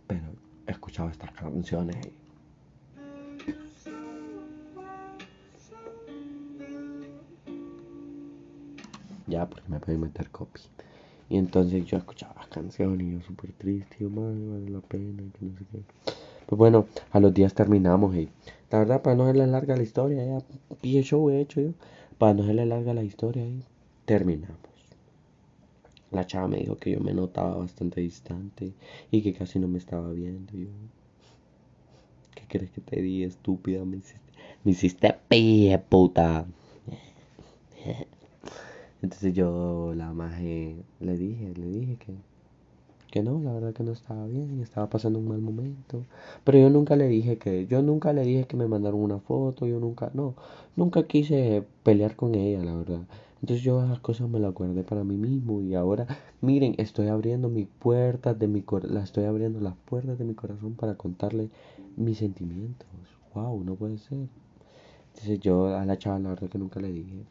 Pero 0.06 0.24
he 0.66 0.72
escuchado 0.72 1.08
estas 1.08 1.30
canciones. 1.32 1.96
Ya, 9.26 9.48
porque 9.48 9.68
me 9.68 9.78
pueden 9.78 10.00
meter 10.00 10.28
copy. 10.30 10.60
Y 11.30 11.38
entonces 11.38 11.86
yo 11.86 11.96
escuchaba 11.96 12.34
las 12.34 12.48
canciones 12.48 13.06
y 13.06 13.12
yo 13.12 13.20
súper 13.22 13.52
triste. 13.52 13.96
Yo, 14.00 14.10
vale 14.10 14.68
la 14.68 14.80
pena. 14.80 15.22
Que 15.38 15.46
no 15.46 15.56
sé 15.56 15.64
qué. 15.70 15.78
Pues 16.46 16.58
bueno, 16.58 16.86
a 17.12 17.20
los 17.20 17.32
días 17.32 17.54
terminamos. 17.54 18.16
Y 18.16 18.28
la 18.68 18.80
verdad, 18.80 19.00
para 19.00 19.14
no 19.14 19.22
hacerle 19.22 19.46
larga 19.46 19.76
la 19.76 19.84
historia, 19.84 20.24
ya 20.26 20.44
pille 20.80 21.04
show 21.04 21.30
he 21.30 21.40
hecho 21.40 21.60
yo. 21.60 21.70
Para 22.18 22.34
no 22.34 22.42
hacerle 22.42 22.66
larga 22.66 22.92
la 22.92 23.04
historia, 23.04 23.46
y 23.46 23.62
terminamos. 24.04 24.58
La 26.10 26.26
chava 26.26 26.48
me 26.48 26.58
dijo 26.58 26.76
que 26.76 26.90
yo 26.90 27.00
me 27.00 27.14
notaba 27.14 27.56
bastante 27.56 28.00
distante 28.00 28.72
y 29.12 29.22
que 29.22 29.32
casi 29.32 29.60
no 29.60 29.68
me 29.68 29.78
estaba 29.78 30.10
viendo. 30.10 30.52
Yo, 30.52 30.66
¿qué 32.34 32.42
crees 32.48 32.72
que 32.72 32.80
te 32.80 33.00
di, 33.00 33.22
estúpida? 33.22 33.84
Me 33.84 33.98
hiciste, 33.98 34.20
me 34.64 34.72
hiciste 34.72 35.14
pie, 35.28 35.78
puta. 35.88 36.44
Entonces 39.02 39.32
yo 39.32 39.94
la 39.94 40.12
maje 40.12 40.76
le 41.00 41.16
dije, 41.16 41.54
le 41.54 41.66
dije 41.66 41.96
que, 41.96 42.12
que 43.10 43.22
no, 43.22 43.40
la 43.40 43.52
verdad 43.52 43.72
que 43.72 43.82
no 43.82 43.92
estaba 43.92 44.26
bien, 44.26 44.60
estaba 44.60 44.88
pasando 44.90 45.18
un 45.18 45.28
mal 45.28 45.40
momento. 45.40 46.04
Pero 46.44 46.58
yo 46.58 46.70
nunca 46.70 46.96
le 46.96 47.08
dije 47.08 47.38
que, 47.38 47.66
yo 47.66 47.82
nunca 47.82 48.12
le 48.12 48.22
dije 48.22 48.44
que 48.44 48.56
me 48.56 48.68
mandaron 48.68 49.00
una 49.00 49.18
foto, 49.18 49.66
yo 49.66 49.80
nunca, 49.80 50.10
no, 50.14 50.34
nunca 50.76 51.04
quise 51.04 51.64
pelear 51.82 52.14
con 52.16 52.34
ella, 52.34 52.62
la 52.62 52.76
verdad. 52.76 53.00
Entonces 53.42 53.64
yo 53.64 53.82
esas 53.82 54.00
cosas 54.00 54.28
me 54.28 54.38
las 54.38 54.52
guardé 54.52 54.82
para 54.82 55.02
mí 55.02 55.16
mismo 55.16 55.62
y 55.62 55.74
ahora, 55.74 56.06
miren, 56.42 56.74
estoy 56.76 57.08
abriendo 57.08 57.48
mis 57.48 57.66
puertas 57.66 58.38
de 58.38 58.48
mi 58.48 58.60
corazón, 58.60 58.94
la 58.94 59.02
estoy 59.02 59.24
abriendo 59.24 59.60
las 59.60 59.76
puertas 59.86 60.18
de 60.18 60.24
mi 60.26 60.34
corazón 60.34 60.74
para 60.74 60.94
contarle 60.94 61.48
mis 61.96 62.18
sentimientos. 62.18 62.86
Wow, 63.34 63.64
no 63.64 63.76
puede 63.76 63.96
ser. 63.96 64.28
Entonces 65.14 65.40
yo 65.40 65.74
a 65.74 65.84
la 65.86 65.98
chava 65.98 66.18
la 66.18 66.30
verdad 66.30 66.50
que 66.50 66.58
nunca 66.58 66.80
le 66.80 66.92
dije. 66.92 67.24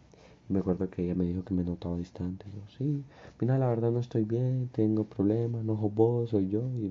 Me 0.49 0.59
acuerdo 0.59 0.89
que 0.89 1.05
ella 1.05 1.13
me 1.13 1.25
dijo 1.25 1.43
que 1.43 1.53
me 1.53 1.63
notaba 1.63 1.95
distante. 1.95 2.45
Yo, 2.51 2.61
sí, 2.75 3.03
mira, 3.39 3.59
la 3.59 3.67
verdad 3.67 3.91
no 3.91 3.99
estoy 3.99 4.25
bien, 4.25 4.67
tengo 4.71 5.03
problemas, 5.03 5.63
no 5.63 5.79
sos 5.79 5.93
vos, 5.93 6.31
soy 6.31 6.49
yo. 6.49 6.63
Y 6.75 6.89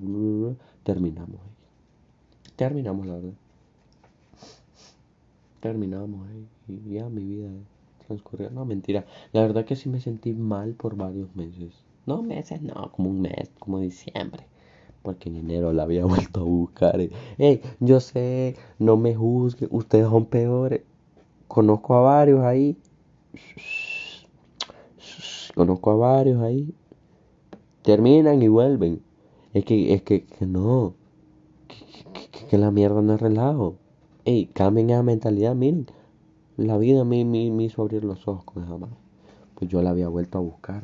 terminamos 0.83 1.35
ahí. 1.41 2.53
Terminamos, 2.55 3.05
la 3.05 3.15
verdad. 3.15 3.33
Terminamos 5.59 6.25
ahí. 6.29 6.47
Y 6.69 6.93
ya 6.93 7.09
mi 7.09 7.25
vida 7.25 7.49
transcurrió. 8.07 8.49
No, 8.49 8.63
mentira. 8.63 9.05
La 9.33 9.41
verdad 9.41 9.65
que 9.65 9.75
sí 9.75 9.89
me 9.89 9.99
sentí 9.99 10.31
mal 10.31 10.71
por 10.73 10.95
varios 10.95 11.35
meses. 11.35 11.73
No 12.05 12.23
meses, 12.23 12.61
no, 12.61 12.91
como 12.93 13.09
un 13.09 13.19
mes, 13.19 13.51
como 13.59 13.81
diciembre. 13.81 14.45
Porque 15.01 15.27
en 15.27 15.35
enero 15.35 15.73
la 15.73 15.83
había 15.83 16.05
vuelto 16.05 16.39
a 16.39 16.43
buscar. 16.43 16.97
Hey, 17.37 17.61
yo 17.81 17.99
sé, 17.99 18.55
no 18.79 18.95
me 18.95 19.15
juzguen, 19.15 19.67
ustedes 19.69 20.07
son 20.07 20.27
peores. 20.27 20.81
Conozco 21.49 21.95
a 21.95 22.01
varios 22.01 22.39
ahí 22.41 22.77
Conozco 25.55 25.91
a 25.91 25.95
varios 25.95 26.41
ahí. 26.41 26.73
Terminan 27.81 28.41
y 28.41 28.47
vuelven. 28.47 29.01
Es 29.53 29.65
que, 29.65 29.93
es 29.93 30.03
que, 30.03 30.23
que 30.23 30.45
no. 30.45 30.93
Que, 32.49 32.57
la 32.57 32.71
mierda 32.71 33.01
no 33.01 33.15
es 33.15 33.21
relajo. 33.21 33.75
Ey, 34.25 34.47
cambien 34.47 34.89
esa 34.89 35.03
mentalidad, 35.03 35.55
miren. 35.55 35.87
La 36.57 36.77
vida 36.77 37.03
me, 37.03 37.25
me, 37.25 37.49
me, 37.51 37.63
hizo 37.63 37.81
abrir 37.81 38.03
los 38.03 38.27
ojos 38.27 38.43
con 38.43 38.63
esa 38.63 38.77
mano. 38.77 38.97
Pues 39.55 39.71
yo 39.71 39.81
la 39.81 39.91
había 39.91 40.07
vuelto 40.07 40.37
a 40.37 40.41
buscar, 40.41 40.83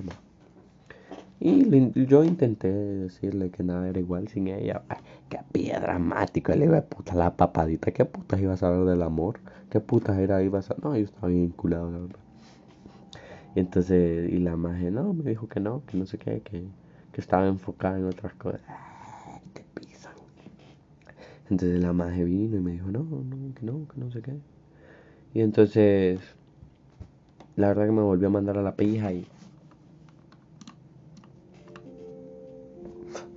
Y 1.40 2.08
yo 2.08 2.24
intenté 2.24 2.72
decirle 2.72 3.52
que 3.52 3.64
nada 3.64 3.88
era 3.88 4.00
igual 4.00 4.28
sin 4.28 4.48
ella. 4.48 4.84
qué 5.30 5.40
piedra 5.52 5.82
dramático. 5.82 6.54
Le 6.54 6.66
iba 6.66 6.82
puta 6.82 7.14
la 7.14 7.36
papadita. 7.36 7.92
¿Qué 7.92 8.06
putas 8.06 8.42
iba 8.42 8.54
a 8.54 8.58
saber 8.58 8.86
del 8.86 9.02
amor? 9.02 9.40
¿Qué 9.70 9.80
putas 9.80 10.18
era 10.18 10.42
iba 10.42 10.60
a 10.60 10.62
saber? 10.62 10.84
No, 10.84 10.98
yo 10.98 11.04
estaba 11.04 11.28
vinculado. 11.28 11.92
Y 13.56 13.62
entonces, 13.62 14.30
y 14.30 14.38
la 14.40 14.58
magia, 14.58 14.92
no, 14.92 15.14
me 15.14 15.30
dijo 15.30 15.48
que 15.48 15.62
no, 15.62 15.82
que 15.86 15.98
no 15.98 16.06
sé 16.06 16.18
qué, 16.18 16.42
que, 16.42 16.66
que 17.14 17.22
estaba 17.22 17.48
enfocada 17.48 17.98
en 17.98 18.06
otras 18.06 18.34
cosas. 18.34 18.60
te 19.54 19.64
pisan. 19.74 20.14
Entonces 21.50 21.82
la 21.82 21.94
magia 21.94 22.26
vino 22.26 22.58
y 22.58 22.60
me 22.60 22.72
dijo, 22.74 22.92
no, 22.92 23.04
no, 23.04 23.56
que 23.56 23.66
no, 23.66 23.88
que 23.88 24.00
no 24.00 24.12
sé 24.12 24.22
qué. 24.22 24.34
Y 25.34 25.40
entonces, 25.40 26.20
la 27.56 27.70
verdad 27.70 27.86
que 27.86 27.92
me 27.94 28.02
volvió 28.02 28.28
a 28.28 28.32
mandar 28.32 28.58
a 28.58 28.62
la 28.62 28.76
pija 28.76 29.14
y 29.14 29.26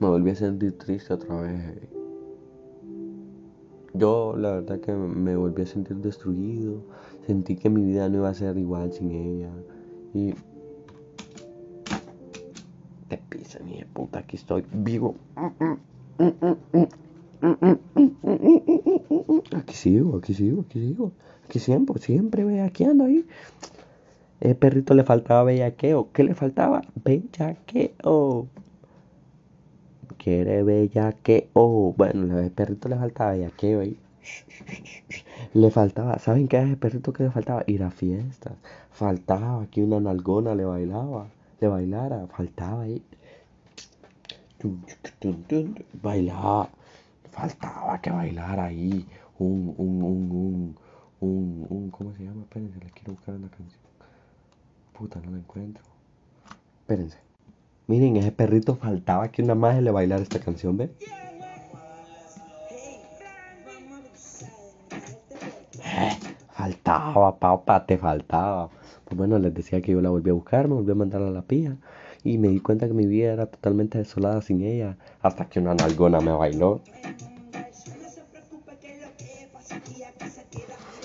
me 0.00 0.08
volví 0.08 0.30
a 0.30 0.34
sentir 0.34 0.76
triste 0.78 1.14
otra 1.14 1.42
vez. 1.42 1.76
Yo 3.94 4.34
la 4.36 4.50
verdad 4.50 4.80
que 4.80 4.92
me 4.92 5.36
volví 5.36 5.62
a 5.62 5.66
sentir 5.66 5.96
destruido, 5.98 6.82
sentí 7.24 7.56
que 7.56 7.70
mi 7.70 7.84
vida 7.84 8.08
no 8.08 8.18
iba 8.18 8.28
a 8.28 8.34
ser 8.34 8.58
igual 8.58 8.92
sin 8.92 9.12
ella. 9.12 9.52
Y 10.14 10.32
te 13.08 13.18
pisa, 13.28 13.58
mi 13.60 13.84
puta, 13.92 14.20
aquí 14.20 14.36
estoy 14.36 14.64
vivo. 14.72 15.14
Aquí 19.56 19.74
sigo, 19.74 20.18
aquí 20.18 20.34
sigo, 20.34 20.62
aquí 20.62 20.80
sigo. 20.80 21.12
Aquí 21.44 21.58
siempre, 21.58 22.00
siempre 22.00 22.60
aquí 22.62 22.84
ando 22.84 23.04
ahí. 23.04 23.26
El 24.40 24.56
perrito 24.56 24.94
le 24.94 25.04
faltaba 25.04 25.44
bellaqueo. 25.44 26.10
¿Qué 26.12 26.24
le 26.24 26.34
faltaba? 26.34 26.82
Bellaqueo. 27.04 28.46
Quiere 30.16 30.62
bellaqueo. 30.62 31.94
Bueno, 31.96 32.38
al 32.38 32.50
perrito 32.50 32.88
le 32.88 32.96
faltaba 32.96 33.32
bellaqueo 33.32 33.80
ahí. 33.80 33.98
Le 35.54 35.70
faltaba, 35.70 36.18
¿saben 36.18 36.48
qué 36.48 36.58
es 36.58 36.64
el 36.64 36.76
perrito 36.76 37.12
que 37.12 37.24
le 37.24 37.30
faltaba? 37.30 37.64
Ir 37.66 37.82
a 37.82 37.90
fiestas. 37.90 38.54
Faltaba 38.92 39.66
que 39.66 39.82
una 39.82 40.00
nalgona 40.00 40.54
le 40.54 40.64
bailaba, 40.64 41.28
le 41.60 41.68
bailara, 41.68 42.26
faltaba 42.26 42.82
ahí. 42.82 43.02
Bailaba, 46.02 46.68
faltaba 47.30 48.00
que 48.00 48.10
bailara 48.10 48.64
ahí. 48.66 49.06
Un, 49.38 49.74
un, 49.78 50.02
un, 50.02 50.30
un, 50.32 50.76
un, 51.20 51.66
un, 51.68 51.90
¿cómo 51.90 52.12
se 52.14 52.24
llama? 52.24 52.42
Espérense, 52.42 52.78
le 52.80 52.90
quiero 52.90 53.12
buscar 53.12 53.34
la 53.34 53.48
canción. 53.48 53.80
Puta, 54.92 55.20
no 55.20 55.30
la 55.30 55.38
encuentro. 55.38 55.84
Espérense. 56.80 57.18
Miren, 57.86 58.16
ese 58.16 58.32
perrito 58.32 58.76
faltaba 58.76 59.28
que 59.28 59.42
una 59.42 59.54
más 59.54 59.80
le 59.80 59.90
bailara 59.90 60.22
esta 60.22 60.40
canción, 60.40 60.76
¿ven? 60.76 60.92
Faltaba, 66.68 67.38
papá, 67.38 67.86
te 67.86 67.96
faltaba. 67.98 68.70
Pues 69.04 69.16
bueno, 69.16 69.38
les 69.38 69.54
decía 69.54 69.80
que 69.80 69.92
yo 69.92 70.00
la 70.00 70.10
volví 70.10 70.30
a 70.30 70.34
buscar, 70.34 70.68
me 70.68 70.74
volví 70.74 70.92
a 70.92 70.94
mandar 70.94 71.22
a 71.22 71.30
la 71.30 71.42
pija. 71.42 71.76
Y 72.24 72.38
me 72.38 72.48
di 72.48 72.60
cuenta 72.60 72.86
que 72.86 72.94
mi 72.94 73.06
vida 73.06 73.32
era 73.32 73.46
totalmente 73.46 73.98
desolada 73.98 74.42
sin 74.42 74.62
ella. 74.62 74.96
Hasta 75.22 75.48
que 75.48 75.60
una 75.60 75.74
nalgona 75.74 76.20
me 76.20 76.32
bailó. 76.32 76.80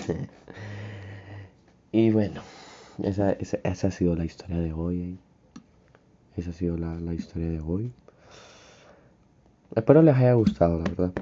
y 1.92 2.10
bueno, 2.10 2.42
esa, 3.02 3.32
esa, 3.32 3.58
esa, 3.64 3.88
ha 3.88 3.90
sido 3.90 4.14
la 4.16 4.26
historia 4.26 4.58
de 4.58 4.72
hoy. 4.74 5.00
Eh. 5.00 5.16
Esa 6.36 6.50
ha 6.50 6.52
sido 6.52 6.76
la, 6.76 6.94
la, 6.96 7.14
historia 7.14 7.48
de 7.48 7.60
hoy. 7.60 7.90
Espero 9.74 10.02
les 10.02 10.14
haya 10.14 10.34
gustado, 10.34 10.78
la 10.78 10.84
verdad. 10.84 11.12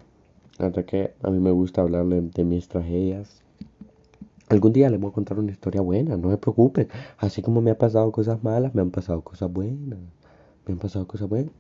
La 0.59 0.67
verdad 0.67 0.85
que 0.85 1.15
a 1.23 1.31
mí 1.31 1.39
me 1.39 1.53
gusta 1.53 1.83
hablarle 1.83 2.23
de 2.23 2.45
mis 2.45 2.67
tragedias, 2.67 3.42
Algún 4.53 4.75
día 4.75 4.91
les 4.91 5.01
voy 5.01 5.11
a 5.11 5.15
contar 5.15 5.39
una 5.39 5.51
historia 5.51 5.81
buena, 5.81 6.19
no 6.19 6.31
se 6.31 6.37
preocupen. 6.37 6.87
Así 7.17 7.41
como 7.41 7.63
me 7.63 7.71
han 7.71 7.79
pasado 7.79 8.13
cosas 8.13 8.45
malas, 8.45 8.75
me 8.75 8.83
han 8.83 8.91
pasado 8.91 9.23
cosas 9.23 9.51
buenas. 9.51 9.99
Me 10.67 10.75
han 10.75 10.79
pasado 10.79 11.07
cosas 11.07 11.27
buenas. 11.31 11.55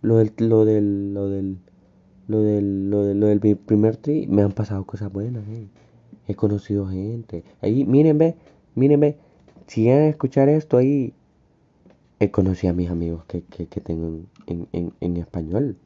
Lo 0.00 0.16
del, 0.16 0.32
lo 0.38 0.64
del, 0.64 1.12
lo 1.12 1.28
del, 1.28 1.58
lo 2.26 2.40
del, 2.40 2.90
lo 2.90 3.04
del, 3.04 3.20
lo 3.20 3.26
del 3.26 3.56
primer 3.58 3.98
tri, 3.98 4.26
me 4.28 4.40
han 4.40 4.52
pasado 4.52 4.86
cosas 4.86 5.12
buenas. 5.12 5.46
Eh. 5.48 5.68
He 6.26 6.36
conocido 6.36 6.88
gente. 6.88 7.44
Ahí, 7.60 7.84
miren, 7.84 8.16
ve. 8.16 9.18
Si 9.66 9.90
a 9.90 10.08
escuchar 10.08 10.48
esto 10.48 10.78
ahí, 10.78 11.12
eh, 12.18 12.30
conocí 12.30 12.66
a 12.66 12.72
mis 12.72 12.88
amigos 12.88 13.26
que, 13.26 13.42
que, 13.42 13.66
que 13.66 13.82
tengo 13.82 14.20
en, 14.46 14.68
en, 14.72 14.94
en, 15.00 15.16
español. 15.18 15.76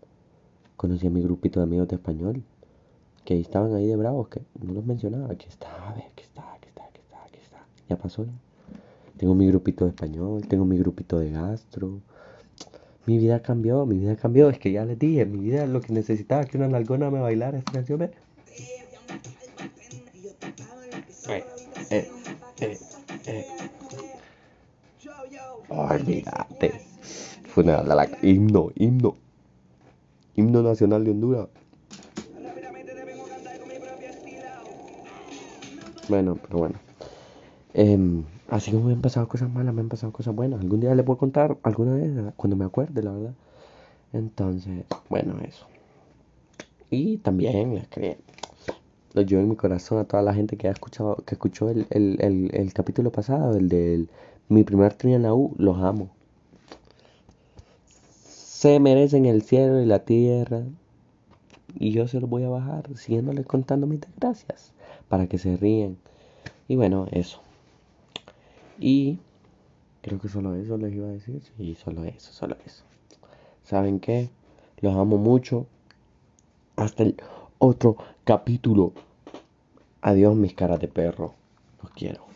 Conocí 0.76 1.08
a 1.08 1.10
mi 1.10 1.22
grupito 1.22 1.58
de 1.58 1.64
amigos 1.64 1.88
de 1.88 1.96
español. 1.96 2.44
Que 3.24 3.38
estaban 3.38 3.72
ahí 3.74 3.86
de 3.86 3.94
bravos, 3.94 4.28
que 4.28 4.42
no 4.60 4.72
los 4.72 4.84
mencionaba. 4.84 5.32
Aquí 5.32 5.46
está, 5.48 5.68
aquí 5.90 6.22
está, 6.22 6.54
aquí 6.54 6.68
está, 6.68 6.84
aquí 6.84 7.00
está, 7.00 7.24
aquí 7.24 7.38
está. 7.40 7.64
Ya 7.93 7.99
pasó. 7.99 8.24
Tengo 9.18 9.34
mi 9.34 9.47
grupito 9.49 9.84
de 9.84 9.90
español, 9.90 10.49
tengo 10.49 10.64
mi 10.64 10.78
grupito 10.78 11.18
de 11.18 11.30
gastro. 11.30 12.01
Mi 13.05 13.18
vida 13.18 13.43
cambió, 13.43 13.84
mi 13.84 13.99
vida 13.99 14.16
cambió. 14.16 14.49
Es 14.49 14.59
que 14.59 14.72
ya 14.72 14.86
les 14.86 14.99
dije, 14.99 15.26
mi 15.26 15.40
vida 15.40 15.66
lo 15.66 15.82
que 15.82 15.93
necesitaba 15.93 16.47
que 16.47 16.57
una 16.57 16.68
nalgona 16.68 17.11
me 17.11 17.20
bailara 17.20 17.59
esta 17.59 17.72
canción. 17.72 18.01
¿eh? 18.01 18.11
Eh, 21.28 21.45
eh, 21.90 22.78
eh. 23.26 23.47
Olvídate. 25.68 26.80
Funeral 27.45 27.86
la 27.86 28.09
himno, 28.22 28.70
himno. 28.74 29.16
Himno 30.34 30.62
nacional 30.62 31.05
de 31.05 31.11
Honduras. 31.11 31.49
Bueno, 36.09 36.38
pero 36.40 36.59
bueno. 36.59 36.91
Eh, 37.75 38.23
así 38.51 38.70
como 38.70 38.85
me 38.85 38.93
han 38.93 39.01
pasado 39.01 39.29
cosas 39.29 39.51
malas, 39.51 39.75
me 39.75 39.81
han 39.81 39.89
pasado 39.89 40.12
cosas 40.12 40.35
buenas. 40.35 40.61
Algún 40.61 40.81
día 40.81 40.95
les 40.95 41.05
voy 41.05 41.16
a 41.16 41.18
contar 41.18 41.59
alguna 41.62 41.95
vez, 41.95 42.12
cuando 42.37 42.57
me 42.57 42.64
acuerde, 42.64 43.03
la 43.03 43.12
verdad. 43.12 43.35
Entonces, 44.12 44.85
bueno, 45.09 45.37
eso. 45.47 45.66
Y 46.91 47.18
también 47.18 47.75
les 47.75 47.89
quería 47.89 48.16
lo 49.14 49.23
llevo 49.23 49.43
en 49.43 49.49
mi 49.51 49.57
corazón 49.57 49.99
a 49.99 50.05
toda 50.05 50.23
la 50.23 50.35
gente 50.35 50.57
que 50.57 50.68
ha 50.68 50.70
escuchado, 50.70 51.16
que 51.27 51.35
escuchó 51.35 51.68
el, 51.68 51.87
el, 51.91 52.16
el, 52.20 52.51
el 52.55 52.73
capítulo 52.73 53.12
pasado, 53.12 53.57
el 53.57 53.68
de 53.68 54.07
mi 54.49 54.64
primer 54.64 54.97
U, 55.33 55.55
los 55.59 55.79
amo. 55.79 56.11
Se 58.14 58.81
merecen 58.81 59.27
el 59.27 59.43
cielo 59.43 59.83
y 59.83 59.87
la 59.87 60.01
tierra. 60.01 60.62
Y 61.79 61.91
yo 61.91 62.07
se 62.07 62.20
los 62.20 62.29
voy 62.29 62.45
a 62.45 62.49
bajar 62.49 62.89
siguiéndoles 62.97 63.47
contando 63.47 63.87
mis 63.87 64.01
desgracias. 64.01 64.73
Para 65.09 65.27
que 65.27 65.39
se 65.39 65.57
ríen. 65.57 65.99
Y 66.68 66.77
bueno, 66.77 67.07
eso. 67.11 67.41
Y 68.83 69.20
creo 70.03 70.18
que 70.18 70.28
solo 70.28 70.57
eso 70.57 70.76
les 70.76 70.93
iba 70.93 71.07
a 71.07 71.12
decir. 71.12 71.41
Sí, 71.57 71.76
solo 71.76 72.05
eso, 72.05 72.33
solo 72.33 72.57
eso. 72.66 72.83
¿Saben 73.62 74.01
qué? 74.01 74.28
Los 74.80 74.97
amo 74.97 75.18
mucho. 75.18 75.66
Hasta 76.74 77.05
el 77.05 77.14
otro 77.59 77.97
capítulo. 78.24 78.93
Adiós 80.01 80.35
mis 80.35 80.55
caras 80.55 80.80
de 80.80 80.89
perro. 80.89 81.35
Los 81.80 81.93
quiero. 81.93 82.32